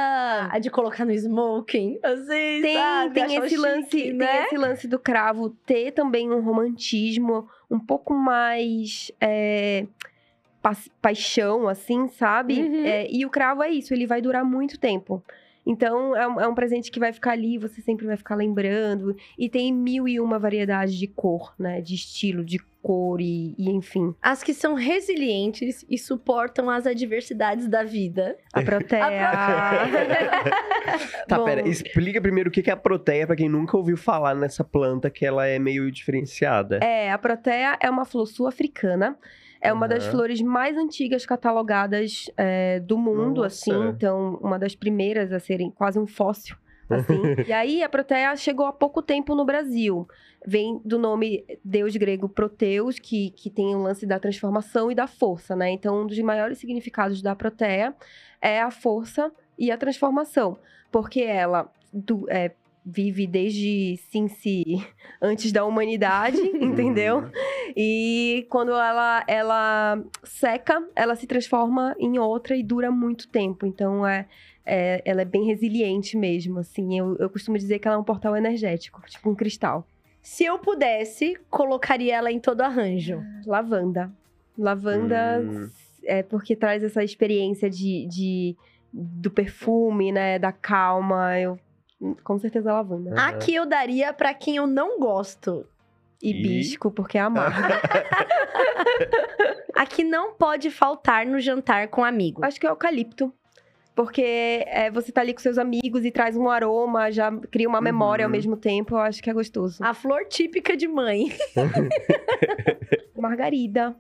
a 0.50 0.58
de 0.58 0.70
colocar 0.70 1.04
no 1.04 1.12
smoking, 1.12 1.98
assim, 2.02 2.62
Tem, 2.62 2.74
sabe? 2.76 3.14
tem 3.14 3.36
esse 3.36 3.56
lance, 3.56 3.90
chique, 3.90 4.02
tem 4.08 4.16
né? 4.18 4.44
esse 4.44 4.56
lance 4.56 4.88
do 4.88 4.98
cravo 4.98 5.50
ter 5.66 5.92
também 5.92 6.30
um 6.30 6.40
romantismo 6.40 7.48
um 7.70 7.78
pouco 7.78 8.14
mais 8.14 9.10
é, 9.20 9.86
pa- 10.62 10.76
paixão, 11.00 11.68
assim, 11.68 12.08
sabe? 12.08 12.60
Uhum. 12.60 12.84
É, 12.84 13.06
e 13.10 13.24
o 13.26 13.30
cravo 13.30 13.62
é 13.62 13.70
isso, 13.70 13.92
ele 13.94 14.06
vai 14.06 14.20
durar 14.20 14.44
muito 14.44 14.78
tempo. 14.78 15.22
Então 15.66 16.16
é 16.16 16.26
um, 16.26 16.40
é 16.40 16.48
um 16.48 16.54
presente 16.54 16.90
que 16.90 16.98
vai 16.98 17.12
ficar 17.12 17.32
ali, 17.32 17.58
você 17.58 17.80
sempre 17.80 18.06
vai 18.06 18.16
ficar 18.16 18.34
lembrando. 18.34 19.16
E 19.38 19.48
tem 19.48 19.72
mil 19.72 20.08
e 20.08 20.18
uma 20.20 20.38
variedades 20.38 20.94
de 20.94 21.06
cor, 21.06 21.54
né? 21.58 21.80
De 21.80 21.94
estilo, 21.94 22.44
de 22.44 22.58
cor 22.82 23.20
e, 23.20 23.54
e 23.58 23.70
enfim. 23.70 24.14
As 24.22 24.42
que 24.42 24.54
são 24.54 24.74
resilientes 24.74 25.84
e 25.88 25.98
suportam 25.98 26.70
as 26.70 26.86
adversidades 26.86 27.68
da 27.68 27.84
vida. 27.84 28.36
A 28.52 28.62
proteia. 28.62 29.30
Tá, 31.28 31.36
Bom. 31.38 31.44
pera, 31.44 31.68
explica 31.68 32.20
primeiro 32.20 32.48
o 32.48 32.52
que 32.52 32.62
que 32.62 32.70
é 32.70 32.72
a 32.72 32.76
proteia 32.76 33.26
pra 33.26 33.36
quem 33.36 33.48
nunca 33.48 33.76
ouviu 33.76 33.96
falar 33.96 34.34
nessa 34.34 34.64
planta 34.64 35.10
que 35.10 35.24
ela 35.26 35.46
é 35.46 35.58
meio 35.58 35.90
diferenciada. 35.90 36.78
É, 36.82 37.10
a 37.12 37.18
proteia 37.18 37.76
é 37.80 37.90
uma 37.90 38.04
flor 38.04 38.26
sul-africana. 38.26 39.18
É 39.60 39.72
uma 39.72 39.86
das 39.86 40.04
Aham. 40.04 40.12
flores 40.12 40.40
mais 40.40 40.76
antigas 40.76 41.26
catalogadas 41.26 42.30
é, 42.36 42.80
do 42.80 42.96
mundo, 42.96 43.42
Nossa. 43.42 43.46
assim. 43.72 43.88
Então, 43.90 44.38
uma 44.40 44.58
das 44.58 44.74
primeiras 44.74 45.32
a 45.32 45.38
serem 45.38 45.70
quase 45.70 45.98
um 45.98 46.06
fóssil, 46.06 46.56
assim. 46.88 47.20
e 47.46 47.52
aí, 47.52 47.82
a 47.82 47.88
proteia 47.88 48.34
chegou 48.36 48.64
há 48.66 48.72
pouco 48.72 49.02
tempo 49.02 49.34
no 49.34 49.44
Brasil. 49.44 50.08
Vem 50.46 50.80
do 50.82 50.98
nome 50.98 51.44
deus 51.62 51.94
grego 51.96 52.26
Proteus, 52.28 52.98
que, 52.98 53.30
que 53.32 53.50
tem 53.50 53.74
o 53.76 53.82
lance 53.82 54.06
da 54.06 54.18
transformação 54.18 54.90
e 54.90 54.94
da 54.94 55.06
força, 55.06 55.54
né? 55.54 55.70
Então, 55.70 56.02
um 56.02 56.06
dos 56.06 56.18
maiores 56.20 56.56
significados 56.58 57.20
da 57.20 57.36
proteia 57.36 57.94
é 58.40 58.62
a 58.62 58.70
força 58.70 59.30
e 59.58 59.70
a 59.70 59.76
transformação. 59.76 60.56
Porque 60.90 61.20
ela 61.20 61.70
do- 61.92 62.24
é, 62.30 62.52
vive 62.84 63.26
desde 63.26 63.96
Cinci, 64.10 64.64
antes 65.20 65.52
da 65.52 65.64
humanidade, 65.64 66.38
entendeu? 66.60 67.24
E 67.76 68.46
quando 68.50 68.72
ela, 68.72 69.24
ela 69.28 70.02
seca, 70.24 70.82
ela 70.96 71.14
se 71.14 71.26
transforma 71.26 71.94
em 71.98 72.18
outra 72.18 72.56
e 72.56 72.62
dura 72.62 72.90
muito 72.90 73.28
tempo. 73.28 73.66
Então, 73.66 74.06
é, 74.06 74.26
é- 74.64 75.02
ela 75.04 75.22
é 75.22 75.24
bem 75.24 75.44
resiliente 75.44 76.16
mesmo, 76.16 76.58
assim. 76.58 76.98
Eu, 76.98 77.16
eu 77.18 77.28
costumo 77.30 77.56
dizer 77.58 77.78
que 77.78 77.86
ela 77.86 77.96
é 77.96 78.00
um 78.00 78.04
portal 78.04 78.36
energético, 78.36 79.02
tipo 79.06 79.30
um 79.30 79.34
cristal. 79.34 79.86
Se 80.22 80.44
eu 80.44 80.58
pudesse, 80.58 81.36
colocaria 81.48 82.16
ela 82.16 82.30
em 82.32 82.38
todo 82.40 82.60
arranjo. 82.60 83.22
Lavanda. 83.46 84.10
Lavanda 84.58 85.40
Hum. 85.42 85.70
é 86.04 86.22
porque 86.22 86.54
traz 86.54 86.82
essa 86.82 87.02
experiência 87.02 87.70
de, 87.70 88.06
de- 88.06 88.56
do 88.92 89.30
perfume, 89.30 90.12
né? 90.12 90.38
Da 90.38 90.52
calma. 90.52 91.38
Eu, 91.38 91.58
com 92.24 92.38
certeza, 92.38 92.72
lavanda. 92.72 93.10
Aham. 93.12 93.28
Aqui 93.28 93.54
eu 93.54 93.66
daria 93.66 94.12
pra 94.12 94.32
quem 94.34 94.56
eu 94.56 94.66
não 94.66 94.98
gosto. 94.98 95.66
Hibisco, 96.22 96.90
porque 96.90 97.16
é 97.16 97.20
amargo. 97.22 97.56
Aqui 99.74 100.04
não 100.04 100.34
pode 100.34 100.70
faltar 100.70 101.24
no 101.26 101.40
jantar 101.40 101.88
com 101.88 102.04
amigos. 102.04 102.42
Acho 102.42 102.60
que 102.60 102.66
é 102.66 102.70
eucalipto. 102.70 103.32
Porque 103.94 104.22
é, 104.66 104.90
você 104.90 105.10
tá 105.12 105.20
ali 105.20 105.34
com 105.34 105.40
seus 105.40 105.58
amigos 105.58 106.04
e 106.04 106.10
traz 106.10 106.36
um 106.36 106.48
aroma, 106.48 107.10
já 107.10 107.30
cria 107.50 107.68
uma 107.68 107.80
memória 107.80 108.24
ao 108.24 108.30
Uhum. 108.30 108.36
mesmo 108.36 108.56
tempo. 108.56 108.94
Eu 108.94 108.98
acho 109.00 109.22
que 109.22 109.28
é 109.28 109.32
gostoso. 109.32 109.82
A 109.82 109.92
flor 109.94 110.24
típica 110.26 110.76
de 110.76 110.86
mãe. 110.88 111.32
Margarida. 113.16 113.94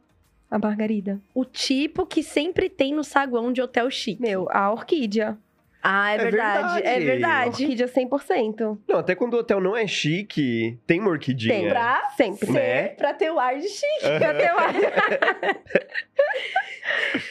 A 0.50 0.58
margarida. 0.58 1.20
O 1.34 1.44
tipo 1.44 2.06
que 2.06 2.22
sempre 2.22 2.68
tem 2.68 2.92
no 2.94 3.04
saguão 3.04 3.52
de 3.52 3.62
hotel 3.62 3.90
chique. 3.90 4.20
Meu, 4.20 4.48
a 4.50 4.72
orquídea. 4.72 5.38
Ah, 5.82 6.12
é, 6.12 6.14
É 6.14 6.18
verdade. 6.18 6.78
É 6.80 6.82
verdade. 6.82 7.04
verdade. 7.06 7.62
Orquídea 7.64 7.88
100%. 7.88 8.78
Não, 8.88 8.98
até 8.98 9.14
quando 9.14 9.34
o 9.34 9.38
hotel 9.38 9.60
não 9.60 9.76
é 9.76 9.86
chique, 9.86 10.78
tem 10.86 11.00
uma 11.00 11.10
orquidinha. 11.10 11.54
Tem. 11.54 11.68
Pra 11.68 12.10
Sempre. 12.16 12.50
Né? 12.50 12.88
pra 12.88 13.14
ter 13.14 13.30
o 13.32 13.38
ar 13.38 13.56
de 13.58 13.68
chique. 13.68 14.18
Pra 14.18 14.34
ter 14.34 14.52
uma- 14.52 15.60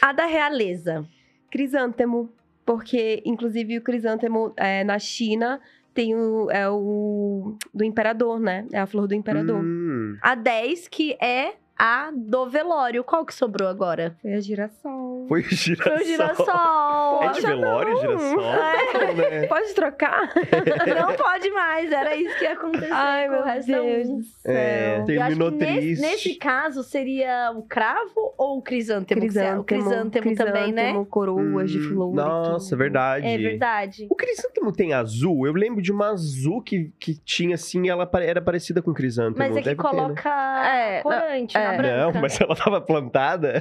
A 0.02 0.12
da 0.12 0.26
realeza. 0.26 1.04
Crisântemo. 1.50 2.32
Porque, 2.64 3.22
inclusive, 3.24 3.78
o 3.78 3.82
crisântemo 3.82 4.52
é, 4.56 4.84
na 4.84 4.98
China 4.98 5.60
tem 5.92 6.14
o, 6.14 6.48
é 6.50 6.68
o 6.68 7.56
do 7.74 7.82
imperador, 7.84 8.38
né? 8.38 8.64
É 8.72 8.78
a 8.78 8.86
flor 8.86 9.08
do 9.08 9.14
imperador. 9.14 9.60
Hum. 9.62 10.16
A 10.22 10.34
10, 10.36 10.86
que 10.88 11.16
é 11.20 11.54
a 11.80 12.10
do 12.14 12.48
velório. 12.50 13.02
Qual 13.02 13.24
que 13.24 13.34
sobrou 13.34 13.68
agora? 13.68 14.14
Foi 14.20 14.34
a 14.34 14.40
girassol. 14.40 15.26
Foi 15.28 15.40
o 15.40 15.44
girassol. 15.44 15.92
Foi 15.94 16.02
o 16.02 16.06
girassol. 16.06 17.22
É 17.22 17.28
de 17.32 17.40
velório, 17.40 17.94
não. 17.94 18.00
girassol? 18.00 18.36
Não, 18.36 19.14
né? 19.30 19.46
Pode 19.46 19.74
trocar? 19.74 20.30
Não 21.00 21.14
pode 21.16 21.50
mais. 21.50 21.90
Era 21.92 22.14
isso 22.16 22.36
que 22.38 22.44
ia 22.44 22.52
acontecer 22.52 22.92
Ai, 22.92 23.28
meu 23.28 23.44
Deus 23.44 24.08
do 24.08 24.22
céu. 24.24 24.52
É, 24.52 24.96
acho 24.96 25.06
que 25.06 25.12
Terminou 25.16 25.52
triste. 25.52 26.00
nesse 26.02 26.34
caso 26.34 26.82
seria 26.82 27.52
o 27.56 27.62
cravo 27.62 28.34
ou 28.36 28.58
o 28.58 28.62
crisântemo? 28.62 29.20
que 29.20 29.30
você- 29.30 29.54
O 29.54 29.64
crisântemo, 29.64 30.34
também, 30.36 30.72
né? 30.72 30.82
crisântemo, 30.82 31.06
coroas 31.06 31.70
de 31.70 31.78
Hum, 31.78 31.88
flor. 31.88 32.12
e 32.12 32.16
Nossa, 32.16 32.76
verdade. 32.76 33.26
É 33.26 33.38
verdade. 33.38 34.06
O 34.10 34.14
crisântemo 34.14 34.72
tem 34.72 34.92
azul? 34.92 35.46
Eu 35.46 35.52
lembro 35.52 35.80
de 35.80 35.92
uma 35.92 36.10
azul 36.10 36.60
que, 36.62 36.92
que 36.98 37.14
tinha 37.14 37.54
assim, 37.54 37.88
ela 37.88 38.08
era 38.20 38.40
parecida 38.42 38.82
com 38.82 38.92
crisântemo. 38.92 39.38
Mas 39.38 39.56
é 39.56 39.60
que 39.60 39.68
Deve 39.70 39.76
ter, 39.76 39.82
né? 39.82 39.90
coloca 39.90 40.66
É, 40.66 41.02
corante 41.02 41.54
na 41.54 41.69
é. 41.72 41.76
branca. 41.76 42.12
Não, 42.12 42.20
mas 42.20 42.40
ela 42.40 42.54
tava 42.54 42.80
plantada. 42.80 43.60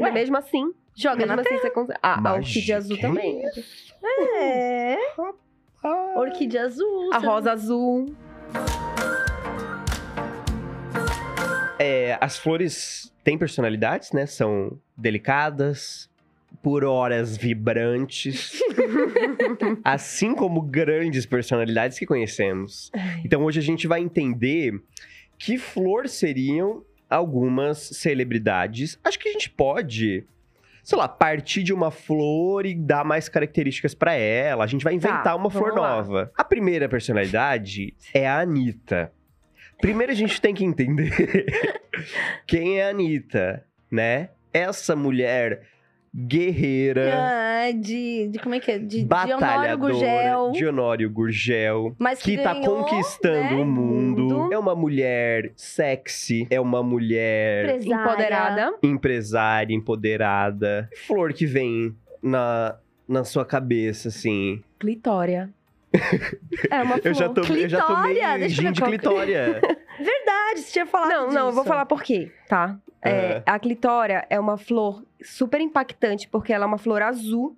Mas 0.00 0.12
mesmo 0.12 0.36
assim, 0.36 0.72
Joga 0.94 1.16
mesmo 1.16 1.36
na 1.36 1.42
assim 1.42 1.56
você 1.56 1.70
consegue. 1.70 1.98
Ah, 2.02 2.30
a 2.30 2.34
orquídea 2.34 2.76
azul 2.76 2.96
que 2.96 3.02
também. 3.02 3.42
É. 4.38 4.96
Ah. 5.82 6.14
Orquídea 6.16 6.64
azul. 6.64 7.10
A 7.12 7.18
rosa 7.18 7.52
azul. 7.52 8.14
É, 11.78 12.18
as 12.20 12.36
flores 12.36 13.10
têm 13.24 13.38
personalidades, 13.38 14.12
né? 14.12 14.26
São 14.26 14.78
delicadas, 14.94 16.10
por 16.62 16.84
horas 16.84 17.36
vibrantes, 17.36 18.60
assim 19.82 20.34
como 20.34 20.60
grandes 20.60 21.24
personalidades 21.24 21.98
que 21.98 22.04
conhecemos. 22.04 22.90
Então 23.24 23.42
hoje 23.44 23.58
a 23.58 23.62
gente 23.62 23.86
vai 23.86 24.02
entender 24.02 24.78
que 25.38 25.56
flor 25.56 26.06
seriam 26.08 26.84
algumas 27.10 27.78
celebridades. 27.78 28.98
Acho 29.04 29.18
que 29.18 29.28
a 29.28 29.32
gente 29.32 29.50
pode, 29.50 30.24
sei 30.82 30.96
lá, 30.96 31.08
partir 31.08 31.62
de 31.62 31.72
uma 31.74 31.90
flor 31.90 32.64
e 32.64 32.74
dar 32.74 33.04
mais 33.04 33.28
características 33.28 33.94
pra 33.94 34.14
ela. 34.14 34.62
A 34.64 34.66
gente 34.66 34.84
vai 34.84 34.94
inventar 34.94 35.24
Tá, 35.24 35.34
uma 35.36 35.50
flor 35.50 35.74
lá. 35.74 35.96
nova. 35.96 36.30
A 36.36 36.44
primeira 36.44 36.88
personalidade 36.88 37.94
é 38.14 38.26
a 38.28 38.38
Anitta. 38.40 39.12
Primeiro 39.80 40.12
a 40.12 40.14
gente 40.14 40.40
tem 40.40 40.54
que 40.54 40.64
entender 40.64 41.10
quem 42.46 42.78
é 42.80 42.86
a 42.86 42.90
Anitta, 42.90 43.64
né? 43.90 44.28
Essa 44.52 44.94
mulher 44.94 45.62
guerreira, 46.14 47.12
Ah, 47.14 47.70
de, 47.72 48.28
de. 48.28 48.38
Como 48.40 48.54
é 48.54 48.60
que 48.60 48.70
é? 48.70 48.78
De, 48.78 48.86
de 48.86 49.04
Honório 49.04 49.38
batalhadora, 49.38 49.76
Gurgel. 49.76 50.52
de 50.52 50.66
Honório 50.66 51.10
Gurgel, 51.10 51.94
Mas 51.98 52.20
que, 52.20 52.36
que 52.36 52.42
tá 52.42 52.52
ganhou, 52.54 52.84
conquistando 52.84 53.54
né, 53.56 53.62
o 53.62 53.64
mundo. 53.64 54.22
mundo. 54.22 54.52
É 54.52 54.58
uma 54.58 54.74
mulher 54.74 55.52
sexy, 55.54 56.46
é 56.50 56.60
uma 56.60 56.82
mulher 56.82 57.76
empresária. 57.76 58.02
Empoderada. 58.10 58.74
empresária, 58.82 59.74
empoderada. 59.74 60.88
Flor 61.06 61.32
que 61.32 61.46
vem 61.46 61.94
na, 62.22 62.76
na 63.08 63.24
sua 63.24 63.44
cabeça, 63.44 64.08
assim. 64.08 64.62
Clitória. 64.78 65.50
É 66.70 66.82
uma 66.82 66.98
flor. 66.98 67.06
Eu 67.06 67.14
já, 67.14 67.28
tô, 67.28 67.40
eu 67.42 67.68
já 67.68 67.82
tomei 67.82 68.12
Clitória, 68.14 68.38
deixa 68.38 68.60
eu 68.62 68.66
gin 68.66 68.72
de 68.72 68.80
que- 68.80 68.86
clitória. 68.88 69.60
Verdade, 70.00 70.60
você 70.60 70.72
tinha 70.72 70.86
falado 70.86 71.08
Não, 71.10 71.26
não, 71.28 71.46
eu 71.46 71.52
vou 71.52 71.62
disso. 71.62 71.64
falar 71.64 71.86
por 71.86 72.02
quê, 72.02 72.30
tá? 72.48 72.78
É, 73.02 73.42
a 73.46 73.58
clitória 73.58 74.26
é 74.28 74.38
uma 74.38 74.56
flor 74.58 75.02
super 75.22 75.60
impactante, 75.60 76.28
porque 76.28 76.52
ela 76.52 76.64
é 76.64 76.68
uma 76.68 76.78
flor 76.78 77.00
azul. 77.02 77.56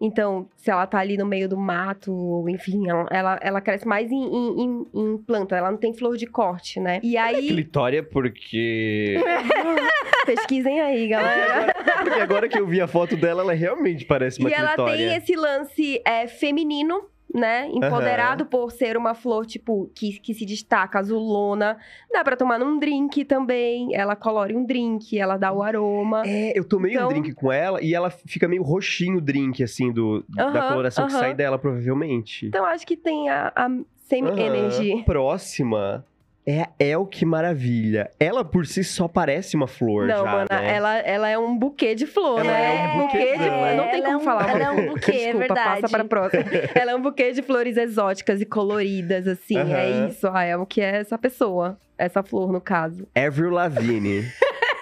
Então, 0.00 0.48
se 0.56 0.70
ela 0.70 0.86
tá 0.86 0.98
ali 0.98 1.16
no 1.16 1.24
meio 1.24 1.48
do 1.48 1.56
mato, 1.56 2.44
enfim, 2.48 2.88
ela, 2.90 3.06
ela, 3.10 3.38
ela 3.40 3.60
cresce 3.60 3.86
mais 3.88 4.10
em, 4.10 4.22
em, 4.22 4.60
em- 4.62 4.86
em 4.92 5.18
planta. 5.18 5.56
Ela 5.56 5.70
não 5.70 5.78
tem 5.78 5.94
flor 5.94 6.16
de 6.16 6.26
corte, 6.26 6.78
né? 6.78 7.00
E 7.02 7.16
aí, 7.16 7.46
clitória 7.48 8.02
porque... 8.02 9.16
pesquisem 10.26 10.80
aí, 10.80 11.08
galera. 11.08 11.74
porque 12.02 12.20
agora 12.20 12.48
que 12.48 12.58
eu 12.58 12.66
vi 12.66 12.80
a 12.80 12.86
foto 12.88 13.16
dela, 13.16 13.42
ela 13.42 13.54
realmente 13.54 14.04
parece 14.04 14.40
uma 14.40 14.50
E 14.50 14.52
ela 14.52 14.68
clitória. 14.68 14.96
tem 14.96 15.16
esse 15.16 15.36
lance 15.36 16.02
é, 16.04 16.26
feminino, 16.26 17.04
né? 17.34 17.68
Empoderado 17.72 18.46
por 18.46 18.70
ser 18.70 18.96
uma 18.96 19.12
flor, 19.12 19.44
tipo, 19.44 19.90
que, 19.94 20.20
que 20.20 20.32
se 20.32 20.46
destaca, 20.46 21.00
azulona. 21.00 21.76
Dá 22.12 22.22
pra 22.22 22.36
tomar 22.36 22.58
num 22.60 22.78
drink 22.78 23.24
também. 23.24 23.94
Ela 23.94 24.14
colore 24.14 24.54
um 24.56 24.64
drink, 24.64 25.18
ela 25.18 25.36
dá 25.36 25.52
o 25.52 25.60
aroma. 25.62 26.22
É, 26.24 26.56
eu 26.56 26.64
tomei 26.64 26.92
Então- 26.94 27.06
um 27.06 27.08
drink 27.08 27.32
com 27.34 27.50
ela 27.50 27.82
e 27.82 27.92
ela 27.92 28.08
fica 28.10 28.46
meio 28.46 28.62
roxinho 28.62 29.18
o 29.18 29.20
drink, 29.20 29.62
assim, 29.64 29.92
do, 29.92 30.24
da 30.28 30.44
Aham, 30.46 30.68
coloração 30.68 31.06
que 31.08 31.12
aham. 31.12 31.20
sai 31.20 31.34
dela, 31.34 31.58
provavelmente. 31.58 32.46
Então, 32.46 32.64
acho 32.64 32.86
que 32.86 32.96
tem 32.96 33.28
a, 33.28 33.52
a 33.56 33.68
same 34.08 34.30
Aham. 34.30 34.38
energy. 34.40 35.02
Próxima 35.04 36.04
é 36.46 36.62
a 36.62 36.68
El 36.78 37.06
Que 37.06 37.24
Maravilha. 37.24 38.10
Ela 38.20 38.44
por 38.44 38.66
si 38.66 38.84
só 38.84 39.08
parece 39.08 39.56
uma 39.56 39.66
flor 39.66 40.06
Não, 40.06 40.24
já, 40.24 40.30
mana, 40.32 40.46
né? 40.60 40.74
ela, 40.76 40.98
ela 40.98 41.28
é 41.28 41.38
um 41.38 41.56
buquê 41.56 41.94
de 41.94 42.06
flor, 42.06 42.40
Ela 42.40 42.50
né? 42.52 42.76
é 42.76 42.88
um 42.88 42.98
buquê 43.06 43.32
de 43.32 43.38
flor. 43.38 43.74
Não 43.76 43.84
tem 43.90 43.94
Ela 43.94 43.96
é 43.96 44.02
como 44.02 44.16
um- 44.18 44.20
falar. 44.20 44.50
ela 44.50 44.64
é 44.64 44.70
um 44.70 44.86
buquê, 44.92 45.10
é 45.10 45.14
Desculpa, 45.14 45.38
verdade. 45.38 45.80
passa 45.82 45.88
pra 45.88 46.04
próxima. 46.04 46.44
ela 46.74 46.90
é 46.92 46.94
um 46.94 47.02
buquê 47.02 47.32
de 47.32 47.42
flores 47.42 47.76
exóticas 47.76 48.40
e 48.40 48.44
coloridas, 48.44 49.26
assim. 49.26 49.56
É 49.58 50.08
isso, 50.08 50.28
ah, 50.32 50.42
é 50.44 50.56
o 50.56 50.66
que 50.66 50.80
é 50.80 50.96
essa 50.96 51.16
pessoa. 51.16 51.78
Essa 51.96 52.22
flor, 52.22 52.52
no 52.52 52.60
caso. 52.60 53.06
Avril 53.14 53.50
Lavigne. 53.50 54.24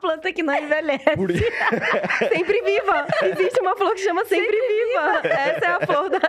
Planta 0.00 0.32
que 0.32 0.42
não 0.42 0.54
envelhece? 0.54 1.16
Por- 1.16 1.30
Sempre 2.32 2.62
viva! 2.62 3.06
Existe 3.22 3.60
uma 3.60 3.76
flor 3.76 3.94
que 3.94 4.00
chama 4.00 4.24
Sempre, 4.24 4.56
viva. 4.56 5.20
Essa 5.28 5.64
é 5.64 5.68
a 5.68 5.80
flor 5.86 6.08
da. 6.10 6.20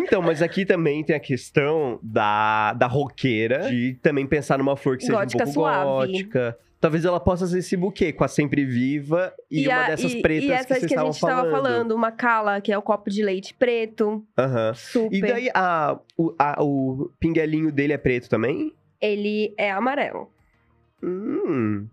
Então, 0.00 0.20
mas 0.22 0.42
aqui 0.42 0.64
também 0.64 1.02
tem 1.04 1.14
a 1.14 1.20
questão 1.20 1.98
da, 2.02 2.72
da 2.74 2.86
roqueira, 2.86 3.68
de 3.70 3.94
também 4.02 4.26
pensar 4.26 4.58
numa 4.58 4.76
flor 4.76 4.96
que 4.96 5.04
seja 5.04 5.18
Gótica 5.18 5.44
um 5.44 5.46
pouco 5.52 5.60
suave. 5.60 5.84
gótica. 6.12 6.58
Talvez 6.80 7.04
ela 7.04 7.20
possa 7.20 7.46
ser 7.46 7.58
esse 7.60 7.76
buquê 7.76 8.12
com 8.12 8.24
a 8.24 8.28
sempre 8.28 8.64
viva 8.64 9.32
e, 9.48 9.68
uma 9.68 9.84
a- 9.84 9.86
dessas 9.90 10.12
e- 10.14 10.20
pretas 10.20 10.42
e 10.44 10.46
que 10.48 10.52
essas 10.52 10.66
vocês 10.66 10.92
que, 10.92 10.98
a 10.98 11.04
gente 11.04 11.20
tava 11.20 11.48
falando. 11.48 11.92
Uma 11.94 12.10
cala, 12.10 12.60
que 12.60 12.72
é 12.72 12.76
o 12.76 12.82
copo 12.82 13.08
de 13.08 13.22
leite 13.22 13.54
preto. 13.54 14.24
Aham. 14.36 14.74
Super. 14.74 15.16
E 15.16 15.20
daí, 15.20 15.50
a, 15.54 15.96
o, 16.18 16.34
a- 16.36 16.60
o 16.60 17.08
pinguelinho 17.20 17.70
dele 17.70 17.92
é 17.92 17.98
preto 17.98 18.28
também? 18.28 18.72
Ele 19.00 19.54
é 19.56 19.70
amarelo. 19.70 20.28
Hum, 21.00 21.86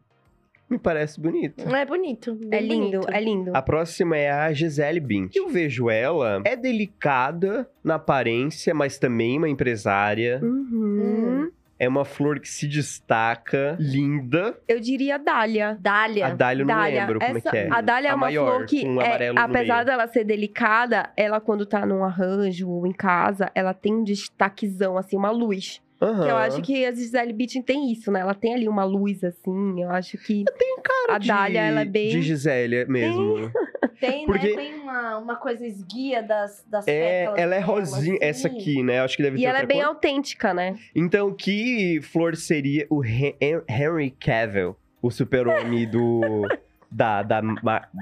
me 0.70 0.78
parece 0.78 1.20
bonito. 1.20 1.64
É 1.68 1.86
bonito. 1.86 2.38
é 2.52 2.62
lindo, 2.62 3.00
bonito. 3.00 3.10
é 3.12 3.22
lindo. 3.22 3.52
A 3.56 3.62
próxima 3.62 4.16
é 4.18 4.30
a 4.30 4.52
Gisele 4.54 5.00
Bint. 5.00 5.36
Eu 5.36 5.50
vejo 5.50 5.90
ela, 5.90 6.42
é 6.46 6.56
delicada 6.56 7.70
na 7.84 7.96
aparência, 7.96 8.74
mas 8.74 8.98
também 9.00 9.38
uma 9.38 9.50
empresária. 9.50 10.40
Uhum. 10.44 11.50
É 11.82 11.88
uma 11.88 12.04
flor 12.04 12.42
que 12.42 12.50
se 12.50 12.68
destaca, 12.68 13.78
linda. 13.80 14.54
Eu 14.68 14.82
diria 14.82 15.18
dália. 15.18 15.78
Dália. 15.80 16.28
A 16.28 16.34
Dália 16.36 16.64
eu 16.64 16.68
não 16.68 16.76
Dália. 16.76 17.00
lembro 17.00 17.20
como 17.22 17.38
Essa- 17.38 17.48
é 17.48 17.52
que 17.52 17.58
é. 17.58 17.70
A 17.72 17.80
dália 17.80 18.08
é 18.10 18.12
A 18.12 18.16
uma 18.16 18.26
maior, 18.26 18.56
flor 18.56 18.66
que, 18.66 18.84
com 18.84 19.02
é, 19.02 19.30
apesar 19.34 19.86
dela 19.86 20.06
ser 20.08 20.26
delicada, 20.26 21.10
ela 21.16 21.40
quando 21.40 21.66
tá 21.66 21.86
num 21.86 22.04
arranjo 22.04 22.70
ou 22.70 22.86
em 22.86 22.92
casa, 22.92 23.50
ela 23.56 23.74
tem 23.74 23.94
um 23.96 24.04
destaquezão, 24.04 24.98
assim, 24.98 25.16
uma 25.16 25.32
luz. 25.32 25.82
Aham. 26.02 26.24
Que 26.24 26.32
eu 26.32 26.38
acho 26.38 26.62
que 26.62 26.86
a 26.86 26.92
Gisele 26.92 27.34
Bündchen 27.34 27.62
tem 27.62 27.92
isso, 27.92 28.10
né? 28.12 28.22
Ela 28.22 28.34
tem 28.34 28.54
ali 28.54 28.70
uma 28.70 28.86
luz, 28.86 29.22
assim, 29.24 29.82
eu 29.82 29.90
acho 29.90 30.18
que... 30.18 30.46
Cara 30.82 31.16
a 31.16 31.18
de- 31.18 31.28
dália, 31.28 31.60
ela 31.62 31.82
é 31.82 31.86
bem- 31.86 32.10
De 32.10 32.22
Gisele 32.22 32.86
mesmo. 32.86 33.52
Tem, 34.00 34.26
Porque- 34.28 34.50
né? 34.50 34.56
Tem 34.56 34.76
uma, 34.76 35.18
uma 35.18 35.36
coisa 35.36 35.66
esguia 35.68 36.24
das, 36.24 36.64
das 36.70 36.88
É, 36.88 37.20
pétalas 37.26 37.40
ela 37.42 37.56
é 37.56 37.60
rosinha. 37.60 38.16
assim. 38.16 38.26
Essa 38.26 38.48
aqui, 38.48 38.82
né? 38.82 39.02
Acho 39.02 39.18
que 39.18 39.24
deve 39.24 39.36
ter 39.38 39.44
E 39.44 39.46
ela 39.46 39.60
é 39.60 39.66
bem 39.66 39.80
cor. 39.80 39.88
autêntica, 39.88 40.54
né? 40.54 40.78
Então, 40.96 41.34
que 41.34 42.00
flor 42.02 42.36
seria 42.38 42.88
o 42.90 43.04
Hen- 43.04 43.36
Henry 43.68 44.12
Cavill, 44.12 44.76
o 45.02 45.12
super-homem 45.12 45.86
do... 45.92 46.48
Da, 46.92 47.22
da, 47.22 47.42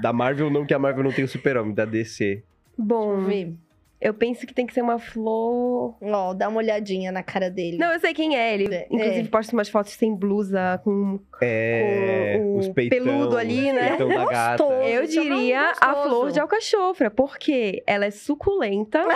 da 0.00 0.12
Marvel, 0.14 0.48
não 0.50 0.64
que 0.64 0.72
a 0.72 0.78
Marvel 0.78 1.04
não 1.04 1.12
tem 1.12 1.24
o 1.24 1.28
super-homem, 1.28 1.74
da 1.74 1.84
DC. 1.84 2.42
Bom, 2.78 3.24
Deixa 3.24 3.52
eu 4.00 4.14
penso 4.14 4.46
que 4.46 4.54
tem 4.54 4.66
que 4.66 4.72
ser 4.72 4.82
uma 4.82 4.98
flor... 4.98 5.96
Ó, 6.00 6.34
dá 6.34 6.48
uma 6.48 6.58
olhadinha 6.58 7.10
na 7.10 7.22
cara 7.22 7.50
dele. 7.50 7.78
Não, 7.78 7.92
eu 7.92 7.98
sei 8.00 8.14
quem 8.14 8.36
é 8.36 8.54
ele. 8.54 8.72
É. 8.72 8.86
Inclusive, 8.90 9.28
posta 9.28 9.54
umas 9.56 9.68
fotos 9.68 9.92
sem 9.92 10.14
blusa, 10.14 10.80
com... 10.84 11.18
É, 11.42 12.36
Com 12.38 12.58
os 12.58 12.68
peitão, 12.68 12.98
peludo 12.98 13.36
ali, 13.36 13.72
né? 13.72 13.88
Peitão 13.96 14.08
da 14.08 14.24
gata. 14.26 14.62
Gostoso. 14.64 14.88
Eu 14.88 15.02
é 15.02 15.06
diria 15.06 15.72
a 15.80 15.94
flor 15.94 16.30
de 16.32 16.40
alcachofra, 16.40 17.10
porque 17.10 17.82
ela 17.86 18.06
é 18.06 18.10
suculenta, 18.10 19.02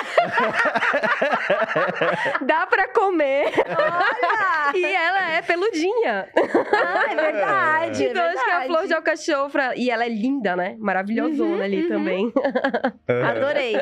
dá 2.47 2.67
pra 2.67 2.89
comer 2.89 3.51
Olha! 3.67 4.77
e 4.77 4.85
ela 4.85 5.33
é 5.33 5.43
peludinha. 5.43 6.29
Ah, 6.37 7.07
é 7.11 7.15
verdade. 7.15 8.05
então, 8.05 8.23
é 8.25 8.29
acho 8.29 8.45
que 8.45 8.51
a 8.51 8.63
flor 8.63 8.83
de 8.83 8.89
verdade. 8.89 8.95
alcachofra. 8.95 9.73
E 9.77 9.91
ela 9.91 10.05
é 10.05 10.09
linda, 10.09 10.57
né? 10.57 10.77
Maravilhosona 10.79 11.57
Uhum, 11.57 11.63
ali 11.63 11.83
uhum. 11.83 11.89
também. 11.89 12.33
Adorei. 13.25 13.75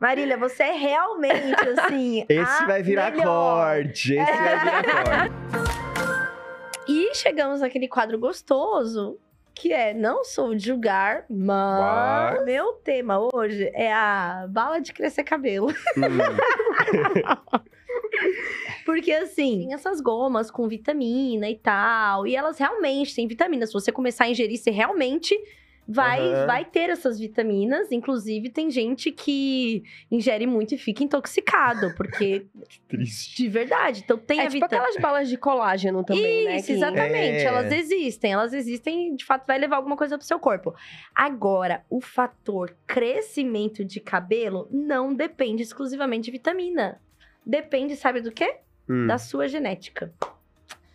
Marília, 0.00 0.33
você 0.36 0.62
é 0.64 0.72
realmente, 0.72 1.54
assim. 1.78 2.24
Esse 2.28 2.62
a 2.62 2.66
vai 2.66 2.82
virar 2.82 3.10
melhor. 3.12 3.24
corte. 3.24 4.14
Esse 4.14 4.32
vai 4.32 4.58
virar 4.60 4.82
corte. 5.30 5.34
E 6.88 7.14
chegamos 7.14 7.60
naquele 7.60 7.88
quadro 7.88 8.18
gostoso, 8.18 9.18
que 9.54 9.72
é 9.72 9.94
Não 9.94 10.22
Sou 10.24 10.54
de 10.54 10.66
Julgar, 10.66 11.24
mas 11.30 12.34
Mas- 12.36 12.44
meu 12.44 12.72
tema 12.74 13.18
hoje 13.32 13.70
é 13.74 13.92
a 13.92 14.46
bala 14.48 14.80
de 14.80 14.92
crescer 14.92 15.24
cabelo. 15.24 15.68
Hum. 15.96 16.18
Porque 18.84 19.10
assim, 19.12 19.60
tem 19.60 19.74
essas 19.74 20.00
gomas 20.00 20.50
com 20.50 20.68
vitamina 20.68 21.48
e 21.48 21.56
tal, 21.56 22.26
e 22.26 22.36
elas 22.36 22.58
realmente 22.58 23.14
têm 23.14 23.26
vitamina. 23.26 23.66
Se 23.66 23.72
você 23.72 23.90
começar 23.90 24.24
a 24.24 24.28
ingerir, 24.28 24.58
você 24.58 24.70
realmente 24.70 25.36
vai, 25.86 26.20
Aham. 26.20 26.46
vai 26.46 26.64
ter 26.64 26.90
essas 26.90 27.18
vitaminas. 27.18 27.90
Inclusive, 27.92 28.48
tem 28.50 28.70
gente 28.70 29.10
que 29.12 29.82
ingere 30.10 30.46
muito 30.46 30.74
e 30.74 30.78
fica 30.78 31.02
intoxicado, 31.04 31.94
porque 31.96 32.46
Triste. 32.88 33.36
de 33.42 33.48
verdade. 33.48 34.02
Então 34.04 34.16
tem 34.18 34.40
É 34.40 34.46
a 34.46 34.50
tipo 34.50 34.64
aquelas 34.64 34.96
balas 34.96 35.28
de 35.28 35.36
colágeno 35.36 36.02
também, 36.04 36.44
né? 36.44 36.56
Isso, 36.56 36.66
que- 36.66 36.72
exatamente. 36.72 37.14
É. 37.38 37.44
Elas 37.44 37.72
existem, 37.72 38.32
elas 38.32 38.52
existem 38.52 39.12
e 39.12 39.16
de 39.16 39.24
fato 39.24 39.46
vai 39.46 39.58
levar 39.58 39.76
alguma 39.76 39.96
coisa 39.96 40.16
pro 40.16 40.26
seu 40.26 40.38
corpo. 40.38 40.74
Agora, 41.14 41.84
o 41.90 42.00
fator 42.00 42.74
crescimento 42.86 43.84
de 43.84 44.00
cabelo 44.00 44.68
não 44.70 45.12
depende 45.14 45.62
exclusivamente 45.62 46.24
de 46.26 46.30
vitamina. 46.32 47.00
Depende, 47.44 47.94
sabe 47.96 48.20
do 48.20 48.32
quê? 48.32 48.56
Hum. 48.88 49.06
Da 49.06 49.18
sua 49.18 49.48
genética. 49.48 50.12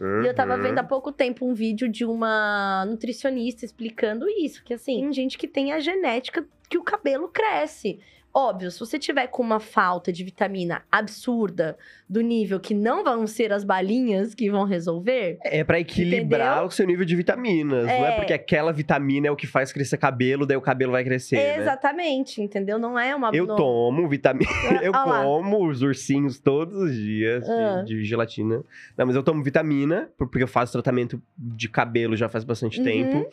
E 0.01 0.27
eu 0.27 0.33
tava 0.33 0.55
Uhum. 0.55 0.61
vendo 0.63 0.79
há 0.79 0.83
pouco 0.83 1.11
tempo 1.11 1.45
um 1.45 1.53
vídeo 1.53 1.89
de 1.89 2.05
uma 2.05 2.85
nutricionista 2.85 3.65
explicando 3.65 4.25
isso, 4.29 4.63
que 4.63 4.73
assim, 4.73 5.01
tem 5.01 5.13
gente 5.13 5.37
que 5.37 5.47
tem 5.47 5.73
a 5.73 5.79
genética 5.79 6.45
que 6.69 6.77
o 6.77 6.83
cabelo 6.83 7.27
cresce. 7.27 7.99
Óbvio, 8.33 8.69
se 8.69 8.79
você 8.79 8.99
tiver 8.99 9.25
com 9.27 9.41
uma 9.41 9.59
falta 9.59 10.13
de 10.13 10.23
vitamina 10.23 10.83
absurda, 10.91 11.75
do 12.07 12.21
nível 12.21 12.59
que 12.59 12.73
não 12.75 13.03
vão 13.03 13.25
ser 13.25 13.51
as 13.51 13.63
balinhas 13.63 14.35
que 14.35 14.49
vão 14.51 14.65
resolver, 14.65 15.39
É 15.43 15.63
pra 15.63 15.79
equilibrar 15.79 16.49
Entendeu? 16.53 16.67
o 16.67 16.71
seu 16.71 16.85
nível 16.85 17.05
de 17.05 17.15
vitaminas. 17.15 17.85
Não 17.85 17.91
é 18.05 18.13
É. 18.13 18.15
porque 18.17 18.33
aquela 18.33 18.71
vitamina 18.71 19.27
é 19.27 19.31
o 19.31 19.35
que 19.35 19.47
faz 19.47 19.73
crescer 19.73 19.97
cabelo, 19.97 20.45
daí 20.45 20.55
o 20.57 20.61
cabelo 20.61 20.91
vai 20.91 21.03
crescer, 21.03 21.35
né? 21.37 21.57
exatamente, 21.59 22.41
entendeu? 22.41 22.77
Não 22.77 22.97
é 22.99 23.15
uma 23.15 23.31
Eu 23.33 23.47
não- 23.47 23.55
tomo 23.55 24.07
vitamina. 24.07 24.49
Eu 24.83 24.91
Ah 24.93 25.05
lá. 25.05 25.23
como 25.23 25.67
os 25.67 25.81
ursinhos 25.81 26.39
todos 26.39 26.75
os 26.75 26.93
dias 26.95 27.43
de- 27.45 27.51
Ah. 27.51 27.83
de, 27.85 28.03
gelatina. 28.05 28.63
Não, 28.97 29.05
mas 29.07 29.15
eu 29.15 29.23
tomo 29.23 29.43
vitamina, 29.43 30.09
por- 30.17 30.27
porque 30.27 30.43
eu 30.43 30.47
faço 30.47 30.71
tratamento 30.71 31.21
de 31.37 31.67
cabelo 31.67 32.15
já 32.15 32.29
faz 32.29 32.43
bastante 32.43 32.77
Uhum. 32.79 32.85
tempo. 32.85 33.29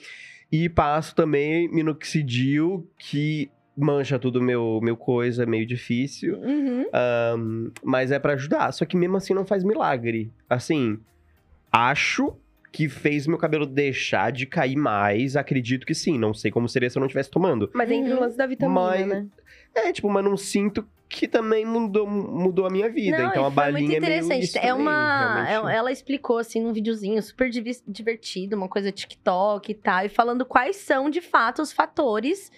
E 0.51 0.69
passo 0.69 1.15
também 1.15 1.69
minoxidil, 1.69 2.89
que 2.99 3.51
mancha 3.77 4.19
tudo 4.19 4.41
meu, 4.43 4.81
meu 4.83 4.97
coisa, 4.97 5.43
é 5.43 5.47
meio 5.47 5.67
difícil. 5.67 6.37
Uhum. 6.39 6.87
Ahn, 6.93 7.71
mas 7.83 8.11
é 8.11 8.19
pra 8.19 8.33
ajudar. 8.35 8.73
Só 8.73 8.85
que 8.85 8.97
mesmo 8.97 9.17
assim 9.17 9.35
não 9.35 9.45
faz 9.45 9.63
milagre. 9.63 10.31
Assim, 10.49 10.99
acho 11.71 12.35
que 12.73 12.89
fez 12.89 13.27
meu 13.27 13.39
cabelo 13.39 13.65
deixar 13.67 14.31
de 14.33 14.47
cair 14.47 14.77
mais. 14.77 15.37
Acredito 15.37 15.87
que 15.87 15.95
sim. 15.95 16.19
Não 16.19 16.35
sei 16.35 16.51
como 16.51 16.69
seria 16.69 16.91
se 16.91 16.97
eu 16.99 17.01
não 17.01 17.07
estivesse 17.07 17.31
tomando. 17.31 17.71
Mas 17.75 17.91
entra 17.91 18.13
Uhum. 18.13 18.19
o 18.19 18.21
lance 18.21 18.37
da 18.37 18.47
vitamina, 18.47 18.81
Mas- 18.81 19.07
né? 19.09 19.27
É, 19.75 19.93
tipo, 19.93 20.09
mas 20.09 20.25
não 20.25 20.37
sinto 20.39 20.87
que 21.09 21.29
também 21.29 21.65
mudou, 21.65 22.07
mudou 22.07 22.67
a 22.67 22.71
minha 22.71 22.89
vida. 22.91 23.17
Não, 23.19 23.29
então 23.29 23.45
a 23.47 23.51
balinha 23.51 23.81
muito 23.81 23.97
é 23.97 24.01
meio 24.01 24.13
interessante. 24.25 24.45
isso 24.45 24.59
é 24.59 24.73
uma, 24.75 25.47
é- 25.49 25.77
ela 25.77 25.93
explicou 25.93 26.39
assim 26.39 26.61
num 26.63 26.73
videozinho 26.73 27.23
super 27.23 27.49
divertido, 27.87 28.57
uma 28.57 28.69
coisa 28.69 28.91
TikTok 28.91 29.71
e 29.71 29.75
tal, 29.75 30.05
e 30.07 30.09
falando 30.09 30.45
quais 30.45 30.77
são 30.77 31.09
de 31.11 31.21
fato 31.21 31.63
os 31.63 31.73
fatores 31.73 32.51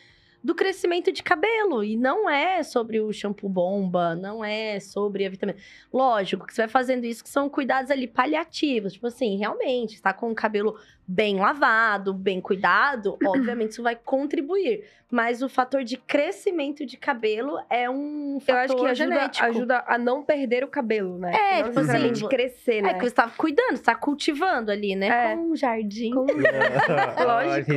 do 0.48 0.54
crescimento 0.54 1.12
de 1.12 1.22
cabelo. 1.22 1.84
E 1.84 1.94
não 1.94 2.28
é 2.28 2.62
sobre 2.62 2.98
o 3.00 3.12
shampoo 3.12 3.50
bomba, 3.50 4.14
não 4.14 4.42
é 4.42 4.80
sobre 4.80 5.26
a 5.26 5.28
vitamina. 5.30 5.58
Lógico 5.92 6.46
que 6.46 6.54
você 6.54 6.62
vai 6.62 6.68
fazendo 6.68 7.04
isso 7.04 7.22
que 7.22 7.28
são 7.28 7.50
cuidados 7.50 7.90
ali 7.90 8.06
paliativos. 8.06 8.94
Tipo 8.94 9.08
assim, 9.08 9.36
realmente, 9.36 9.94
está 9.94 10.12
com 10.12 10.30
o 10.30 10.34
cabelo 10.34 10.74
bem 11.06 11.36
lavado, 11.38 12.12
bem 12.12 12.38
cuidado, 12.40 13.16
obviamente 13.24 13.72
isso 13.72 13.82
vai 13.82 13.94
contribuir. 13.96 14.84
Mas 15.10 15.40
o 15.40 15.48
fator 15.48 15.82
de 15.84 15.96
crescimento 15.96 16.84
de 16.84 16.98
cabelo 16.98 17.58
é 17.70 17.88
um 17.88 18.34
Eu 18.34 18.40
fator 18.40 18.58
acho 18.60 18.76
que 18.76 18.86
ajuda, 18.86 18.94
genético. 19.14 19.46
ajuda 19.46 19.84
a 19.86 19.96
não 19.96 20.22
perder 20.22 20.64
o 20.64 20.68
cabelo, 20.68 21.16
né? 21.18 21.32
É, 21.34 21.62
não 21.62 21.68
tipo 21.70 21.80
assim, 21.80 22.28
crescer, 22.28 22.78
É 22.80 22.82
né? 22.82 22.94
que 22.94 23.00
você 23.08 23.14
tá 23.14 23.26
cuidando, 23.34 23.76
você 23.76 23.82
tá 23.84 23.94
cultivando 23.94 24.70
ali, 24.70 24.94
né? 24.94 25.08
É. 25.08 25.34
Com 25.34 25.52
um 25.52 25.56
jardim. 25.56 26.10
Com- 26.12 26.26
Lógico. 27.24 27.72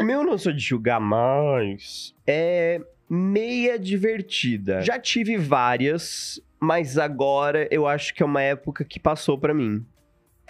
o 0.00 0.02
meu 0.02 0.24
não 0.24 0.38
sou 0.38 0.50
de 0.50 0.60
julgar 0.60 0.98
mais. 0.98 1.85
É 2.26 2.80
meia 3.08 3.78
divertida. 3.78 4.82
Já 4.82 4.98
tive 4.98 5.36
várias, 5.36 6.40
mas 6.60 6.98
agora 6.98 7.68
eu 7.70 7.86
acho 7.86 8.12
que 8.14 8.22
é 8.22 8.26
uma 8.26 8.42
época 8.42 8.84
que 8.84 8.98
passou 8.98 9.38
pra 9.38 9.54
mim. 9.54 9.84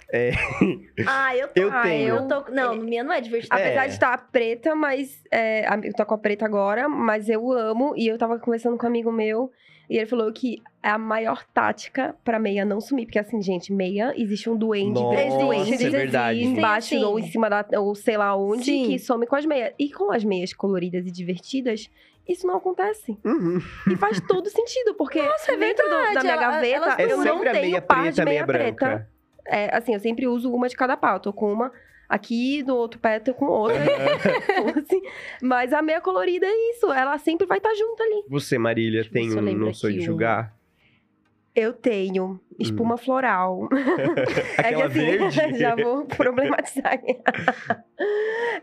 Ah, 1.05 1.35
eu 1.35 1.47
tô. 1.49 1.61
Eu 1.61 1.71
Ah, 1.71 1.81
tenho. 1.83 2.15
Eu 2.15 2.27
tô. 2.27 2.51
Não, 2.51 2.75
minha 2.75 3.03
não 3.03 3.11
é 3.11 3.19
divertido. 3.19 3.55
É. 3.55 3.65
Apesar 3.67 3.87
de 3.87 3.93
estar 3.93 4.17
preta, 4.31 4.73
mas. 4.75 5.21
é, 5.31 5.67
eu 5.83 5.93
tô 5.93 6.05
com 6.05 6.13
a 6.13 6.17
preta 6.17 6.45
agora, 6.45 6.87
mas 6.87 7.27
eu 7.27 7.51
amo. 7.51 7.93
E 7.97 8.07
eu 8.07 8.17
tava 8.17 8.39
conversando 8.39 8.77
com 8.77 8.85
um 8.85 8.89
amigo 8.89 9.11
meu. 9.11 9.51
E 9.89 9.95
ele 9.97 10.05
falou 10.05 10.31
que 10.33 10.61
é 10.83 10.89
a 10.89 10.97
maior 10.97 11.45
tática 11.53 12.13
pra 12.23 12.37
meia 12.37 12.65
não 12.65 12.81
sumir. 12.81 13.05
Porque 13.05 13.19
assim, 13.19 13.41
gente, 13.41 13.71
meia, 13.71 14.13
existe 14.17 14.49
um 14.49 14.57
duende, 14.57 14.99
Nossa, 15.01 15.37
duende 15.39 15.85
é 15.85 15.89
verdade. 15.89 16.43
embaixo 16.43 16.89
Sim, 16.89 16.99
sim. 16.99 17.05
ou 17.05 17.17
em 17.19 17.23
cima 17.31 17.49
da. 17.49 17.65
ou 17.79 17.95
sei 17.95 18.17
lá 18.17 18.35
onde, 18.35 18.65
Sim. 18.65 18.87
que 18.87 18.99
some 18.99 19.25
com 19.25 19.35
as 19.35 19.45
meias. 19.45 19.73
E 19.79 19.89
com 19.91 20.11
as 20.11 20.23
meias 20.25 20.51
coloridas 20.53 21.05
e 21.07 21.11
divertidas, 21.11 21.89
isso 22.27 22.45
não 22.45 22.57
acontece. 22.57 23.17
Uhum. 23.23 23.59
E 23.89 23.95
faz 23.95 24.19
todo 24.27 24.49
sentido, 24.49 24.93
porque 24.95 25.21
Nossa, 25.21 25.53
é 25.53 25.57
dentro 25.57 25.85
do- 25.85 26.13
da 26.13 26.21
minha 26.21 26.33
ela- 26.33 26.41
gaveta, 26.41 26.75
elas 26.75 26.99
É 26.99 27.03
eu 27.13 27.17
não 27.17 27.23
tenho 27.39 27.53
meia 27.53 27.81
par 27.81 27.97
de 27.97 28.03
preta, 28.15 28.25
meia 28.25 28.45
meia 28.45 28.45
preta. 28.45 28.85
branca. 28.85 29.09
É, 29.47 29.73
assim, 29.73 29.93
eu 29.93 29.99
sempre 30.01 30.27
uso 30.27 30.53
uma 30.53 30.67
de 30.67 30.75
cada 30.75 30.97
pau. 30.97 31.13
Eu 31.15 31.19
tô 31.21 31.31
com 31.31 31.49
uma 31.53 31.71
aqui, 32.07 32.63
do 32.63 32.75
outro 32.75 32.99
pé 32.99 33.19
com 33.19 33.45
outra. 33.45 33.77
assim. 34.79 35.01
Mas 35.41 35.73
a 35.73 35.81
meia 35.81 36.01
colorida 36.01 36.45
é 36.45 36.71
isso. 36.71 36.91
Ela 36.91 37.17
sempre 37.17 37.45
vai 37.45 37.57
estar 37.57 37.73
junto 37.75 38.01
ali. 38.01 38.23
Você, 38.29 38.57
Marília, 38.57 39.01
Deixa 39.01 39.13
tem 39.13 39.37
um 39.37 39.57
Não 39.57 39.73
Sou 39.73 39.91
de 39.91 40.01
Julgar? 40.01 40.55
Eu 41.55 41.73
tenho 41.73 42.39
espuma 42.59 42.97
floral. 42.97 43.67
Aquela 44.57 44.85
é 44.85 44.89
que, 44.89 44.99
assim, 44.99 45.17
verde? 45.17 45.53
já 45.59 45.75
vou 45.75 46.05
problematizar. 46.05 46.93
aqui. 46.93 47.17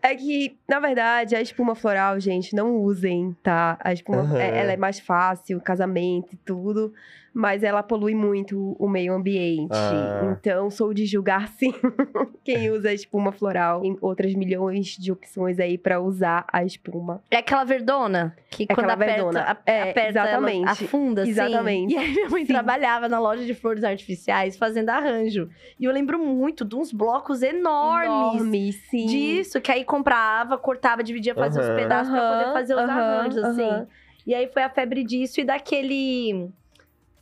é 0.03 0.15
que, 0.15 0.57
na 0.69 0.81
verdade, 0.81 1.35
a 1.37 1.41
espuma 1.41 1.75
floral, 1.75 2.19
gente, 2.21 2.55
não 2.55 2.77
usem, 2.77 3.37
tá? 3.43 3.79
A 3.81 3.93
espuma, 3.93 4.41
é- 4.41 4.59
ela 4.61 4.73
é 4.73 4.77
mais 4.77 4.99
fácil, 5.01 5.61
casamento 5.61 6.33
e 6.35 6.37
tudo. 6.37 6.93
Mas 7.37 7.65
ela 7.65 7.83
polui 7.83 8.15
muito 8.15 8.77
o 8.79 8.89
meio 8.89 9.13
ambiente. 9.13 9.73
Ah. 9.75 10.37
Então, 10.39 10.71
sou 10.71 10.95
de 10.95 11.05
julgar, 11.05 11.49
sim, 11.49 11.75
quem 12.45 12.71
usa 12.71 12.91
a 12.91 12.95
espuma 12.95 13.33
floral. 13.33 13.81
Tem 13.81 13.99
outras 14.01 14.33
milhões 14.35 14.97
de 14.97 15.11
opções 15.11 15.59
aí 15.59 15.77
pra 15.77 15.99
usar 16.01 16.45
a 16.53 16.65
espuma. 16.65 17.21
É 17.33 17.39
aquela 17.39 17.65
verdona 17.65 18.37
que 18.49 18.63
É 18.63 18.67
quando 18.67 18.79
aquela 18.89 18.93
aperta, 18.93 19.15
verdona. 19.15 19.41
a- 19.41 19.57
É, 19.67 19.83
aperta 19.91 20.01
ela 20.01 20.09
exatamente. 20.11 20.69
afunda, 20.85 21.23
assim. 21.23 21.31
Exatamente. 21.33 21.93
E 21.95 21.99
aí 21.99 22.15
minha 22.15 22.29
mãe 22.31 22.47
Sim. 22.47 22.53
trabalhava 22.53 23.09
na 23.09 23.19
loja 23.19 23.45
de 23.45 23.53
flores 23.53 23.83
artificiais 23.85 24.57
fazendo 24.57 24.89
arranjo. 24.91 25.49
E 25.79 25.85
eu 25.85 25.93
lembro 25.93 26.19
muito 26.19 26.65
de 26.65 26.75
uns 26.75 26.93
blocos 26.93 27.43
enormes. 27.43 28.35
Enormes, 28.43 28.75
sim. 28.91 29.07
Disso, 29.07 29.61
que 29.61 29.71
aí 29.71 29.85
comprava, 29.85 30.57
cortava, 30.59 31.03
dividia, 31.03 31.35
fazia 31.35 31.61
os 31.61 31.69
Aham. 31.69 31.77
pedaços 31.77 32.13
pra 32.13 32.29
poder 32.29 32.53
fazer 32.53 32.75
os 32.75 32.81
aham, 32.81 32.91
arranjos, 32.91 33.45
assim. 33.45 33.87
E 34.27 34.35
aí 34.35 34.49
foi 34.49 34.63
a 34.63 34.71
febre 34.71 35.05
disso 35.05 35.41
e 35.41 35.45
daquele. 35.45 36.51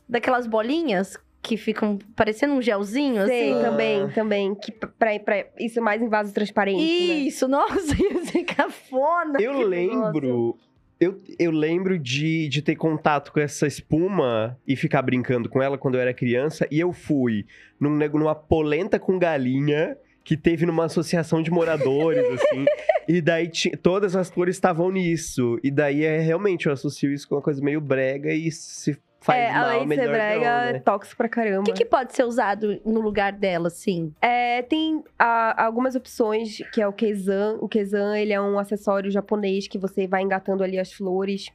Daquelas 0.07 0.47
bolinhas 0.47 1.17
que 1.41 1.57
ficam 1.57 1.99
parecendo 2.15 2.53
um 2.53 2.61
gelzinho, 2.61 3.25
Sei, 3.27 3.51
assim. 3.51 3.61
também, 3.61 4.09
também. 4.11 4.55
Que 4.55 4.71
pra, 4.71 5.19
pra, 5.19 5.45
isso 5.59 5.77
é 5.77 5.81
mais 5.81 6.01
em 6.01 6.07
vaso 6.07 6.33
transparente, 6.33 6.79
né? 7.07 7.15
Isso, 7.15 7.47
nossa, 7.49 8.01
ia 8.01 8.23
ser 8.25 8.43
cafona. 8.45 9.41
Eu 9.41 9.51
aquele 9.51 9.87
negócio. 9.87 10.57
Eu, 10.99 11.21
eu 11.37 11.51
lembro 11.51 11.99
de, 11.99 12.47
de 12.47 12.61
ter 12.61 12.75
contato 12.75 13.31
com 13.31 13.39
essa 13.39 13.67
espuma 13.67 14.57
e 14.67 14.75
ficar 14.75 15.01
brincando 15.01 15.49
com 15.49 15.61
ela 15.61 15.77
quando 15.77 15.95
eu 15.95 16.01
era 16.01 16.13
criança. 16.13 16.67
E 16.71 16.79
eu 16.79 16.93
fui 16.93 17.45
num, 17.79 17.97
numa 17.97 18.35
polenta 18.35 18.99
com 18.99 19.19
galinha 19.19 19.97
que 20.23 20.37
teve 20.37 20.65
numa 20.65 20.85
associação 20.85 21.41
de 21.41 21.51
moradores, 21.51 22.23
assim. 22.39 22.65
E 23.07 23.21
daí 23.21 23.49
todas 23.81 24.15
as 24.15 24.29
cores 24.29 24.55
estavam 24.55 24.91
nisso. 24.91 25.59
E 25.63 25.69
daí 25.69 26.03
é 26.03 26.19
realmente 26.19 26.67
eu 26.67 26.73
associo 26.73 27.11
isso 27.11 27.27
com 27.27 27.35
uma 27.35 27.41
coisa 27.41 27.61
meio 27.61 27.81
brega 27.81 28.33
e 28.33 28.51
se 28.51 28.97
faz 29.23 29.39
é, 29.39 29.51
mal, 29.51 29.63
além 29.69 29.87
de 29.87 29.95
ser 29.95 30.01
melhor 30.01 30.13
brega, 30.13 30.39
não, 30.39 30.69
é 30.69 30.73
né? 30.73 30.79
tóxico 30.79 31.17
pra 31.17 31.29
caramba. 31.29 31.61
O 31.61 31.63
que, 31.65 31.73
que 31.73 31.85
pode 31.85 32.13
ser 32.13 32.23
usado 32.25 32.79
no 32.85 32.99
lugar 33.01 33.31
dela, 33.31 33.67
assim? 33.67 34.13
É, 34.21 34.61
tem 34.63 35.03
ah, 35.17 35.65
algumas 35.65 35.95
opções, 35.95 36.57
que 36.73 36.81
é 36.81 36.87
o 36.87 36.93
Kezan. 36.93 37.57
O 37.61 37.67
Kezan, 37.67 38.17
ele 38.17 38.33
é 38.33 38.41
um 38.41 38.59
acessório 38.59 39.09
japonês 39.09 39.67
que 39.67 39.77
você 39.77 40.05
vai 40.07 40.21
engatando 40.21 40.63
ali 40.63 40.77
as 40.77 40.91
flores. 40.91 41.45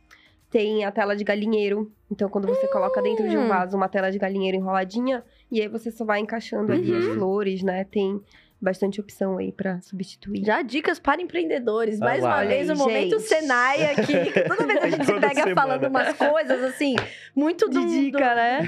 Tem 0.51 0.85
a 0.85 0.91
tela 0.91 1.15
de 1.15 1.25
galinheiro. 1.25 1.93
Então, 2.11 2.29
quando 2.31 2.49
você 2.49 2.67
coloca 2.69 3.03
dentro 3.03 3.29
de 3.29 3.37
um 3.37 3.45
Hum. 3.45 3.49
vaso 3.49 3.77
uma 3.77 3.87
tela 3.89 4.11
de 4.11 4.19
galinheiro 4.19 4.57
enroladinha, 4.57 5.23
e 5.51 5.61
aí 5.61 5.69
você 5.69 5.91
só 5.91 6.07
vai 6.07 6.21
encaixando 6.21 6.73
ali 6.73 6.97
as 6.97 7.05
Uhum. 7.05 7.15
flores, 7.15 7.63
né? 7.63 7.85
Tem 7.85 8.19
bastante 8.61 9.01
opção 9.01 9.39
aí 9.39 9.53
pra 9.53 9.81
substituir. 9.83 10.45
Já 10.45 10.63
dicas 10.63 10.99
para 10.99 11.23
empreendedores. 11.23 12.01
Ah 12.03 12.05
Mais 12.07 12.23
lá. 12.23 12.37
uma 12.37 12.45
vez, 12.45 12.69
o 12.69 12.73
Ai, 12.73 12.79
momento. 12.79 13.21
Senai 13.21 13.85
aqui. 13.93 14.15
Toda 14.49 14.67
vez 14.67 14.83
a 14.83 14.89
gente 14.91 15.05
se 15.07 15.13
pega 15.15 15.35
semana. 15.35 15.55
falando 15.55 15.87
umas 15.89 16.13
coisas, 16.15 16.65
assim, 16.65 16.97
muito 17.37 17.69
do... 17.69 17.81
De 17.87 17.87
dica, 18.05 18.35
né? 18.35 18.61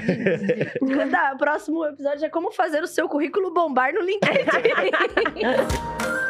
do- 0.79 1.09
Da, 1.11 1.33
o 1.33 1.37
próximo 1.37 1.85
episódio 1.85 2.25
é 2.25 2.29
como 2.29 2.51
fazer 2.51 2.81
o 2.81 2.87
seu 2.87 3.09
currículo 3.09 3.53
bombar 3.53 3.93
no 3.93 4.01
LinkedIn. 4.01 4.45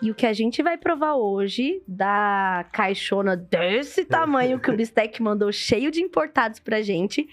E 0.00 0.10
o 0.10 0.14
que 0.16 0.26
a 0.26 0.32
gente 0.32 0.60
vai 0.64 0.76
provar 0.76 1.14
hoje, 1.14 1.80
da 1.86 2.66
caixona 2.72 3.36
desse 3.36 4.04
tamanho 4.04 4.58
que 4.58 4.68
o 4.68 4.76
Bistec 4.76 5.22
mandou, 5.22 5.52
cheio 5.52 5.92
de 5.92 6.00
importados 6.02 6.58
pra 6.58 6.82
gente, 6.82 7.28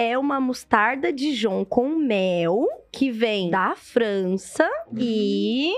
é 0.00 0.16
uma 0.16 0.38
mostarda 0.40 1.12
Dijon 1.12 1.64
com 1.64 1.88
mel, 1.96 2.64
que 2.92 3.10
vem 3.10 3.50
da 3.50 3.74
França, 3.74 4.70
e 4.96 5.72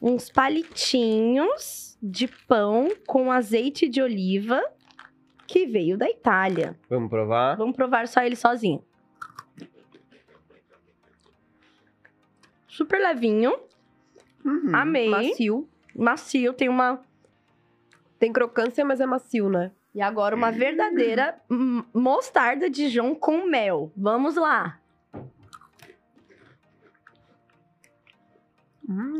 uns 0.00 0.30
palitinhos 0.30 1.98
de 2.02 2.28
pão 2.48 2.88
com 3.06 3.30
azeite 3.30 3.90
de 3.90 4.00
oliva, 4.00 4.62
que 5.46 5.66
veio 5.66 5.98
da 5.98 6.08
Itália. 6.08 6.78
Vamos 6.88 7.10
provar? 7.10 7.56
Vamos 7.58 7.76
provar 7.76 8.08
só 8.08 8.22
ele 8.22 8.36
sozinho. 8.36 8.82
Super 12.66 12.98
levinho, 13.00 13.52
Uhum. 14.44 14.74
amei. 14.74 15.08
Macio. 15.10 15.68
Macio, 15.94 16.52
tem 16.54 16.68
uma 16.70 17.02
Tem 18.18 18.32
crocância, 18.32 18.82
mas 18.82 18.98
é 18.98 19.04
macio, 19.04 19.50
né? 19.50 19.72
E 19.96 20.00
agora 20.02 20.36
uma 20.36 20.52
verdadeira 20.52 21.40
hum, 21.50 21.82
mostarda 21.94 22.68
Dijon 22.68 23.14
com 23.14 23.46
mel. 23.46 23.90
Vamos 23.96 24.36
lá. 24.36 24.78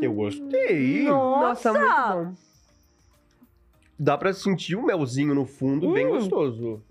Eu 0.01 0.13
gostei. 0.13 1.03
Nossa! 1.03 1.73
muito 1.73 1.89
bom. 2.29 2.33
dá 3.99 4.15
pra 4.15 4.31
sentir 4.31 4.75
o 4.75 4.85
melzinho 4.85 5.33
no 5.33 5.45
fundo, 5.47 5.91
bem 5.91 6.05
Hum. 6.05 6.11
gostoso. 6.11 6.83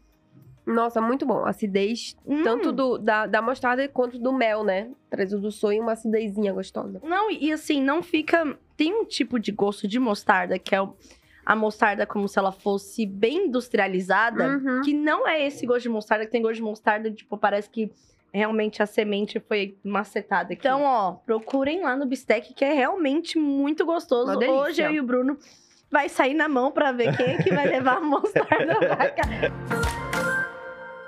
Nossa, 0.66 1.00
muito 1.00 1.24
bom. 1.24 1.46
Acidez, 1.46 2.16
Hum. 2.26 2.42
tanto 2.42 2.72
do, 2.72 2.98
da, 2.98 3.26
da 3.28 3.40
mostarda 3.40 3.88
quanto 3.88 4.18
do 4.18 4.32
mel, 4.32 4.64
né? 4.64 4.90
Traz 5.08 5.32
o 5.32 5.38
do 5.38 5.52
sonho 5.52 5.80
uma 5.80 5.92
acidezinha 5.92 6.52
gostosa. 6.52 7.00
Não, 7.04 7.30
e 7.30 7.52
assim, 7.52 7.80
não 7.80 8.02
fica. 8.02 8.58
Tem 8.76 8.92
um 8.92 9.04
tipo 9.04 9.38
de 9.38 9.52
gosto 9.52 9.86
de 9.86 10.00
mostarda, 10.00 10.58
que 10.58 10.74
é 10.74 10.82
o- 10.82 10.96
a 11.46 11.54
mostarda 11.54 12.04
como 12.04 12.26
se 12.28 12.36
ela 12.38 12.50
fosse 12.50 13.06
bem 13.06 13.46
industrializada, 13.46 14.48
Uhum. 14.48 14.80
que 14.82 14.92
não 14.92 15.26
é 15.28 15.46
esse 15.46 15.64
gosto 15.64 15.82
de 15.84 15.88
mostarda, 15.88 16.26
que 16.26 16.32
tem 16.32 16.42
gosto 16.42 16.56
de 16.56 16.62
mostarda, 16.62 17.08
tipo, 17.10 17.38
parece 17.38 17.70
que 17.70 17.88
realmente 18.34 18.82
a 18.82 18.86
semente 18.86 19.38
foi 19.38 19.78
macetada. 19.84 20.52
aqui. 20.52 20.54
Então, 20.66 20.82
ó, 20.82 21.12
procurem 21.12 21.82
lá 21.82 21.94
no 21.96 22.04
Bistec, 22.04 22.52
que 22.52 22.64
é 22.64 22.72
realmente 22.74 23.38
muito 23.38 23.86
gostoso. 23.86 24.36
Hoje 24.36 24.82
eu 24.82 24.90
e 24.90 24.98
o 25.00 25.04
Bruno 25.04 25.38
vai 25.90 26.08
sair 26.08 26.34
na 26.34 26.48
mão 26.48 26.72
pra 26.72 26.90
ver 26.90 27.16
quem 27.16 27.26
é 27.36 27.42
que 27.42 27.54
vai 27.54 27.66
levar 27.68 27.98
a 27.98 28.00
mostarda 28.00 28.74
pra 28.80 29.10
cá. 29.10 29.22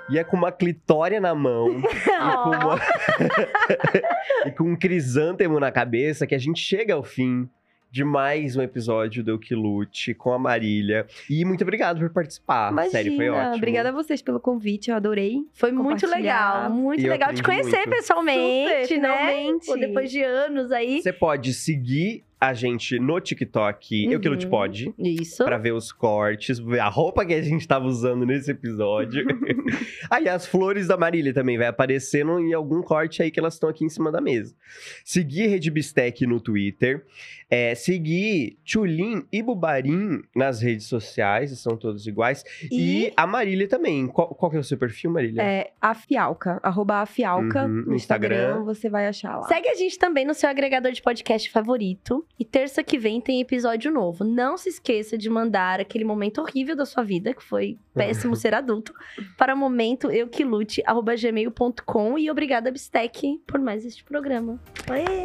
E 0.09 0.17
é 0.17 0.23
com 0.23 0.37
uma 0.37 0.51
clitória 0.51 1.19
na 1.21 1.35
mão 1.35 1.67
e, 1.77 1.81
com 1.83 2.49
uma- 2.49 2.79
e 4.47 4.51
com 4.51 4.63
um 4.63 4.75
crisântemo 4.75 5.59
na 5.59 5.71
cabeça 5.71 6.25
que 6.25 6.33
a 6.33 6.39
gente 6.39 6.59
chega 6.61 6.95
ao 6.95 7.03
fim 7.03 7.47
de 7.91 8.03
mais 8.03 8.55
um 8.55 8.61
episódio 8.61 9.23
do 9.23 9.39
Que 9.39 9.55
Lute 9.55 10.13
com 10.13 10.31
a 10.31 10.39
Marília. 10.39 11.07
E 11.29 11.43
muito 11.43 11.63
obrigado 11.63 11.99
por 11.99 12.09
participar. 12.11 12.71
Imagina, 12.71 12.91
Sério, 12.91 13.15
foi 13.15 13.29
ótimo. 13.29 13.55
obrigada 13.55 13.89
a 13.89 13.91
vocês 13.91 14.21
pelo 14.21 14.39
convite, 14.39 14.89
eu 14.91 14.95
adorei. 14.95 15.39
Foi 15.53 15.71
muito 15.71 16.05
legal, 16.07 16.69
muito 16.69 17.05
legal 17.07 17.33
te 17.33 17.41
conhecer 17.41 17.77
muito. 17.77 17.89
pessoalmente, 17.89 18.63
Super, 18.63 18.79
né? 18.81 18.87
finalmente. 18.87 19.65
Pô, 19.65 19.75
depois 19.75 20.11
de 20.11 20.21
anos 20.21 20.71
aí. 20.71 21.01
Você 21.01 21.11
pode 21.11 21.53
seguir 21.53 22.23
a 22.41 22.53
gente 22.53 22.97
no 22.99 23.19
TikTok, 23.19 24.05
Eu 24.11 24.19
Que 24.19 24.29
Lute 24.29 24.45
Uhum. 24.45 24.49
Pode. 24.51 24.93
Isso. 24.97 25.43
Pra 25.43 25.57
ver 25.57 25.73
os 25.73 25.91
cortes, 25.91 26.57
ver 26.57 26.79
a 26.79 26.87
roupa 26.87 27.25
que 27.25 27.33
a 27.33 27.41
gente 27.41 27.67
tava 27.67 27.85
usando 27.85 28.25
nesse 28.25 28.49
episódio. 28.51 29.25
aí 30.09 30.27
as 30.29 30.45
flores 30.47 30.87
da 30.87 30.95
Marília 30.95 31.33
também 31.33 31.57
vai 31.57 31.67
aparecendo 31.67 32.39
em 32.39 32.53
algum 32.53 32.81
corte 32.81 33.21
aí 33.21 33.29
que 33.29 33.39
elas 33.39 33.55
estão 33.55 33.69
aqui 33.69 33.83
em 33.83 33.89
cima 33.89 34.11
da 34.11 34.21
mesa. 34.21 34.55
Seguir 35.03 35.47
Rede 35.47 35.69
Bistec 35.69 36.25
no 36.25 36.39
Twitter. 36.39 37.05
É, 37.51 37.73
seguir 37.73 38.57
Tchulin 38.63 39.25
e 39.31 39.41
Bubarim 39.41 40.21
nas 40.35 40.61
redes 40.61 40.85
sociais, 40.85 41.57
são 41.59 41.75
todos 41.75 42.05
iguais. 42.05 42.43
E, 42.71 43.07
E- 43.07 43.13
a 43.17 43.25
Marília 43.25 43.67
também. 43.67 44.05
Qual, 44.07 44.27
qual 44.35 44.51
que 44.51 44.55
é 44.57 44.59
o 44.59 44.63
seu 44.63 44.77
perfil, 44.77 45.09
Marília? 45.11 45.41
É 45.41 45.71
a 45.81 45.95
Fialca, 45.95 46.59
arroba 46.61 47.01
a 47.01 47.05
Fialca 47.07 47.63
Uhum, 47.63 47.85
no 47.87 47.95
Instagram, 47.95 48.35
Instagram. 48.35 48.63
você 48.63 48.87
vai 48.87 49.07
achar 49.07 49.35
lá. 49.37 49.47
Segue 49.47 49.67
a 49.67 49.73
gente 49.73 49.97
também 49.97 50.25
no 50.25 50.33
seu 50.35 50.47
agregador 50.47 50.91
de 50.91 51.01
podcast 51.01 51.49
favorito. 51.49 52.23
E 52.37 52.45
terça 52.45 52.83
que 52.83 52.97
vem 52.97 53.19
tem 53.19 53.41
episódio 53.41 53.91
novo. 53.91 54.23
Não 54.23 54.57
se 54.57 54.69
esqueça 54.69 55.17
de 55.17 55.29
mandar 55.29 55.79
aquele 55.79 56.05
momento 56.05 56.39
horrível 56.39 56.75
da 56.75 56.85
sua 56.85 57.03
vida, 57.03 57.33
que 57.33 57.43
foi 57.43 57.77
péssimo 57.93 58.35
ser 58.35 58.53
adulto, 58.53 58.93
para 59.37 59.55
momento 59.55 60.11
euquilute.gmail.com. 60.11 62.17
E 62.17 62.31
obrigada, 62.31 62.71
Bistec, 62.71 63.41
por 63.45 63.59
mais 63.59 63.85
este 63.85 64.03
programa. 64.03 64.59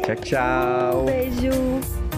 Tchau, 0.03 0.15
tchau. 0.15 1.05
Beijo. 1.05 2.14